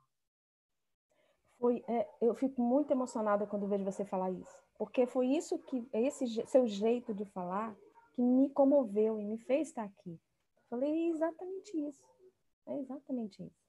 Foi, 1.59 1.83
é, 1.87 2.07
eu 2.21 2.35
fico 2.35 2.61
muito 2.61 2.91
emocionada 2.91 3.47
quando 3.47 3.67
vejo 3.67 3.83
você 3.83 4.05
falar 4.05 4.31
isso, 4.31 4.55
porque 4.77 5.07
foi 5.07 5.27
isso 5.27 5.57
que 5.59 5.87
esse 5.91 6.45
seu 6.47 6.67
jeito 6.67 7.13
de 7.13 7.25
falar 7.25 7.75
que 8.13 8.21
me 8.21 8.49
comoveu 8.49 9.19
e 9.19 9.25
me 9.25 9.37
fez 9.39 9.69
estar 9.69 9.83
aqui. 9.83 10.19
Falei 10.69 10.91
é 10.91 11.09
exatamente 11.09 11.87
isso. 11.87 12.03
É 12.67 12.77
exatamente 12.79 13.43
isso. 13.43 13.67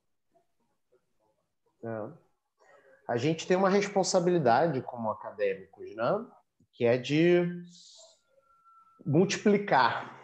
É. 1.84 2.12
A 3.06 3.16
gente 3.16 3.46
tem 3.46 3.56
uma 3.56 3.70
responsabilidade 3.70 4.82
como 4.82 5.10
acadêmicos, 5.10 5.94
né? 5.94 6.26
Que 6.72 6.84
é 6.84 6.98
de 6.98 7.46
multiplicar. 9.06 10.18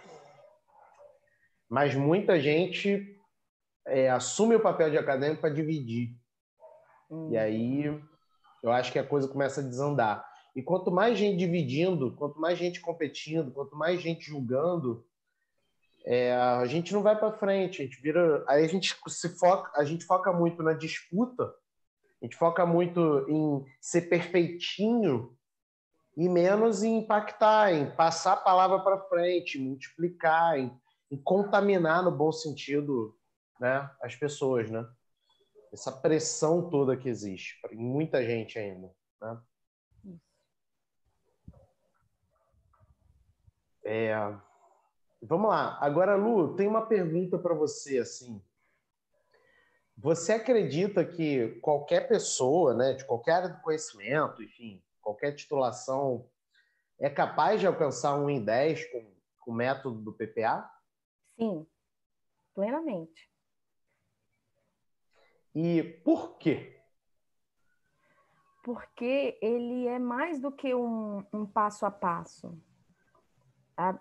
Mas 1.68 1.94
muita 1.94 2.38
gente 2.38 3.18
é, 3.86 4.10
assume 4.10 4.56
o 4.56 4.62
papel 4.62 4.90
de 4.90 4.98
acadêmico 4.98 5.40
para 5.40 5.54
dividir. 5.54 6.14
Hum. 7.14 7.30
E 7.30 7.36
aí 7.36 8.00
eu 8.62 8.72
acho 8.72 8.90
que 8.90 8.98
a 8.98 9.06
coisa 9.06 9.28
começa 9.28 9.60
a 9.60 9.64
desandar. 9.64 10.26
E 10.56 10.62
quanto 10.62 10.90
mais 10.90 11.18
gente 11.18 11.36
dividindo, 11.36 12.12
quanto 12.16 12.40
mais 12.40 12.58
gente 12.58 12.80
competindo, 12.80 13.52
quanto 13.52 13.76
mais 13.76 14.00
gente 14.00 14.24
julgando, 14.24 15.04
é, 16.04 16.34
a 16.34 16.64
gente 16.66 16.92
não 16.92 17.02
vai 17.02 17.18
para 17.18 17.32
frente. 17.32 17.80
A 17.80 17.84
gente 17.84 18.00
vira, 18.00 18.44
aí 18.48 18.64
a 18.64 18.68
gente 18.68 18.96
se 19.08 19.38
foca, 19.38 19.70
a 19.78 19.84
gente 19.84 20.04
foca 20.04 20.32
muito 20.32 20.62
na 20.62 20.72
disputa, 20.72 21.44
a 22.22 22.24
gente 22.24 22.36
foca 22.36 22.64
muito 22.64 23.26
em 23.28 23.64
ser 23.80 24.02
perfeitinho 24.02 25.36
e 26.16 26.28
menos 26.28 26.82
em 26.82 26.98
impactar, 26.98 27.72
em 27.72 27.90
passar 27.90 28.34
a 28.34 28.36
palavra 28.36 28.78
para 28.80 29.00
frente, 29.08 29.58
multiplicar, 29.58 30.58
em, 30.58 30.72
em, 31.10 31.16
contaminar 31.16 32.04
no 32.04 32.10
bom 32.10 32.30
sentido, 32.30 33.16
né, 33.58 33.90
as 34.00 34.14
pessoas, 34.14 34.70
né? 34.70 34.86
Essa 35.74 35.90
pressão 35.90 36.70
toda 36.70 36.96
que 36.96 37.08
existe 37.08 37.58
muita 37.72 38.24
gente 38.24 38.56
ainda, 38.56 38.94
né? 39.20 39.42
É, 43.84 44.14
vamos 45.20 45.50
lá. 45.50 45.76
Agora, 45.80 46.14
Lu, 46.14 46.54
tem 46.54 46.68
uma 46.68 46.86
pergunta 46.86 47.36
para 47.40 47.52
você 47.54 47.98
assim. 47.98 48.40
Você 49.98 50.34
acredita 50.34 51.04
que 51.04 51.58
qualquer 51.60 52.06
pessoa, 52.06 52.72
né, 52.72 52.92
de 52.92 53.04
qualquer 53.04 53.32
área 53.32 53.48
do 53.48 53.60
conhecimento, 53.60 54.44
enfim, 54.44 54.80
qualquer 55.02 55.32
titulação, 55.32 56.30
é 57.00 57.10
capaz 57.10 57.58
de 57.58 57.66
alcançar 57.66 58.16
um 58.16 58.30
em 58.30 58.44
10 58.44 58.92
com, 58.92 59.12
com 59.40 59.50
o 59.50 59.54
método 59.54 60.00
do 60.00 60.12
PPA? 60.12 60.70
Sim, 61.36 61.66
plenamente. 62.54 63.33
E 65.54 65.82
por 66.04 66.36
quê? 66.38 66.80
Porque 68.62 69.38
ele 69.42 69.86
é 69.86 69.98
mais 69.98 70.40
do 70.40 70.50
que 70.50 70.74
um, 70.74 71.22
um 71.32 71.46
passo 71.46 71.84
a 71.84 71.90
passo 71.90 72.58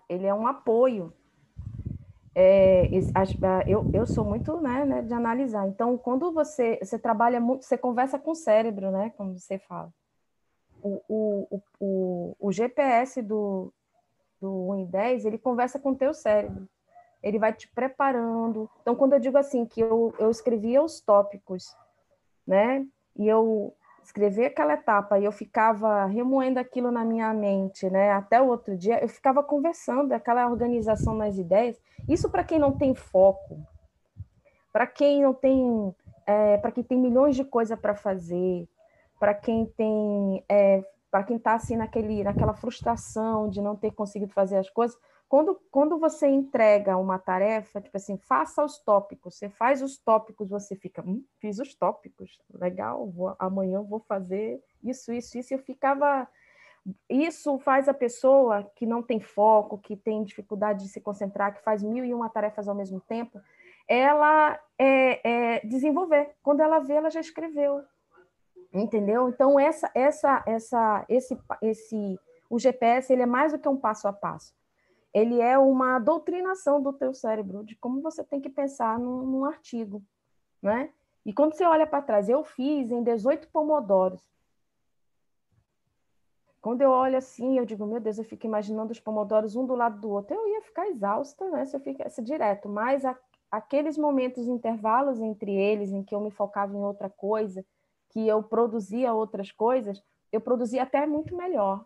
ele 0.08 0.26
é 0.26 0.34
um 0.34 0.46
apoio. 0.46 1.12
É, 2.36 2.90
eu, 3.66 3.88
eu 3.92 4.06
sou 4.06 4.24
muito 4.24 4.60
né, 4.60 4.84
né, 4.84 5.02
de 5.02 5.14
analisar. 5.14 5.68
Então, 5.68 5.96
quando 5.96 6.32
você, 6.32 6.78
você 6.82 6.98
trabalha 6.98 7.40
muito, 7.40 7.64
você 7.64 7.78
conversa 7.78 8.18
com 8.18 8.32
o 8.32 8.36
cérebro, 8.36 8.90
né, 8.90 9.10
como 9.16 9.38
você 9.38 9.58
fala. 9.58 9.92
O, 10.82 11.00
o, 11.08 11.62
o, 11.80 12.36
o 12.38 12.52
GPS 12.52 13.22
do, 13.22 13.72
do 14.40 14.70
1 14.70 14.76
em 14.80 14.86
10, 14.86 15.24
ele 15.24 15.38
conversa 15.38 15.78
com 15.78 15.92
o 15.92 15.96
teu 15.96 16.12
cérebro. 16.12 16.68
Ele 17.24 17.38
vai 17.38 17.52
te 17.52 17.66
preparando. 17.68 18.70
Então, 18.82 18.94
quando 18.94 19.14
eu 19.14 19.18
digo 19.18 19.38
assim, 19.38 19.64
que 19.64 19.80
eu, 19.80 20.14
eu 20.18 20.30
escrevia 20.30 20.82
os 20.82 21.00
tópicos, 21.00 21.74
né, 22.46 22.86
e 23.16 23.26
eu 23.26 23.74
escrever 24.04 24.46
aquela 24.46 24.74
etapa 24.74 25.18
e 25.18 25.24
eu 25.24 25.32
ficava 25.32 26.04
remoendo 26.04 26.60
aquilo 26.60 26.90
na 26.90 27.04
minha 27.04 27.32
mente, 27.32 27.88
né? 27.88 28.12
Até 28.12 28.40
o 28.40 28.48
outro 28.48 28.76
dia, 28.76 29.02
eu 29.02 29.08
ficava 29.08 29.42
conversando, 29.42 30.12
aquela 30.12 30.46
organização 30.46 31.14
nas 31.14 31.38
ideias. 31.38 31.80
Isso 32.06 32.28
para 32.28 32.44
quem 32.44 32.58
não 32.58 32.72
tem 32.72 32.94
foco, 32.94 33.58
para 34.70 34.86
quem 34.86 35.22
não 35.22 35.32
tem, 35.32 35.94
é, 36.26 36.58
para 36.58 36.70
quem 36.70 36.84
tem 36.84 36.98
milhões 36.98 37.34
de 37.34 37.44
coisas 37.44 37.78
para 37.78 37.94
fazer, 37.94 38.68
para 39.18 39.32
quem 39.32 39.66
tem, 39.66 40.44
é, 40.48 40.84
para 41.10 41.24
quem 41.24 41.36
está 41.36 41.54
assim 41.54 41.76
naquele, 41.76 42.22
naquela 42.22 42.52
frustração 42.52 43.48
de 43.48 43.62
não 43.62 43.74
ter 43.74 43.92
conseguido 43.92 44.32
fazer 44.32 44.58
as 44.58 44.68
coisas, 44.68 44.98
quando, 45.28 45.60
quando 45.70 45.98
você 45.98 46.28
entrega 46.28 46.96
uma 46.96 47.18
tarefa, 47.18 47.80
tipo 47.80 47.96
assim, 47.96 48.16
faça 48.16 48.64
os 48.64 48.78
tópicos, 48.78 49.36
você 49.36 49.48
faz 49.48 49.82
os 49.82 49.98
tópicos, 49.98 50.48
você 50.48 50.76
fica, 50.76 51.02
hum, 51.02 51.24
fiz 51.38 51.58
os 51.58 51.74
tópicos, 51.74 52.38
legal, 52.52 53.10
vou, 53.10 53.34
amanhã 53.38 53.82
vou 53.82 54.00
fazer 54.00 54.62
isso, 54.82 55.12
isso, 55.12 55.38
isso. 55.38 55.54
Eu 55.54 55.58
ficava. 55.58 56.28
Isso 57.08 57.58
faz 57.58 57.88
a 57.88 57.94
pessoa 57.94 58.70
que 58.76 58.84
não 58.84 59.02
tem 59.02 59.18
foco, 59.18 59.78
que 59.78 59.96
tem 59.96 60.22
dificuldade 60.22 60.84
de 60.84 60.90
se 60.90 61.00
concentrar, 61.00 61.54
que 61.54 61.62
faz 61.62 61.82
mil 61.82 62.04
e 62.04 62.12
uma 62.12 62.28
tarefas 62.28 62.68
ao 62.68 62.74
mesmo 62.74 63.00
tempo, 63.00 63.40
ela 63.88 64.60
é, 64.78 65.56
é 65.56 65.66
desenvolver. 65.66 66.34
Quando 66.42 66.60
ela 66.60 66.80
vê, 66.80 66.92
ela 66.92 67.10
já 67.10 67.20
escreveu. 67.20 67.82
Entendeu? 68.70 69.30
Então, 69.30 69.58
essa, 69.58 69.90
essa, 69.94 70.44
essa, 70.46 71.06
esse, 71.08 71.38
esse, 71.62 72.20
o 72.50 72.58
GPS 72.58 73.10
ele 73.10 73.22
é 73.22 73.26
mais 73.26 73.52
do 73.52 73.58
que 73.58 73.68
um 73.68 73.78
passo 73.78 74.06
a 74.06 74.12
passo 74.12 74.54
ele 75.14 75.40
é 75.40 75.56
uma 75.56 76.00
doutrinação 76.00 76.82
do 76.82 76.92
teu 76.92 77.14
cérebro 77.14 77.62
de 77.62 77.76
como 77.76 78.02
você 78.02 78.24
tem 78.24 78.40
que 78.40 78.50
pensar 78.50 78.98
num, 78.98 79.24
num 79.24 79.44
artigo, 79.44 80.02
né? 80.60 80.90
E 81.24 81.32
quando 81.32 81.54
você 81.54 81.64
olha 81.64 81.86
para 81.86 82.02
trás, 82.02 82.28
eu 82.28 82.42
fiz 82.42 82.90
em 82.90 83.02
18 83.02 83.48
pomodoros. 83.48 84.28
Quando 86.60 86.82
eu 86.82 86.90
olho 86.90 87.16
assim, 87.16 87.58
eu 87.58 87.64
digo, 87.64 87.86
meu 87.86 88.00
Deus, 88.00 88.18
eu 88.18 88.24
fico 88.24 88.44
imaginando 88.44 88.90
os 88.90 88.98
pomodoros 88.98 89.54
um 89.54 89.64
do 89.64 89.74
lado 89.74 90.00
do 90.00 90.10
outro. 90.10 90.34
Eu 90.34 90.48
ia 90.48 90.62
ficar 90.62 90.88
exausta, 90.88 91.48
né? 91.48 91.64
Se 91.64 91.76
eu 91.76 91.80
ficasse 91.80 92.20
direto. 92.20 92.68
Mas 92.68 93.04
a, 93.04 93.16
aqueles 93.50 93.96
momentos 93.96 94.48
intervalos 94.48 95.20
entre 95.20 95.54
eles, 95.54 95.92
em 95.92 96.02
que 96.02 96.14
eu 96.14 96.20
me 96.20 96.30
focava 96.30 96.74
em 96.74 96.82
outra 96.82 97.08
coisa, 97.08 97.64
que 98.10 98.26
eu 98.26 98.42
produzia 98.42 99.14
outras 99.14 99.52
coisas, 99.52 100.02
eu 100.32 100.40
produzia 100.40 100.82
até 100.82 101.06
muito 101.06 101.36
melhor 101.36 101.84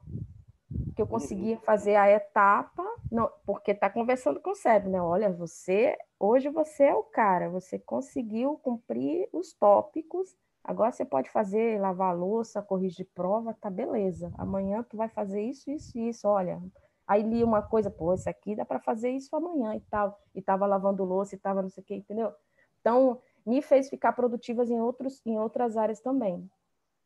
que 0.98 1.02
eu 1.02 1.06
uhum. 1.06 1.12
conseguia 1.12 1.56
fazer 1.58 1.94
a 1.94 2.10
etapa, 2.10 2.84
não, 3.08 3.30
porque 3.46 3.70
está 3.70 3.88
conversando 3.88 4.40
com 4.40 4.50
o 4.50 4.56
cérebro, 4.56 4.90
né? 4.90 5.00
Olha, 5.00 5.30
você 5.30 5.96
hoje 6.18 6.48
você 6.48 6.86
é 6.86 6.94
o 6.94 7.04
cara, 7.04 7.48
você 7.48 7.78
conseguiu 7.78 8.58
cumprir 8.58 9.28
os 9.32 9.52
tópicos, 9.52 10.34
agora 10.64 10.90
você 10.90 11.04
pode 11.04 11.30
fazer 11.30 11.80
lavar 11.80 12.10
a 12.10 12.12
louça, 12.12 12.60
corrigir 12.60 13.08
prova, 13.14 13.54
tá 13.54 13.70
beleza. 13.70 14.32
Amanhã 14.36 14.82
tu 14.82 14.96
vai 14.96 15.08
fazer 15.08 15.40
isso, 15.40 15.70
isso 15.70 15.96
e 15.96 16.08
isso, 16.08 16.26
olha. 16.26 16.60
Aí 17.06 17.22
li 17.22 17.44
uma 17.44 17.62
coisa, 17.62 17.92
pô, 17.92 18.12
isso 18.12 18.28
aqui 18.28 18.56
dá 18.56 18.64
para 18.64 18.80
fazer 18.80 19.10
isso 19.10 19.36
amanhã 19.36 19.76
e 19.76 19.80
tal. 19.82 20.18
E 20.34 20.42
tava 20.42 20.66
lavando 20.66 21.04
louça 21.04 21.36
e 21.36 21.38
tava 21.38 21.62
não 21.62 21.70
sei 21.70 21.80
o 21.84 21.86
que, 21.86 21.94
entendeu? 21.94 22.32
Então, 22.80 23.20
me 23.46 23.62
fez 23.62 23.88
ficar 23.88 24.14
produtivas 24.14 24.68
em 24.68 24.80
outros 24.80 25.24
em 25.24 25.38
outras 25.38 25.76
áreas 25.76 26.00
também. 26.00 26.50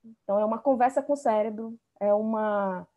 Então 0.03 0.39
é 0.39 0.45
uma 0.47 0.59
conversa 0.59 1.03
com 1.03 1.13
o 1.13 1.17
cérebro, 1.17 1.79
é 2.01 2.13
uma 2.15 2.89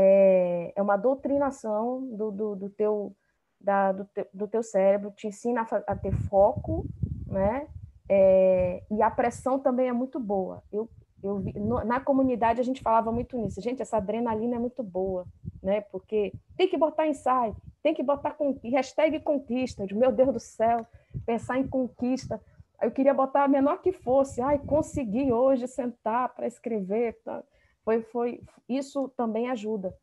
é, 0.00 0.72
é 0.74 0.82
uma 0.82 0.96
doutrinação 0.96 2.06
do, 2.16 2.30
do, 2.30 2.56
do 2.56 2.70
teu, 2.70 3.14
da, 3.60 3.92
do, 3.92 4.04
te, 4.06 4.26
do 4.32 4.48
teu 4.48 4.62
cérebro, 4.62 5.10
te 5.10 5.26
ensina 5.26 5.66
a, 5.70 5.92
a 5.92 5.96
ter 5.96 6.12
foco, 6.12 6.86
né? 7.26 7.68
É, 8.08 8.82
e 8.90 9.02
a 9.02 9.10
pressão 9.10 9.58
também 9.58 9.88
é 9.88 9.92
muito 9.92 10.18
boa. 10.18 10.62
Eu, 10.72 10.88
eu 11.22 11.38
vi, 11.38 11.52
no, 11.58 11.84
na 11.84 12.00
comunidade 12.00 12.60
a 12.60 12.64
gente 12.64 12.82
falava 12.82 13.12
muito 13.12 13.36
nisso. 13.36 13.60
Gente, 13.60 13.82
essa 13.82 13.98
adrenalina 13.98 14.56
é 14.56 14.58
muito 14.58 14.82
boa, 14.82 15.26
né? 15.62 15.82
Porque 15.82 16.32
tem 16.56 16.66
que 16.66 16.78
botar 16.78 17.06
ensaio, 17.06 17.54
tem 17.82 17.94
que 17.94 18.02
botar 18.02 18.32
com, 18.32 18.58
hashtag 18.64 19.20
conquista. 19.20 19.86
Meu 19.92 20.10
Deus 20.10 20.32
do 20.32 20.40
céu, 20.40 20.86
pensar 21.26 21.58
em 21.58 21.68
conquista. 21.68 22.40
Eu 22.80 22.90
queria 22.90 23.12
botar 23.12 23.44
a 23.44 23.48
menor 23.48 23.82
que 23.82 23.92
fosse. 23.92 24.40
Ai, 24.40 24.58
consegui 24.58 25.30
hoje 25.30 25.68
sentar 25.68 26.30
para 26.34 26.46
escrever. 26.46 27.20
Tá? 27.22 27.44
Foi, 27.90 28.02
foi, 28.02 28.42
isso 28.68 29.08
também 29.16 29.50
ajuda. 29.50 29.96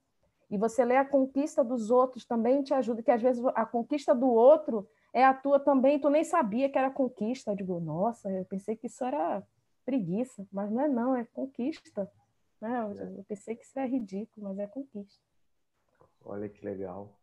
E 0.49 0.57
você 0.57 0.83
lê 0.83 0.97
a 0.97 1.05
conquista 1.05 1.63
dos 1.63 1.89
outros 1.89 2.25
também 2.25 2.61
te 2.61 2.73
ajuda, 2.73 3.01
que 3.01 3.11
às 3.11 3.21
vezes 3.21 3.43
a 3.55 3.65
conquista 3.65 4.13
do 4.13 4.27
outro 4.27 4.85
é 5.13 5.23
a 5.23 5.33
tua 5.33 5.57
também, 5.57 5.97
tu 5.97 6.09
nem 6.09 6.23
sabia 6.23 6.69
que 6.69 6.77
era 6.77 6.91
conquista. 6.91 7.51
Eu 7.51 7.55
digo, 7.55 7.79
nossa, 7.79 8.29
eu 8.29 8.43
pensei 8.43 8.75
que 8.75 8.87
isso 8.87 9.05
era 9.05 9.41
preguiça, 9.85 10.45
mas 10.51 10.69
não 10.69 10.81
é 10.81 10.87
não, 10.89 11.15
é 11.15 11.23
conquista. 11.23 12.11
Né? 12.59 12.93
Eu 13.17 13.23
pensei 13.23 13.55
que 13.55 13.63
isso 13.63 13.79
é 13.79 13.87
ridículo, 13.87 14.47
mas 14.47 14.59
é 14.59 14.67
conquista. 14.67 15.23
Olha 16.25 16.49
que 16.49 16.65
legal. 16.65 17.13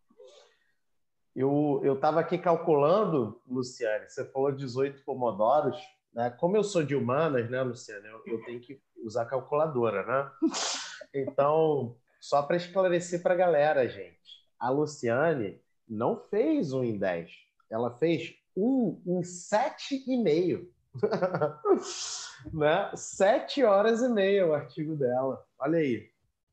Eu 1.36 1.94
estava 1.94 2.20
aqui 2.20 2.38
calculando, 2.38 3.38
Luciane, 3.46 4.08
você 4.08 4.24
falou 4.24 4.52
18 4.52 5.02
pomodoros. 5.04 5.76
Né? 6.14 6.30
Como 6.30 6.56
eu 6.56 6.62
sou 6.62 6.82
de 6.82 6.94
humanas, 6.94 7.50
né, 7.50 7.62
Luciane, 7.62 8.06
eu, 8.06 8.22
eu 8.26 8.44
tenho 8.44 8.60
que 8.60 8.80
usar 9.02 9.26
calculadora, 9.26 10.04
né? 10.06 10.30
Então, 11.12 11.96
só 12.20 12.42
para 12.42 12.56
esclarecer 12.56 13.22
para 13.22 13.34
a 13.34 13.36
galera, 13.36 13.88
gente, 13.88 14.44
a 14.58 14.70
Luciane 14.70 15.60
não 15.88 16.16
fez 16.16 16.72
um 16.72 16.82
em 16.82 16.98
10. 16.98 17.30
Ela 17.70 17.96
fez 17.98 18.34
um 18.56 19.00
em 19.06 19.20
7,5. 19.20 20.66
né? 22.52 22.90
Sete 22.94 23.64
horas 23.64 24.00
e 24.00 24.08
meia 24.08 24.46
o 24.46 24.54
artigo 24.54 24.96
dela. 24.96 25.44
Olha 25.58 25.78
aí. 25.78 26.08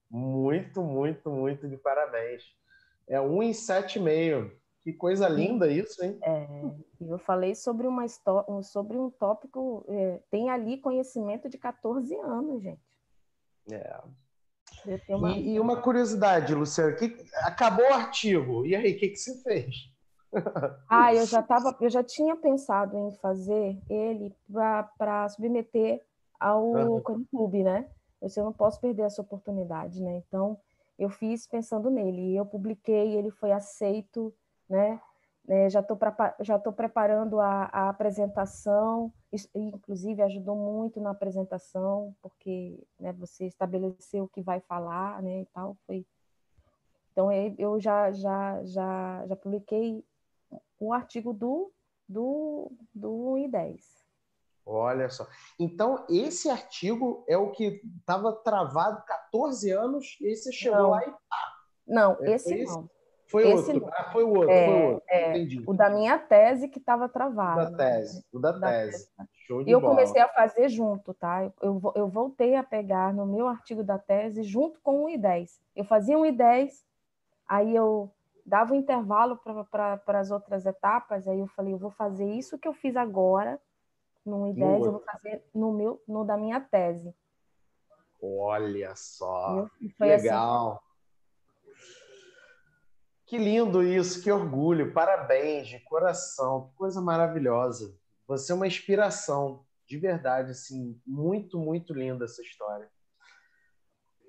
Muito, 0.09 0.81
muito, 0.83 1.29
muito 1.29 1.67
de 1.69 1.77
parabéns. 1.77 2.43
É 3.07 3.21
um 3.21 3.41
em 3.41 3.53
sete 3.53 3.97
e 3.97 4.01
meio. 4.01 4.51
Que 4.81 4.91
coisa 4.91 5.29
linda 5.29 5.71
isso, 5.71 6.03
hein? 6.03 6.17
É, 6.23 6.47
eu 7.07 7.17
falei 7.17 7.55
sobre, 7.55 7.87
uma 7.87 8.05
sobre 8.63 8.97
um 8.97 9.09
tópico, 9.09 9.83
é, 9.87 10.19
tem 10.29 10.49
ali 10.49 10.77
conhecimento 10.77 11.49
de 11.49 11.57
14 11.57 12.15
anos, 12.15 12.61
gente. 12.61 12.81
É. 13.71 14.01
Uma... 15.09 15.31
E, 15.31 15.53
e, 15.53 15.59
uma 15.59 15.81
curiosidade, 15.81 16.55
Luciano, 16.55 16.95
que, 16.95 17.15
acabou 17.37 17.85
o 17.85 17.93
artigo, 17.93 18.65
e 18.65 18.75
aí, 18.75 18.93
o 18.93 18.99
que, 18.99 19.09
que 19.09 19.17
você 19.17 19.41
fez? 19.41 19.91
Ah, 20.89 21.13
eu 21.13 21.25
já 21.25 21.43
tava, 21.43 21.75
eu 21.81 21.89
já 21.89 22.01
tinha 22.01 22.37
pensado 22.37 22.97
em 22.97 23.11
fazer 23.17 23.77
ele 23.89 24.33
para 24.97 25.27
submeter 25.27 26.01
ao 26.39 26.63
uhum. 26.63 27.25
Clube, 27.29 27.63
né? 27.63 27.89
Eu, 28.21 28.29
eu 28.37 28.45
não 28.45 28.53
posso 28.53 28.79
perder 28.79 29.01
essa 29.01 29.21
oportunidade, 29.21 30.01
né? 30.01 30.23
Então, 30.25 30.57
eu 30.97 31.09
fiz 31.09 31.45
pensando 31.45 31.89
nele, 31.89 32.31
e 32.31 32.37
eu 32.37 32.45
publiquei, 32.45 33.17
ele 33.17 33.29
foi 33.29 33.51
aceito, 33.51 34.33
né? 34.69 35.01
É, 35.47 35.69
já 35.69 35.79
estou 35.79 35.97
já 36.41 36.59
tô 36.59 36.71
preparando 36.71 37.39
a, 37.39 37.63
a 37.71 37.89
apresentação, 37.89 39.11
inclusive 39.55 40.21
ajudou 40.21 40.55
muito 40.55 41.01
na 41.01 41.11
apresentação, 41.11 42.15
porque 42.21 42.79
né, 42.99 43.11
você 43.13 43.45
estabeleceu 43.45 44.25
o 44.25 44.29
que 44.29 44.41
vai 44.41 44.59
falar, 44.61 45.21
né, 45.21 45.41
e 45.41 45.45
tal, 45.47 45.75
foi... 45.85 46.05
Então, 47.11 47.29
eu 47.57 47.77
já, 47.79 48.11
já, 48.11 48.63
já, 48.63 49.25
já 49.27 49.35
publiquei 49.35 50.05
o 50.79 50.93
artigo 50.93 51.33
do, 51.33 51.71
do, 52.07 52.71
do 52.93 53.33
1 53.33 53.37
e 53.39 53.47
10. 53.49 54.01
Olha 54.65 55.09
só. 55.09 55.27
Então, 55.59 56.05
esse 56.09 56.49
artigo 56.49 57.25
é 57.27 57.37
o 57.37 57.51
que 57.51 57.81
estava 57.99 58.31
travado 58.31 59.03
14 59.05 59.71
anos 59.71 60.17
e 60.21 60.27
aí 60.27 60.35
você 60.35 60.51
chegou 60.51 60.79
não. 60.79 60.89
lá 60.91 61.05
e 61.05 61.11
pá. 61.11 61.57
Não, 61.85 62.17
é, 62.21 62.35
esse, 62.35 62.53
esse 62.53 62.73
não. 62.73 62.89
Foi 63.31 63.49
esse 63.49 63.71
outro. 63.71 63.89
Ah, 63.93 64.03
foi 64.11 64.23
o 64.23 64.29
outro, 64.29 64.51
é, 64.51 64.65
foi 64.65 64.73
o 64.73 64.87
outro. 64.91 65.03
É, 65.07 65.29
Entendi. 65.29 65.63
O 65.65 65.73
da 65.73 65.89
minha 65.89 66.19
tese 66.19 66.67
que 66.67 66.79
estava 66.79 67.07
travado. 67.07 67.61
O 67.61 67.71
da 67.71 67.77
tese, 67.77 68.25
o 68.33 68.39
da, 68.39 68.51
da 68.51 68.67
tese. 68.67 68.91
tese. 68.91 69.29
Show 69.47 69.63
de 69.63 69.69
e 69.69 69.73
eu 69.73 69.79
bola. 69.79 69.95
comecei 69.95 70.21
a 70.21 70.27
fazer 70.27 70.67
junto, 70.67 71.13
tá? 71.13 71.49
Eu, 71.61 71.81
eu 71.95 72.07
voltei 72.09 72.55
a 72.55 72.63
pegar 72.63 73.13
no 73.13 73.25
meu 73.25 73.47
artigo 73.47 73.83
da 73.83 73.97
tese 73.97 74.43
junto 74.43 74.81
com 74.81 75.05
o 75.05 75.07
I10. 75.07 75.49
Eu 75.73 75.85
fazia 75.85 76.17
um 76.17 76.23
I10, 76.23 76.71
aí 77.47 77.73
eu 77.73 78.11
dava 78.45 78.73
um 78.73 78.77
intervalo 78.77 79.39
para 79.71 80.19
as 80.19 80.29
outras 80.29 80.65
etapas, 80.65 81.25
aí 81.27 81.39
eu 81.39 81.47
falei, 81.47 81.73
eu 81.73 81.77
vou 81.77 81.91
fazer 81.91 82.25
isso 82.25 82.59
que 82.59 82.67
eu 82.67 82.73
fiz 82.73 82.97
agora, 82.97 83.59
no 84.25 84.45
I10, 84.47 84.85
eu 84.85 84.91
vou 84.91 85.01
fazer 85.01 85.43
no 85.53 85.71
meu, 85.71 86.01
no 86.05 86.25
da 86.25 86.35
minha 86.35 86.59
tese. 86.59 87.15
Olha 88.21 88.93
só, 88.95 89.67
assim. 89.79 89.93
legal. 89.99 90.71
Assim. 90.73 90.90
Que 93.31 93.37
lindo 93.37 93.81
isso, 93.81 94.21
que 94.21 94.29
orgulho, 94.29 94.91
parabéns, 94.91 95.69
de 95.69 95.79
coração, 95.79 96.67
que 96.67 96.75
coisa 96.75 96.99
maravilhosa. 96.99 97.97
Você 98.27 98.51
é 98.51 98.55
uma 98.55 98.67
inspiração, 98.67 99.65
de 99.87 99.97
verdade, 99.97 100.51
assim, 100.51 100.99
muito, 101.07 101.57
muito 101.57 101.93
linda 101.93 102.25
essa 102.25 102.41
história. 102.41 102.91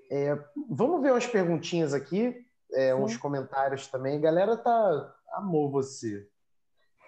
É, 0.09 0.39
vamos 0.71 1.03
ver 1.03 1.11
umas 1.11 1.27
perguntinhas 1.27 1.93
aqui 1.93 2.47
é, 2.75 2.95
uns 2.95 3.17
comentários 3.17 3.89
também. 3.89 4.19
A 4.19 4.21
galera 4.21 4.57
tá 4.57 5.17
amou 5.33 5.69
você. 5.69 6.31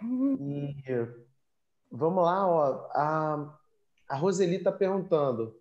E 0.03 0.75
vamos 1.93 2.25
lá, 2.25 2.45
ó. 2.45 2.89
A, 2.91 3.57
a 4.09 4.17
Roseli 4.17 4.57
está 4.57 4.73
perguntando. 4.73 5.57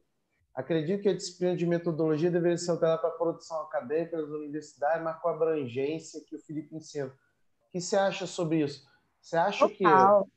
Acredito 0.53 1.01
que 1.01 1.09
a 1.09 1.15
disciplina 1.15 1.55
de 1.55 1.65
metodologia 1.65 2.29
deveria 2.29 2.57
ser 2.57 2.71
alterada 2.71 3.01
para 3.01 3.09
a 3.09 3.13
produção 3.13 3.59
acadêmica 3.61 4.17
das 4.17 4.29
universidades, 4.29 5.03
mas 5.03 5.19
com 5.19 5.29
a 5.29 5.31
abrangência 5.31 6.23
que 6.23 6.35
o 6.35 6.39
Felipe 6.39 6.75
ensina. 6.75 7.07
O 7.07 7.71
que 7.71 7.81
você 7.81 7.95
acha 7.95 8.27
sobre 8.27 8.63
isso? 8.63 8.87
Você 9.19 9.35
acha 9.35 9.67
Total. 9.67 10.25
que. 10.25 10.31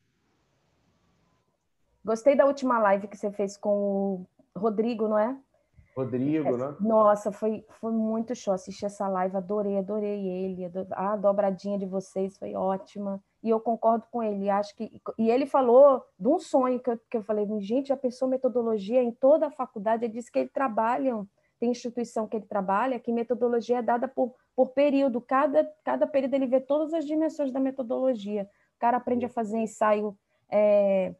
Gostei 2.02 2.36
da 2.36 2.46
última 2.46 2.78
live 2.78 3.08
que 3.08 3.16
você 3.16 3.30
fez 3.30 3.56
com 3.58 4.26
o 4.54 4.58
Rodrigo, 4.58 5.06
não 5.06 5.18
é? 5.18 5.36
Rodrigo, 5.96 6.48
é, 6.48 6.56
né? 6.56 6.76
Nossa, 6.80 7.32
foi, 7.32 7.64
foi 7.80 7.90
muito 7.90 8.34
show 8.34 8.54
assistir 8.54 8.86
essa 8.86 9.08
live, 9.08 9.36
adorei, 9.36 9.78
adorei 9.78 10.28
ele, 10.28 10.70
a 10.92 11.16
dobradinha 11.16 11.78
de 11.78 11.86
vocês 11.86 12.38
foi 12.38 12.54
ótima, 12.54 13.22
e 13.42 13.50
eu 13.50 13.60
concordo 13.60 14.04
com 14.10 14.22
ele, 14.22 14.50
acho 14.50 14.74
que, 14.74 14.90
e 15.18 15.30
ele 15.30 15.46
falou 15.46 16.02
de 16.18 16.28
um 16.28 16.38
sonho 16.38 16.80
que 16.80 16.90
eu, 16.90 17.00
que 17.10 17.16
eu 17.16 17.22
falei, 17.22 17.46
gente, 17.60 17.88
já 17.88 17.96
pensou 17.96 18.28
metodologia 18.28 19.02
em 19.02 19.12
toda 19.12 19.46
a 19.46 19.50
faculdade, 19.50 20.04
ele 20.04 20.14
disse 20.14 20.30
que 20.30 20.38
ele 20.38 20.48
trabalha, 20.48 21.24
tem 21.60 21.70
instituição 21.70 22.26
que 22.26 22.36
ele 22.36 22.46
trabalha, 22.46 22.98
que 22.98 23.12
metodologia 23.12 23.78
é 23.78 23.82
dada 23.82 24.08
por, 24.08 24.34
por 24.54 24.70
período, 24.70 25.20
cada, 25.20 25.64
cada 25.84 26.06
período 26.06 26.34
ele 26.34 26.46
vê 26.46 26.60
todas 26.60 26.92
as 26.92 27.04
dimensões 27.04 27.52
da 27.52 27.60
metodologia, 27.60 28.48
o 28.76 28.78
cara 28.78 28.96
aprende 28.96 29.24
a 29.26 29.28
fazer 29.28 29.58
ensaio 29.58 30.16
é, 30.50 31.14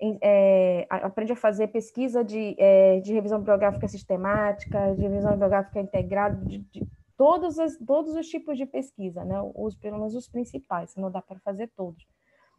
é, 0.00 0.86
aprende 0.90 1.32
a 1.32 1.36
fazer 1.36 1.68
pesquisa 1.68 2.22
de, 2.22 2.54
é, 2.58 3.00
de 3.00 3.12
revisão 3.12 3.38
bibliográfica 3.38 3.88
sistemática, 3.88 4.94
de 4.94 5.02
revisão 5.02 5.32
bibliográfica 5.32 5.80
integrada, 5.80 6.36
de, 6.44 6.58
de 6.58 6.86
todos, 7.16 7.58
as, 7.58 7.76
todos 7.78 8.14
os 8.14 8.28
tipos 8.28 8.56
de 8.56 8.66
pesquisa, 8.66 9.24
né? 9.24 9.36
os, 9.54 9.74
pelo 9.74 9.98
menos 9.98 10.14
os 10.14 10.28
principais, 10.28 10.94
não 10.96 11.10
dá 11.10 11.22
para 11.22 11.38
fazer 11.40 11.68
todos. 11.76 12.06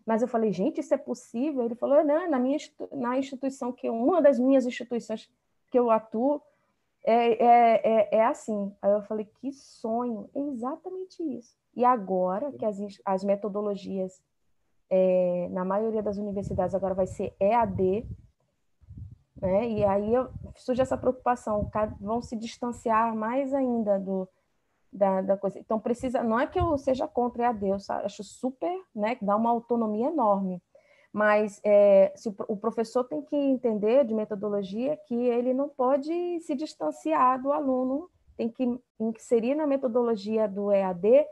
Mas 0.05 0.21
eu 0.21 0.27
falei, 0.27 0.51
gente, 0.51 0.79
isso 0.79 0.93
é 0.93 0.97
possível? 0.97 1.65
Ele 1.65 1.75
falou, 1.75 2.03
não, 2.03 2.29
na 2.29 2.39
minha 2.39 2.57
na 2.93 3.17
instituição 3.17 3.73
que 3.73 3.89
uma 3.89 4.21
das 4.21 4.39
minhas 4.39 4.65
instituições 4.65 5.29
que 5.69 5.77
eu 5.77 5.91
atuo 5.91 6.41
é, 7.05 7.43
é, 7.43 7.81
é, 7.83 8.15
é 8.17 8.25
assim. 8.25 8.73
Aí 8.81 8.91
eu 8.91 9.01
falei, 9.03 9.25
que 9.25 9.51
sonho, 9.51 10.29
é 10.33 10.39
exatamente 10.39 11.21
isso. 11.21 11.55
E 11.75 11.83
agora 11.83 12.51
que 12.53 12.65
as, 12.65 12.77
as 13.03 13.23
metodologias 13.23 14.21
é, 14.89 15.49
na 15.51 15.65
maioria 15.65 16.01
das 16.01 16.17
universidades 16.17 16.73
agora 16.73 16.93
vai 16.93 17.05
ser 17.05 17.35
EAD, 17.39 18.07
né? 19.41 19.69
E 19.69 19.83
aí 19.83 20.13
surge 20.55 20.81
essa 20.81 20.97
preocupação, 20.97 21.69
vão 21.99 22.21
se 22.21 22.35
distanciar 22.35 23.15
mais 23.15 23.53
ainda 23.53 23.99
do, 23.99 24.27
da, 24.97 25.21
da, 25.21 25.37
coisa. 25.37 25.59
Então 25.59 25.79
precisa, 25.79 26.23
não 26.23 26.39
é 26.39 26.47
que 26.47 26.59
eu 26.59 26.77
seja 26.77 27.07
contra 27.07 27.43
EAD, 27.43 27.67
eu 27.67 27.77
acho 27.89 28.23
super, 28.23 28.71
né? 28.95 29.15
Que 29.15 29.25
dá 29.25 29.35
uma 29.35 29.49
autonomia 29.49 30.07
enorme. 30.07 30.61
Mas 31.13 31.59
é, 31.63 32.11
se 32.15 32.29
o 32.47 32.57
professor 32.57 33.03
tem 33.03 33.21
que 33.21 33.35
entender 33.35 34.05
de 34.05 34.13
metodologia 34.13 34.97
que 35.07 35.15
ele 35.15 35.53
não 35.53 35.69
pode 35.69 36.39
se 36.41 36.53
distanciar 36.53 37.41
do 37.41 37.51
aluno, 37.51 38.09
tem 38.35 38.49
que 38.49 38.79
inserir 38.99 39.55
na 39.55 39.65
metodologia 39.65 40.47
do 40.47 40.71
EAD 40.71 41.25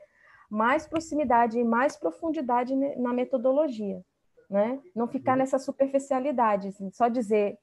mais 0.49 0.87
proximidade 0.87 1.59
e 1.59 1.63
mais 1.63 1.95
profundidade 1.97 2.75
na 2.75 3.13
metodologia, 3.13 4.01
né? 4.49 4.79
Não 4.95 5.07
ficar 5.07 5.33
uhum. 5.33 5.39
nessa 5.39 5.59
superficialidade, 5.59 6.69
assim, 6.69 6.89
só 6.91 7.07
dizer 7.07 7.57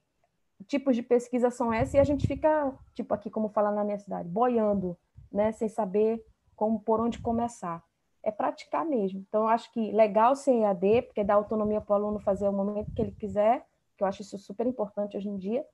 tipos 0.67 0.95
de 0.95 1.01
pesquisa 1.01 1.49
são 1.49 1.73
esses 1.73 1.93
e 1.93 1.99
a 1.99 2.03
gente 2.03 2.27
fica, 2.27 2.73
tipo 2.93 3.13
aqui 3.13 3.29
como 3.29 3.49
fala 3.49 3.71
na 3.71 3.83
minha 3.83 3.99
cidade, 3.99 4.29
boiando, 4.29 4.97
né? 5.33 5.51
Sem 5.51 5.67
saber 5.67 6.23
como 6.55 6.79
por 6.79 7.01
onde 7.01 7.19
começar. 7.19 7.83
É 8.21 8.31
praticar 8.31 8.85
mesmo. 8.85 9.19
Então, 9.27 9.41
eu 9.41 9.47
acho 9.47 9.71
que 9.73 9.91
legal 9.91 10.35
ser 10.35 10.53
EAD, 10.53 11.01
porque 11.03 11.23
dá 11.23 11.33
autonomia 11.33 11.81
para 11.81 11.93
o 11.93 11.95
aluno 11.95 12.19
fazer 12.19 12.47
o 12.47 12.53
momento 12.53 12.93
que 12.93 13.01
ele 13.01 13.11
quiser, 13.11 13.65
que 13.97 14.03
eu 14.03 14.07
acho 14.07 14.21
isso 14.21 14.37
super 14.37 14.65
importante 14.65 15.17
hoje 15.17 15.27
em 15.27 15.37
dia, 15.37 15.65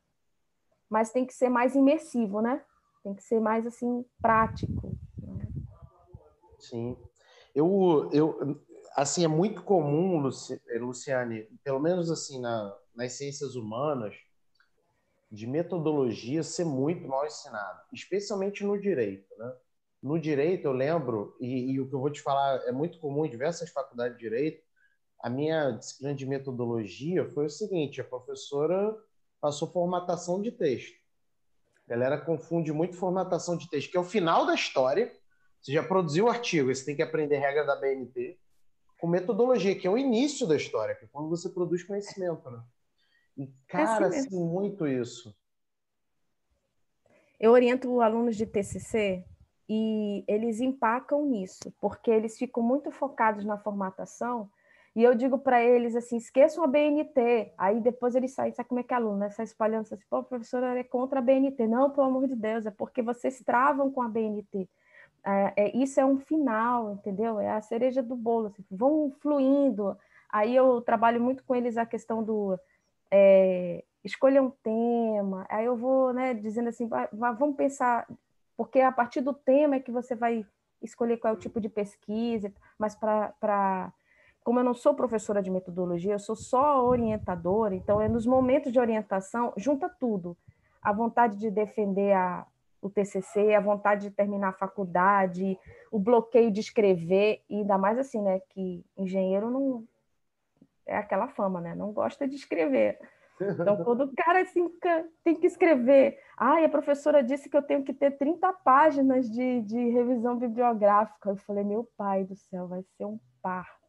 mas 0.90 1.12
tem 1.12 1.26
que 1.26 1.34
ser 1.34 1.50
mais 1.50 1.76
imersivo, 1.76 2.42
né? 2.42 2.64
Tem 3.04 3.14
que 3.14 3.24
ser 3.24 3.40
mais, 3.40 3.68
assim, 3.68 4.04
prático. 4.22 4.98
Sim. 6.58 6.98
Eu, 7.54 8.10
eu, 8.12 8.60
assim, 8.96 9.24
é 9.24 9.28
muito 9.28 9.64
comum, 9.64 10.20
Luciane, 10.80 11.44
pelo 11.64 11.80
menos 11.80 12.12
assim 12.12 12.40
na, 12.40 12.76
nas 12.96 13.14
ciências 13.14 13.56
humanas, 13.56 14.16
de 15.32 15.46
metodologia 15.46 16.42
ser 16.44 16.66
muito 16.66 17.08
mal 17.08 17.26
ensinado, 17.26 17.82
especialmente 17.94 18.64
no 18.64 18.80
direito, 18.80 19.28
né? 19.38 19.54
No 20.02 20.18
direito, 20.18 20.66
eu 20.66 20.72
lembro, 20.72 21.36
e, 21.42 21.72
e, 21.74 21.80
o 21.80 21.88
que 21.88 21.94
eu 21.94 22.00
vou 22.00 22.10
te 22.10 22.22
falar 22.22 22.62
é 22.66 22.72
muito 22.72 23.00
comum 23.00 23.26
em 23.26 23.30
diversas 23.30 23.70
faculdades 23.70 24.18
de 24.18 24.24
direito, 24.24 24.64
a 25.22 25.30
minha 25.30 25.72
disciplina 25.72 26.16
de 26.16 26.26
metodologia 26.26 27.30
foi 27.34 27.46
o 27.46 27.50
seguinte: 27.50 28.00
a 28.00 28.06
professora 28.06 28.96
passou 29.42 29.72
formatação 29.72 30.42
de 30.42 30.52
texto. 30.52 30.98
A 31.86 31.90
galera 31.90 32.18
confunde 32.18 32.72
muito 32.72 32.96
formatação 32.96 33.58
de 33.58 33.70
texto, 33.70 33.92
que 33.92 33.98
é 33.98 34.00
o 34.00 34.06
final 34.06 34.46
da 34.46 34.56
história, 34.56 35.14
você 35.62 35.74
já 35.74 35.84
produziu 35.84 36.26
o 36.26 36.30
artigo, 36.30 36.74
você 36.74 36.86
tem 36.86 36.96
que 36.96 37.02
aprender 37.02 37.38
regra 37.38 37.66
da 37.66 37.76
BNT. 37.76 38.40
com 39.00 39.08
metodologia, 39.08 39.78
que 39.78 39.88
é 39.88 39.90
o 39.90 39.98
início 39.98 40.46
da 40.46 40.56
história, 40.56 40.94
que 40.94 41.06
é 41.06 41.08
quando 41.08 41.30
você 41.30 41.50
produz 41.50 41.84
conhecimento, 41.84 42.50
né? 42.52 42.62
E, 43.40 43.44
é 43.44 43.48
cara, 43.68 44.06
é 44.06 44.08
assim, 44.10 44.20
assim, 44.20 44.44
muito 44.44 44.86
isso. 44.86 45.34
Eu 47.40 47.52
oriento 47.52 48.02
alunos 48.02 48.36
de 48.36 48.46
TCC 48.46 49.24
e 49.68 50.26
eles 50.28 50.60
empacam 50.60 51.26
nisso, 51.26 51.74
porque 51.80 52.12
eles 52.12 52.38
ficam 52.38 52.62
muito 52.62 52.92
focados 52.92 53.46
na 53.46 53.58
formatação 53.58 54.52
e 54.94 55.04
eu 55.04 55.16
digo 55.16 55.38
para 55.38 55.64
eles 55.64 55.96
assim, 55.96 56.18
esqueçam 56.18 56.62
a 56.64 56.68
BNT. 56.68 57.54
Aí 57.58 57.80
depois 57.80 58.16
eles 58.16 58.34
saem, 58.34 58.52
sabe 58.52 58.68
como 58.68 58.82
é 58.82 58.84
que 58.84 58.94
é 58.94 58.98
aluno, 58.98 59.18
né? 59.18 59.30
Sai 59.30 59.46
espalhando 59.46 59.84
assim, 59.84 59.98
pô, 60.10 60.22
professora 60.22 60.78
é 60.78 60.84
contra 60.84 61.20
a 61.20 61.22
BNT. 61.22 61.68
Não, 61.68 61.90
pelo 61.90 62.08
amor 62.08 62.28
de 62.28 62.36
Deus, 62.36 62.66
é 62.66 62.72
porque 62.72 63.02
vocês 63.02 63.40
travam 63.42 63.90
com 63.90 64.02
a 64.02 64.10
BNT. 64.10 64.68
É, 65.26 65.54
é, 65.56 65.78
isso 65.78 66.00
é 66.02 66.06
um 66.06 66.18
final, 66.18 66.94
entendeu? 66.94 67.40
É 67.40 67.50
a 67.52 67.62
cereja 67.62 68.04
do 68.04 68.16
bolo, 68.16 68.48
assim, 68.48 68.66
vão 68.70 69.12
fluindo. 69.22 69.98
Aí 70.30 70.56
eu 70.56 70.82
trabalho 70.82 71.22
muito 71.22 71.44
com 71.44 71.56
eles 71.56 71.78
a 71.78 71.86
questão 71.86 72.24
do 72.24 72.60
é, 73.12 73.84
escolher 74.04 74.42
um 74.42 74.52
tema. 74.52 75.46
Aí 75.50 75.66
eu 75.66 75.76
vou 75.76 76.14
né, 76.14 76.34
dizendo 76.34 76.70
assim, 76.70 76.90
vamos 77.12 77.56
pensar, 77.56 78.08
porque 78.56 78.80
a 78.80 78.92
partir 78.92 79.22
do 79.22 79.34
tema 79.34 79.76
é 79.76 79.80
que 79.80 79.92
você 79.92 80.16
vai 80.16 80.46
escolher 80.82 81.18
qual 81.18 81.34
é 81.34 81.38
o 81.38 81.40
tipo 81.40 81.60
de 81.60 81.70
pesquisa, 81.70 82.54
mas 82.78 82.96
para 82.96 83.92
como 84.44 84.60
eu 84.60 84.64
não 84.64 84.74
sou 84.74 84.96
professora 84.96 85.44
de 85.44 85.52
metodologia, 85.52 86.14
eu 86.14 86.20
sou 86.20 86.36
só 86.36 86.84
orientadora, 86.84 87.76
então 87.76 88.02
é 88.02 88.08
nos 88.08 88.26
momentos 88.26 88.72
de 88.72 88.80
orientação, 88.80 89.54
junta 89.58 89.90
tudo. 89.90 90.36
A 90.82 90.94
vontade 90.94 91.38
de 91.38 91.52
defender 91.52 92.14
a, 92.14 92.48
o 92.82 92.90
TCC, 92.90 93.54
a 93.54 93.60
vontade 93.60 94.10
de 94.10 94.16
terminar 94.16 94.50
a 94.50 94.54
faculdade, 94.54 95.60
o 95.92 96.00
bloqueio 96.00 96.50
de 96.50 96.62
escrever, 96.62 97.42
e 97.50 97.58
ainda 97.58 97.78
mais 97.78 98.00
assim, 98.00 98.22
né, 98.22 98.40
que 98.50 98.84
engenheiro 98.98 99.52
não 99.52 99.84
é 100.90 100.98
aquela 100.98 101.28
fama, 101.28 101.62
né, 101.62 101.76
não 101.76 101.94
gosta 101.94 102.28
de 102.28 102.36
escrever. 102.36 103.00
Então, 103.40 103.78
quando 103.86 104.02
o 104.02 104.16
cara 104.16 104.42
assim, 104.42 104.70
tem 105.24 105.36
que 105.36 105.48
escrever, 105.48 106.20
ah, 106.36 106.64
a 106.64 106.70
professora 106.70 107.24
disse 107.24 107.50
que 107.50 107.56
eu 107.56 107.62
tenho 107.62 107.84
que 107.84 107.94
ter 107.94 108.18
30 108.18 108.52
páginas 108.54 109.30
de, 109.30 109.62
de 109.62 109.90
revisão 109.90 110.38
bibliográfica. 110.38 111.30
Eu 111.30 111.38
falei, 111.38 111.64
meu 111.64 111.88
pai 111.96 112.24
do 112.24 112.36
céu, 112.36 112.68
vai 112.68 112.84
ser 112.98 113.06
um 113.06 113.20
parto 113.42 113.80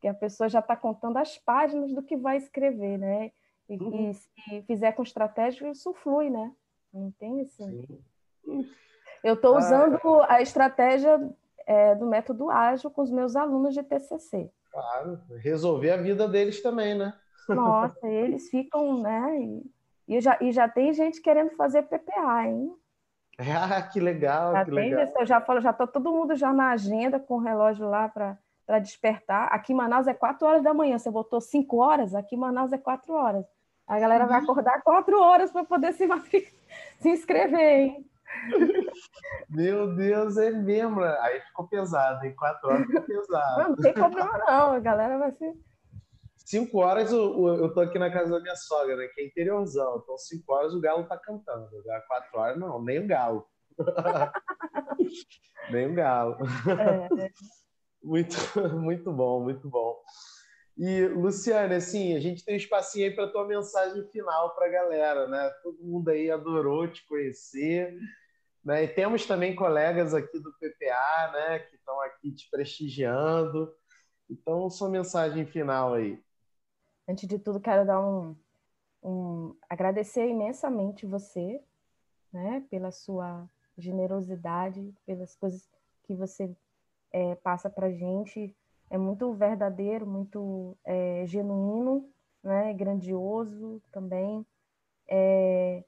que 0.00 0.08
a 0.08 0.14
pessoa 0.14 0.48
já 0.48 0.60
está 0.60 0.74
contando 0.74 1.18
as 1.18 1.36
páginas 1.36 1.92
do 1.92 2.02
que 2.02 2.16
vai 2.16 2.36
escrever, 2.36 2.98
né? 2.98 3.32
E, 3.68 3.76
uhum. 3.76 4.10
e 4.10 4.14
se 4.14 4.62
fizer 4.66 4.92
com 4.92 5.02
estratégia, 5.02 5.68
isso 5.70 5.92
flui, 5.92 6.30
né? 6.30 6.52
Não 6.92 7.10
tem 7.12 7.40
assim. 7.42 7.86
Sim. 8.44 8.68
Eu 9.22 9.34
estou 9.34 9.54
ah, 9.54 9.58
usando 9.58 10.22
ah, 10.22 10.34
a 10.34 10.42
estratégia 10.42 11.20
é, 11.66 11.94
do 11.94 12.06
método 12.06 12.50
ágil 12.50 12.90
com 12.90 13.02
os 13.02 13.10
meus 13.10 13.36
alunos 13.36 13.74
de 13.74 13.82
TCC. 13.82 14.50
Claro, 14.70 15.20
resolver 15.38 15.90
a 15.90 15.96
vida 15.96 16.28
deles 16.28 16.62
também, 16.62 16.96
né? 16.96 17.12
Nossa, 17.48 17.98
eles 18.06 18.48
ficam, 18.48 19.02
né? 19.02 19.38
E, 19.40 19.70
e, 20.16 20.20
já, 20.20 20.38
e 20.40 20.52
já 20.52 20.68
tem 20.68 20.92
gente 20.92 21.20
querendo 21.20 21.50
fazer 21.56 21.82
PPA, 21.82 22.46
hein? 22.46 22.74
Ah, 23.38 23.82
que 23.82 23.98
legal, 23.98 24.52
já 24.52 24.64
que 24.64 24.70
legal. 24.70 25.06
Eu 25.18 25.26
já 25.26 25.40
falo, 25.40 25.60
já 25.60 25.70
está 25.70 25.86
todo 25.86 26.12
mundo 26.12 26.36
já 26.36 26.52
na 26.52 26.70
agenda 26.70 27.18
com 27.18 27.36
o 27.36 27.40
relógio 27.40 27.88
lá 27.88 28.08
para 28.08 28.78
despertar. 28.80 29.48
Aqui 29.50 29.72
em 29.72 29.76
Manaus 29.76 30.06
é 30.06 30.12
4 30.12 30.46
horas 30.46 30.62
da 30.62 30.74
manhã. 30.74 30.98
Você 30.98 31.10
voltou 31.10 31.40
5 31.40 31.76
horas, 31.78 32.14
aqui 32.14 32.36
em 32.36 32.38
Manaus 32.38 32.72
é 32.72 32.78
4 32.78 33.14
horas. 33.14 33.46
A 33.86 33.98
galera 33.98 34.26
vai 34.26 34.38
uhum. 34.38 34.44
acordar 34.44 34.82
4 34.82 35.20
horas 35.20 35.50
para 35.50 35.64
poder 35.64 35.92
se, 35.94 36.06
se 37.00 37.08
inscrever, 37.08 37.80
hein? 37.80 38.06
Meu 39.48 39.94
Deus, 39.94 40.36
é 40.36 40.50
mesmo. 40.50 41.02
Aí 41.02 41.40
ficou 41.40 41.68
pesado, 41.68 42.24
em 42.24 42.34
4 42.34 42.68
horas 42.68 42.86
ficou 42.86 43.02
pesado. 43.02 43.62
Não, 43.62 43.68
não 43.70 43.76
tem 43.76 43.92
problema, 43.92 44.38
não. 44.38 44.72
A 44.72 44.78
galera 44.78 45.18
vai 45.18 45.32
ser. 45.32 45.52
5 46.36 46.78
horas 46.78 47.12
eu, 47.12 47.48
eu 47.56 47.72
tô 47.72 47.80
aqui 47.80 47.98
na 47.98 48.10
casa 48.10 48.30
da 48.30 48.40
minha 48.40 48.56
sogra, 48.56 48.96
né? 48.96 49.06
Que 49.14 49.20
é 49.20 49.26
interiorzão. 49.26 50.00
Então, 50.02 50.16
5 50.18 50.52
horas 50.52 50.74
o 50.74 50.80
galo 50.80 51.04
tá 51.04 51.16
cantando. 51.16 51.68
4 52.08 52.38
horas, 52.38 52.58
não, 52.58 52.82
nem 52.82 52.98
o 52.98 53.06
galo. 53.06 53.46
nem 55.70 55.90
o 55.90 55.94
galo. 55.94 56.36
É, 56.68 57.24
é. 57.24 57.30
Muito, 58.02 58.36
muito 58.80 59.12
bom, 59.12 59.42
muito 59.42 59.68
bom. 59.68 59.96
E, 60.76 61.06
Luciane, 61.08 61.74
assim, 61.74 62.16
a 62.16 62.20
gente 62.20 62.44
tem 62.44 62.54
um 62.54 62.56
espacinho 62.56 63.06
aí 63.06 63.14
para 63.14 63.28
tua 63.28 63.46
mensagem 63.46 64.02
final 64.08 64.54
para 64.54 64.66
a 64.66 64.70
galera, 64.70 65.28
né? 65.28 65.50
Todo 65.62 65.84
mundo 65.84 66.08
aí 66.08 66.30
adorou 66.30 66.88
te 66.88 67.06
conhecer, 67.06 67.94
né? 68.64 68.84
E 68.84 68.88
temos 68.88 69.26
também 69.26 69.54
colegas 69.54 70.14
aqui 70.14 70.38
do 70.38 70.52
PPA, 70.54 71.32
né, 71.32 71.58
que 71.60 71.76
estão 71.76 72.00
aqui 72.02 72.32
te 72.32 72.48
prestigiando. 72.50 73.72
Então, 74.28 74.70
sua 74.70 74.88
mensagem 74.88 75.46
final 75.46 75.94
aí. 75.94 76.22
Antes 77.08 77.28
de 77.28 77.38
tudo, 77.38 77.60
quero 77.60 77.86
dar 77.86 78.00
um, 78.00 78.36
um 79.02 79.56
agradecer 79.68 80.28
imensamente 80.28 81.06
você, 81.06 81.62
né, 82.32 82.64
pela 82.70 82.92
sua 82.92 83.48
generosidade, 83.76 84.94
pelas 85.04 85.34
coisas 85.34 85.68
que 86.04 86.14
você 86.14 86.54
é, 87.12 87.34
passa 87.36 87.68
para 87.68 87.90
gente 87.90 88.54
é 88.90 88.98
muito 88.98 89.32
verdadeiro, 89.32 90.04
muito 90.04 90.76
é, 90.84 91.24
genuíno, 91.24 92.12
né? 92.42 92.74
grandioso 92.74 93.80
também. 93.92 94.44
É, 95.08 95.84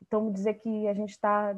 então, 0.00 0.32
dizer 0.32 0.54
que 0.54 0.88
a 0.88 0.94
gente 0.94 1.10
está 1.10 1.54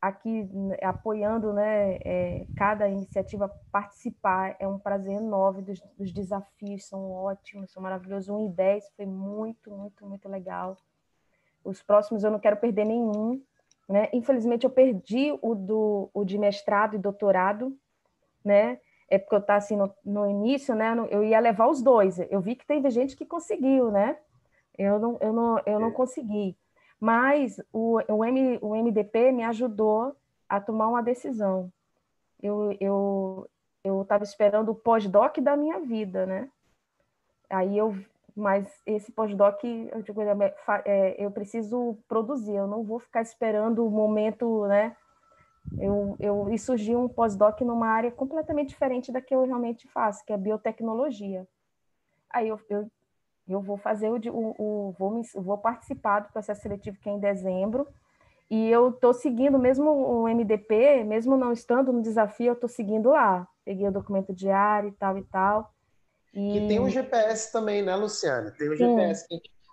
aqui 0.00 0.44
né, 0.44 0.76
apoiando 0.82 1.52
né, 1.52 1.96
é, 2.04 2.46
cada 2.56 2.88
iniciativa, 2.88 3.48
participar 3.72 4.56
é 4.58 4.66
um 4.66 4.78
prazer 4.78 5.14
enorme 5.14 5.62
dos, 5.62 5.80
dos, 5.96 6.12
desafios, 6.12 6.86
são 6.86 7.10
ótimos, 7.10 7.72
são 7.72 7.82
maravilhosos. 7.82 8.28
1 8.28 8.46
e 8.46 8.48
10 8.50 8.90
foi 8.96 9.06
muito, 9.06 9.70
muito, 9.70 10.06
muito 10.06 10.28
legal. 10.28 10.76
Os 11.64 11.82
próximos 11.82 12.22
eu 12.22 12.30
não 12.30 12.38
quero 12.38 12.56
perder 12.56 12.84
nenhum. 12.84 13.42
Né? 13.88 14.08
Infelizmente, 14.12 14.64
eu 14.64 14.70
perdi 14.70 15.36
o, 15.40 15.54
do, 15.54 16.10
o 16.12 16.24
de 16.24 16.38
mestrado 16.38 16.94
e 16.96 16.98
doutorado, 16.98 17.76
né? 18.44 18.80
É 19.08 19.18
porque 19.18 19.36
eu 19.36 19.40
tá 19.40 19.54
assim 19.54 19.76
no, 19.76 19.94
no 20.04 20.28
início, 20.28 20.74
né? 20.74 20.92
Eu 21.10 21.22
ia 21.22 21.38
levar 21.38 21.68
os 21.68 21.80
dois. 21.80 22.18
Eu 22.28 22.40
vi 22.40 22.56
que 22.56 22.66
teve 22.66 22.90
gente 22.90 23.14
que 23.14 23.24
conseguiu, 23.24 23.92
né? 23.92 24.18
Eu 24.76 24.98
não, 24.98 25.16
eu 25.20 25.32
não, 25.32 25.58
eu 25.64 25.78
não 25.78 25.88
é. 25.88 25.92
consegui. 25.92 26.56
Mas 27.00 27.60
o, 27.72 28.00
o, 28.08 28.24
M, 28.24 28.58
o 28.62 28.74
MDP 28.74 29.32
me 29.32 29.44
ajudou 29.44 30.16
a 30.48 30.60
tomar 30.60 30.88
uma 30.88 31.02
decisão. 31.02 31.70
Eu 32.42 32.76
eu 32.80 33.48
eu 33.84 34.02
estava 34.02 34.24
esperando 34.24 34.70
o 34.70 34.74
pós-doc 34.74 35.38
da 35.38 35.56
minha 35.56 35.80
vida, 35.80 36.26
né? 36.26 36.50
Aí 37.48 37.78
eu, 37.78 37.96
mas 38.34 38.68
esse 38.84 39.12
pós-doc, 39.12 39.62
eu 39.64 40.02
digo, 40.02 40.20
é, 40.22 40.54
é, 40.84 41.24
eu 41.24 41.30
preciso 41.30 41.96
produzir. 42.08 42.56
Eu 42.56 42.66
não 42.66 42.82
vou 42.82 42.98
ficar 42.98 43.22
esperando 43.22 43.86
o 43.86 43.90
momento, 43.90 44.66
né? 44.66 44.96
eu, 45.78 46.16
eu, 46.20 46.48
e 46.50 46.58
surgiu 46.58 47.00
um 47.00 47.08
pós-doc 47.08 47.60
numa 47.62 47.88
área 47.88 48.10
completamente 48.10 48.68
diferente 48.68 49.10
da 49.10 49.20
que 49.20 49.34
eu 49.34 49.44
realmente 49.44 49.88
faço, 49.88 50.24
que 50.24 50.32
é 50.32 50.36
biotecnologia. 50.36 51.46
Aí 52.30 52.48
eu, 52.48 52.60
eu, 52.68 52.90
eu 53.48 53.60
vou 53.60 53.76
fazer 53.76 54.10
o, 54.10 54.16
o, 54.30 54.54
o 54.58 54.94
vou, 54.98 55.10
me, 55.10 55.22
vou 55.34 55.58
participar 55.58 56.20
do 56.20 56.32
processo 56.32 56.62
seletivo 56.62 56.98
que 57.00 57.08
é 57.08 57.12
em 57.12 57.18
dezembro, 57.18 57.86
e 58.50 58.70
eu 58.70 58.90
estou 58.90 59.12
seguindo, 59.12 59.58
mesmo 59.58 59.90
o 59.90 60.28
MDP, 60.28 61.02
mesmo 61.04 61.36
não 61.36 61.52
estando 61.52 61.92
no 61.92 62.00
desafio, 62.00 62.48
eu 62.48 62.52
estou 62.52 62.68
seguindo 62.68 63.10
lá. 63.10 63.46
Peguei 63.64 63.88
o 63.88 63.92
documento 63.92 64.32
diário 64.32 64.90
e 64.90 64.92
tal 64.92 65.18
e 65.18 65.22
tal. 65.24 65.74
E... 66.32 66.52
Que 66.52 66.68
tem 66.68 66.78
o 66.78 66.88
GPS 66.88 67.50
também, 67.50 67.82
né, 67.82 67.96
Luciana? 67.96 68.52
Tem 68.52 68.68
o 68.68 68.76
Sim. 68.76 68.96
GPS. 68.96 69.26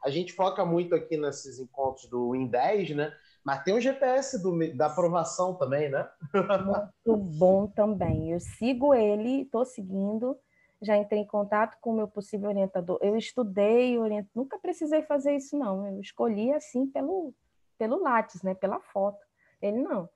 A 0.03 0.09
gente 0.09 0.33
foca 0.33 0.65
muito 0.65 0.95
aqui 0.95 1.17
nesses 1.17 1.59
encontros 1.59 2.07
do 2.07 2.31
Win10, 2.31 2.95
né? 2.95 3.13
Mas 3.43 3.63
tem 3.63 3.75
o 3.75 3.79
GPS 3.79 4.41
do, 4.41 4.75
da 4.75 4.87
aprovação 4.87 5.53
também, 5.53 5.89
né? 5.89 6.07
Muito 6.33 7.17
bom 7.17 7.67
também. 7.67 8.31
Eu 8.31 8.39
sigo 8.39 8.93
ele, 8.93 9.43
estou 9.43 9.65
seguindo, 9.65 10.35
já 10.83 10.97
entrei 10.97 11.21
em 11.21 11.27
contato 11.27 11.77
com 11.79 11.91
o 11.91 11.95
meu 11.95 12.07
possível 12.07 12.49
orientador. 12.49 12.99
Eu 13.01 13.15
estudei, 13.15 13.97
oriento, 13.97 14.29
nunca 14.35 14.59
precisei 14.59 15.01
fazer 15.03 15.35
isso, 15.35 15.57
não. 15.57 15.87
Eu 15.87 16.01
escolhi 16.01 16.51
assim 16.53 16.85
pelo, 16.85 17.33
pelo 17.77 18.01
Lattes, 18.01 18.43
né? 18.43 18.53
pela 18.53 18.79
foto. 18.79 19.25
Ele 19.61 19.79
não. 19.81 20.09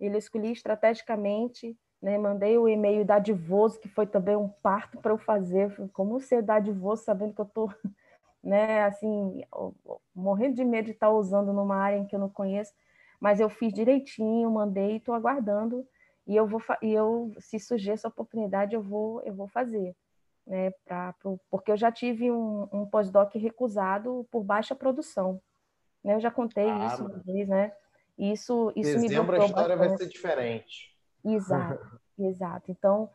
Ele 0.00 0.16
escolhi 0.16 0.52
estrategicamente, 0.52 1.76
né? 2.00 2.16
mandei 2.16 2.56
o 2.56 2.68
e-mail 2.68 3.04
dadivoso, 3.04 3.78
que 3.80 3.88
foi 3.88 4.06
também 4.06 4.36
um 4.36 4.48
parto 4.48 4.98
para 4.98 5.12
eu 5.12 5.18
fazer. 5.18 5.74
Como 5.92 6.20
ser 6.20 6.42
dadivoso 6.42 7.04
sabendo 7.04 7.34
que 7.34 7.40
eu 7.40 7.46
estou 7.46 7.72
né? 8.42 8.84
Assim, 8.84 9.42
morrendo 10.14 10.54
de 10.54 10.64
medo 10.64 10.86
de 10.86 10.92
estar 10.92 11.10
usando 11.10 11.52
numa 11.52 11.76
área 11.76 11.98
em 11.98 12.06
que 12.06 12.14
eu 12.14 12.20
não 12.20 12.30
conheço, 12.30 12.72
mas 13.20 13.40
eu 13.40 13.48
fiz 13.48 13.72
direitinho, 13.72 14.50
mandei, 14.50 14.96
estou 14.96 15.14
aguardando 15.14 15.86
e 16.28 16.36
eu 16.36 16.46
vou 16.46 16.62
e 16.82 16.92
eu 16.92 17.32
se 17.40 17.58
surgir 17.58 17.92
essa 17.92 18.06
oportunidade 18.06 18.74
eu 18.74 18.82
vou 18.82 19.22
eu 19.22 19.34
vou 19.34 19.48
fazer, 19.48 19.96
né? 20.46 20.70
Pra, 20.84 21.14
pro, 21.14 21.40
porque 21.50 21.72
eu 21.72 21.76
já 21.76 21.90
tive 21.90 22.30
um, 22.30 22.68
um 22.70 22.86
pós-doc 22.86 23.34
recusado 23.34 24.28
por 24.30 24.44
baixa 24.44 24.74
produção, 24.74 25.40
né? 26.04 26.14
Eu 26.14 26.20
já 26.20 26.30
contei 26.30 26.68
ah, 26.68 26.86
isso 26.86 27.04
uma 27.04 27.18
vez, 27.20 27.48
né? 27.48 27.72
Isso 28.18 28.70
isso 28.76 29.00
Dezembro 29.00 29.36
me 29.36 29.42
a 29.42 29.46
história 29.46 29.76
bastante. 29.76 29.98
vai 29.98 30.06
ser 30.06 30.12
diferente. 30.12 30.94
Exato, 31.24 32.00
exato. 32.20 32.70
Então 32.70 33.10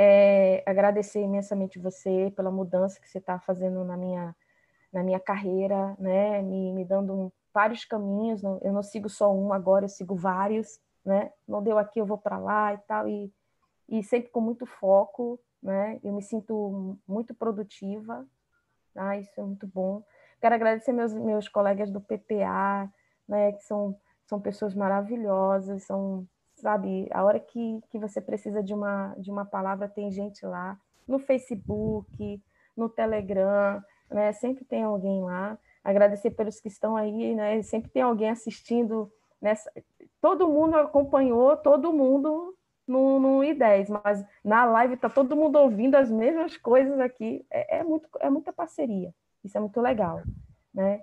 é, 0.00 0.62
agradecer 0.64 1.20
imensamente 1.20 1.76
você 1.76 2.32
pela 2.36 2.52
mudança 2.52 3.00
que 3.00 3.08
você 3.08 3.18
está 3.18 3.40
fazendo 3.40 3.82
na 3.82 3.96
minha, 3.96 4.36
na 4.92 5.02
minha 5.02 5.18
carreira, 5.18 5.96
né? 5.98 6.40
me, 6.40 6.72
me 6.72 6.84
dando 6.84 7.12
um, 7.12 7.32
vários 7.52 7.84
caminhos, 7.84 8.40
não, 8.40 8.60
eu 8.62 8.72
não 8.72 8.82
sigo 8.82 9.08
só 9.08 9.34
um 9.34 9.52
agora, 9.52 9.86
eu 9.86 9.88
sigo 9.88 10.14
vários, 10.14 10.78
né? 11.08 11.32
não 11.46 11.62
deu 11.62 11.78
aqui, 11.78 11.98
eu 11.98 12.06
vou 12.06 12.18
para 12.18 12.38
lá 12.38 12.74
e 12.74 12.78
tal, 12.78 13.08
e, 13.08 13.32
e 13.88 14.02
sempre 14.02 14.30
com 14.30 14.40
muito 14.40 14.66
foco, 14.66 15.40
né? 15.62 15.98
eu 16.04 16.12
me 16.12 16.22
sinto 16.22 16.98
muito 17.06 17.34
produtiva, 17.34 18.26
tá? 18.92 19.16
isso 19.16 19.40
é 19.40 19.42
muito 19.42 19.66
bom. 19.66 20.02
Quero 20.40 20.54
agradecer 20.54 20.92
meus, 20.92 21.14
meus 21.14 21.48
colegas 21.48 21.90
do 21.90 22.00
PPA, 22.00 22.92
né? 23.26 23.52
que 23.52 23.62
são, 23.62 23.96
são 24.26 24.40
pessoas 24.40 24.74
maravilhosas, 24.74 25.84
são 25.84 26.26
sabe? 26.54 27.08
A 27.12 27.24
hora 27.24 27.38
que, 27.38 27.80
que 27.90 27.98
você 27.98 28.20
precisa 28.20 28.62
de 28.62 28.74
uma, 28.74 29.14
de 29.16 29.30
uma 29.30 29.44
palavra, 29.44 29.88
tem 29.88 30.10
gente 30.10 30.44
lá, 30.44 30.76
no 31.06 31.18
Facebook, 31.18 32.42
no 32.76 32.88
Telegram, 32.88 33.82
né? 34.10 34.32
Sempre 34.32 34.64
tem 34.64 34.82
alguém 34.82 35.22
lá. 35.22 35.56
Agradecer 35.82 36.30
pelos 36.32 36.60
que 36.60 36.68
estão 36.68 36.96
aí, 36.96 37.34
né? 37.34 37.62
Sempre 37.62 37.90
tem 37.90 38.02
alguém 38.02 38.28
assistindo 38.28 39.10
nessa. 39.40 39.70
Todo 40.20 40.48
mundo 40.48 40.76
acompanhou, 40.76 41.56
todo 41.56 41.92
mundo 41.92 42.56
no, 42.86 43.20
no 43.20 43.38
I10, 43.40 44.00
mas 44.04 44.24
na 44.44 44.64
live 44.64 44.94
está 44.94 45.08
todo 45.08 45.36
mundo 45.36 45.56
ouvindo 45.58 45.94
as 45.94 46.10
mesmas 46.10 46.56
coisas 46.56 46.98
aqui. 46.98 47.46
É, 47.50 47.78
é, 47.78 47.84
muito, 47.84 48.08
é 48.20 48.28
muita 48.28 48.52
parceria. 48.52 49.14
Isso 49.44 49.56
é 49.56 49.60
muito 49.60 49.80
legal, 49.80 50.22
né? 50.74 51.02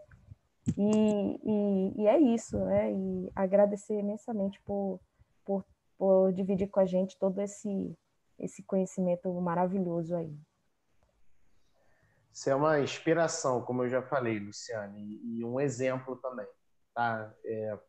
E, 0.77 1.39
e, 1.43 2.01
e 2.01 2.07
é 2.07 2.19
isso, 2.19 2.57
né? 2.57 2.91
E 2.91 3.31
agradecer 3.35 3.99
imensamente 3.99 4.59
por 4.65 4.99
por, 5.45 5.63
por 5.97 6.33
dividir 6.33 6.67
com 6.67 6.79
a 6.79 6.85
gente 6.85 7.17
todo 7.17 7.39
esse, 7.39 7.95
esse 8.39 8.63
conhecimento 8.63 9.31
maravilhoso 9.39 10.15
aí. 10.15 10.35
Você 12.33 12.49
é 12.49 12.55
uma 12.55 12.81
inspiração, 12.81 13.61
como 13.61 13.83
eu 13.83 13.89
já 13.89 14.01
falei, 14.01 14.39
Luciane, 14.39 15.21
e, 15.23 15.45
um 15.45 15.57
exemplo 15.57 16.17
também. 16.17 16.47
Tá? 16.93 17.33
É, 17.45 17.79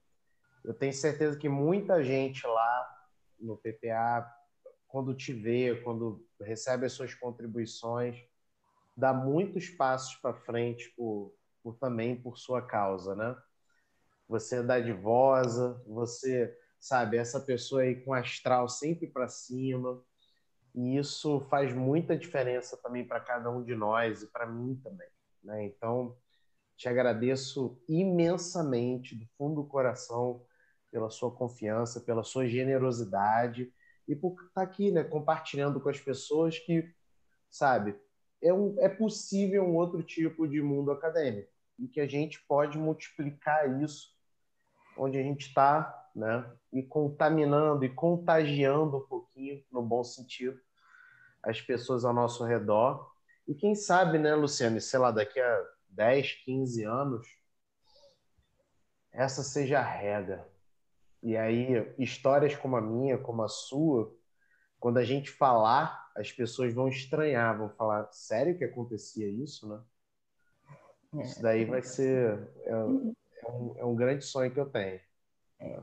eu 0.66 0.74
tenho 0.74 0.92
certeza 0.92 1.38
que 1.38 1.48
muita 1.48 2.02
gente 2.02 2.44
lá 2.44 3.06
no 3.38 3.56
PPA, 3.56 4.28
quando 4.88 5.14
te 5.14 5.32
vê, 5.32 5.80
quando 5.82 6.26
recebe 6.40 6.86
as 6.86 6.92
suas 6.92 7.14
contribuições, 7.14 8.20
dá 8.96 9.14
muitos 9.14 9.68
passos 9.68 10.16
para 10.16 10.34
frente 10.34 10.92
por, 10.96 11.32
por, 11.62 11.76
também 11.76 12.20
por 12.20 12.36
sua 12.36 12.60
causa, 12.60 13.14
né? 13.14 13.36
Você 14.28 14.56
é 14.56 14.62
dadivosa, 14.62 15.80
você 15.86 16.52
sabe? 16.80 17.16
Essa 17.16 17.40
pessoa 17.40 17.82
aí 17.82 18.02
com 18.02 18.12
astral 18.12 18.68
sempre 18.68 19.06
para 19.06 19.28
cima. 19.28 20.02
E 20.74 20.98
isso 20.98 21.40
faz 21.48 21.72
muita 21.72 22.16
diferença 22.16 22.76
também 22.76 23.06
para 23.06 23.20
cada 23.20 23.50
um 23.50 23.62
de 23.62 23.74
nós 23.74 24.22
e 24.22 24.26
para 24.26 24.46
mim 24.46 24.74
também, 24.82 25.08
né? 25.42 25.64
Então, 25.64 26.16
te 26.76 26.88
agradeço 26.88 27.80
imensamente 27.88 29.14
do 29.14 29.26
fundo 29.38 29.62
do 29.62 29.68
coração 29.68 30.44
pela 30.90 31.10
sua 31.10 31.30
confiança, 31.30 32.00
pela 32.00 32.22
sua 32.22 32.46
generosidade 32.46 33.72
e 34.08 34.14
por 34.14 34.32
estar 34.32 34.52
tá 34.54 34.62
aqui, 34.62 34.90
né, 34.90 35.04
compartilhando 35.04 35.80
com 35.80 35.88
as 35.88 36.00
pessoas 36.00 36.58
que, 36.58 36.88
sabe, 37.50 37.96
é, 38.42 38.52
um, 38.52 38.76
é 38.78 38.88
possível 38.88 39.64
um 39.64 39.76
outro 39.76 40.02
tipo 40.02 40.46
de 40.46 40.60
mundo 40.62 40.90
acadêmico 40.90 41.50
e 41.78 41.88
que 41.88 42.00
a 42.00 42.06
gente 42.06 42.42
pode 42.46 42.78
multiplicar 42.78 43.82
isso 43.82 44.14
onde 44.96 45.18
a 45.18 45.22
gente 45.22 45.48
está 45.48 46.06
né? 46.16 46.50
E 46.72 46.82
contaminando 46.82 47.84
e 47.84 47.90
contagiando 47.90 48.96
um 48.96 49.06
pouquinho, 49.06 49.62
no 49.70 49.82
bom 49.82 50.02
sentido, 50.02 50.58
as 51.42 51.60
pessoas 51.60 52.06
ao 52.06 52.14
nosso 52.14 52.42
redor. 52.42 53.12
E 53.46 53.54
quem 53.54 53.74
sabe, 53.74 54.18
né, 54.18 54.34
Luciane, 54.34 54.80
sei 54.80 54.98
lá, 54.98 55.10
daqui 55.10 55.38
a 55.38 55.64
10, 55.90 56.32
15 56.44 56.84
anos, 56.84 57.28
essa 59.12 59.42
seja 59.42 59.78
a 59.78 59.82
regra. 59.82 60.48
E 61.22 61.36
aí, 61.36 61.94
histórias 61.98 62.54
como 62.54 62.76
a 62.76 62.80
minha, 62.80 63.18
como 63.18 63.42
a 63.42 63.48
sua, 63.48 64.14
quando 64.78 64.98
a 64.98 65.04
gente 65.04 65.30
falar, 65.30 66.10
as 66.16 66.30
pessoas 66.30 66.72
vão 66.72 66.88
estranhar, 66.88 67.56
vão 67.58 67.68
falar, 67.70 68.08
sério 68.12 68.56
que 68.56 68.64
acontecia 68.64 69.28
isso, 69.28 69.68
né? 69.68 69.80
É. 71.14 71.22
Isso 71.22 71.42
daí 71.42 71.64
vai 71.64 71.82
ser 71.82 72.48
é, 72.64 72.70
é, 72.70 72.76
um, 72.76 73.74
é 73.78 73.84
um 73.84 73.94
grande 73.94 74.24
sonho 74.24 74.52
que 74.52 74.60
eu 74.60 74.66
tenho. 74.66 75.00
É. 75.58 75.82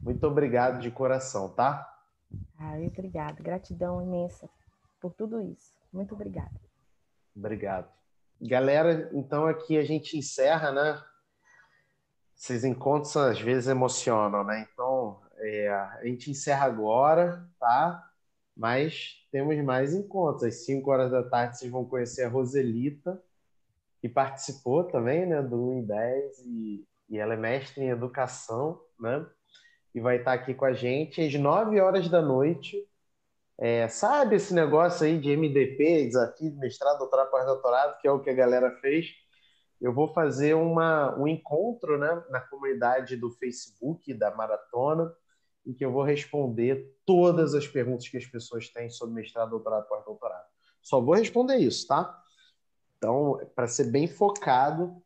Muito 0.00 0.26
obrigado 0.26 0.80
de 0.80 0.90
coração, 0.90 1.50
tá? 1.50 1.86
Ah, 2.58 2.74
obrigado. 2.78 3.42
Gratidão 3.42 4.02
imensa 4.02 4.48
por 4.98 5.12
tudo 5.12 5.40
isso. 5.40 5.74
Muito 5.92 6.14
obrigada. 6.14 6.58
Obrigado. 7.36 7.99
Galera, 8.40 9.10
então 9.12 9.46
aqui 9.46 9.76
a 9.76 9.84
gente 9.84 10.16
encerra, 10.16 10.72
né? 10.72 11.02
Esses 12.36 12.64
encontros 12.64 13.16
às 13.16 13.40
vezes 13.40 13.68
emocionam, 13.68 14.44
né? 14.44 14.66
Então 14.72 15.20
é, 15.36 15.68
a 15.68 16.00
gente 16.04 16.30
encerra 16.30 16.66
agora, 16.66 17.46
tá? 17.58 18.02
Mas 18.56 19.26
temos 19.30 19.56
mais 19.64 19.92
encontros. 19.92 20.44
Às 20.44 20.64
5 20.64 20.90
horas 20.90 21.10
da 21.10 21.22
tarde 21.22 21.58
vocês 21.58 21.70
vão 21.70 21.84
conhecer 21.84 22.24
a 22.24 22.28
Roselita, 22.28 23.22
que 24.00 24.08
participou 24.08 24.84
também, 24.84 25.26
né? 25.26 25.42
Do 25.42 25.70
1 25.70 25.72
em 25.74 25.84
10 25.84 26.38
e, 26.46 26.88
e 27.10 27.18
ela 27.18 27.34
é 27.34 27.36
mestre 27.36 27.84
em 27.84 27.88
educação, 27.90 28.80
né? 28.98 29.26
e 29.94 30.00
vai 30.00 30.18
estar 30.18 30.32
aqui 30.32 30.54
com 30.54 30.64
a 30.64 30.72
gente 30.72 31.20
às 31.20 31.34
9 31.34 31.80
horas 31.80 32.08
da 32.08 32.22
noite. 32.22 32.76
É, 33.62 33.86
sabe 33.88 34.36
esse 34.36 34.54
negócio 34.54 35.04
aí 35.06 35.18
de 35.18 35.36
MDP, 35.36 36.06
desafio 36.06 36.50
de 36.50 36.56
mestrado, 36.56 36.96
doutorado, 36.98 37.30
pós-doutorado, 37.30 38.00
que 38.00 38.08
é 38.08 38.10
o 38.10 38.18
que 38.18 38.30
a 38.30 38.34
galera 38.34 38.70
fez? 38.80 39.10
Eu 39.78 39.92
vou 39.92 40.08
fazer 40.08 40.54
uma, 40.54 41.14
um 41.18 41.28
encontro 41.28 41.98
né, 41.98 42.24
na 42.30 42.40
comunidade 42.40 43.18
do 43.18 43.30
Facebook 43.32 44.14
da 44.14 44.34
Maratona, 44.34 45.14
em 45.66 45.74
que 45.74 45.84
eu 45.84 45.92
vou 45.92 46.02
responder 46.02 46.96
todas 47.04 47.54
as 47.54 47.68
perguntas 47.68 48.08
que 48.08 48.16
as 48.16 48.24
pessoas 48.24 48.70
têm 48.70 48.88
sobre 48.88 49.14
mestrado, 49.14 49.50
doutorado, 49.50 49.86
pós-doutorado. 49.86 50.46
Só 50.80 50.98
vou 50.98 51.14
responder 51.14 51.56
isso, 51.56 51.86
tá? 51.86 52.18
Então, 52.96 53.38
para 53.54 53.66
ser 53.66 53.90
bem 53.90 54.08
focado 54.08 55.02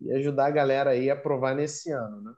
e 0.00 0.10
ajudar 0.12 0.46
a 0.46 0.50
galera 0.50 0.90
aí 0.90 1.10
a 1.10 1.14
aprovar 1.14 1.54
nesse 1.54 1.90
ano, 1.92 2.22
né? 2.22 2.32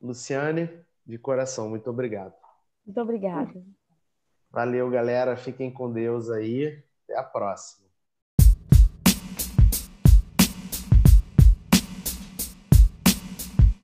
Luciane, 0.00 0.70
de 1.04 1.18
coração, 1.18 1.68
muito 1.68 1.90
obrigado. 1.90 2.32
Muito 2.86 2.98
obrigada. 2.98 3.77
Valeu, 4.50 4.90
galera. 4.90 5.36
Fiquem 5.38 5.72
com 5.72 5.90
Deus 5.90 6.28
aí. 6.30 6.82
Até 7.04 7.18
a 7.18 7.22
próxima. 7.24 7.87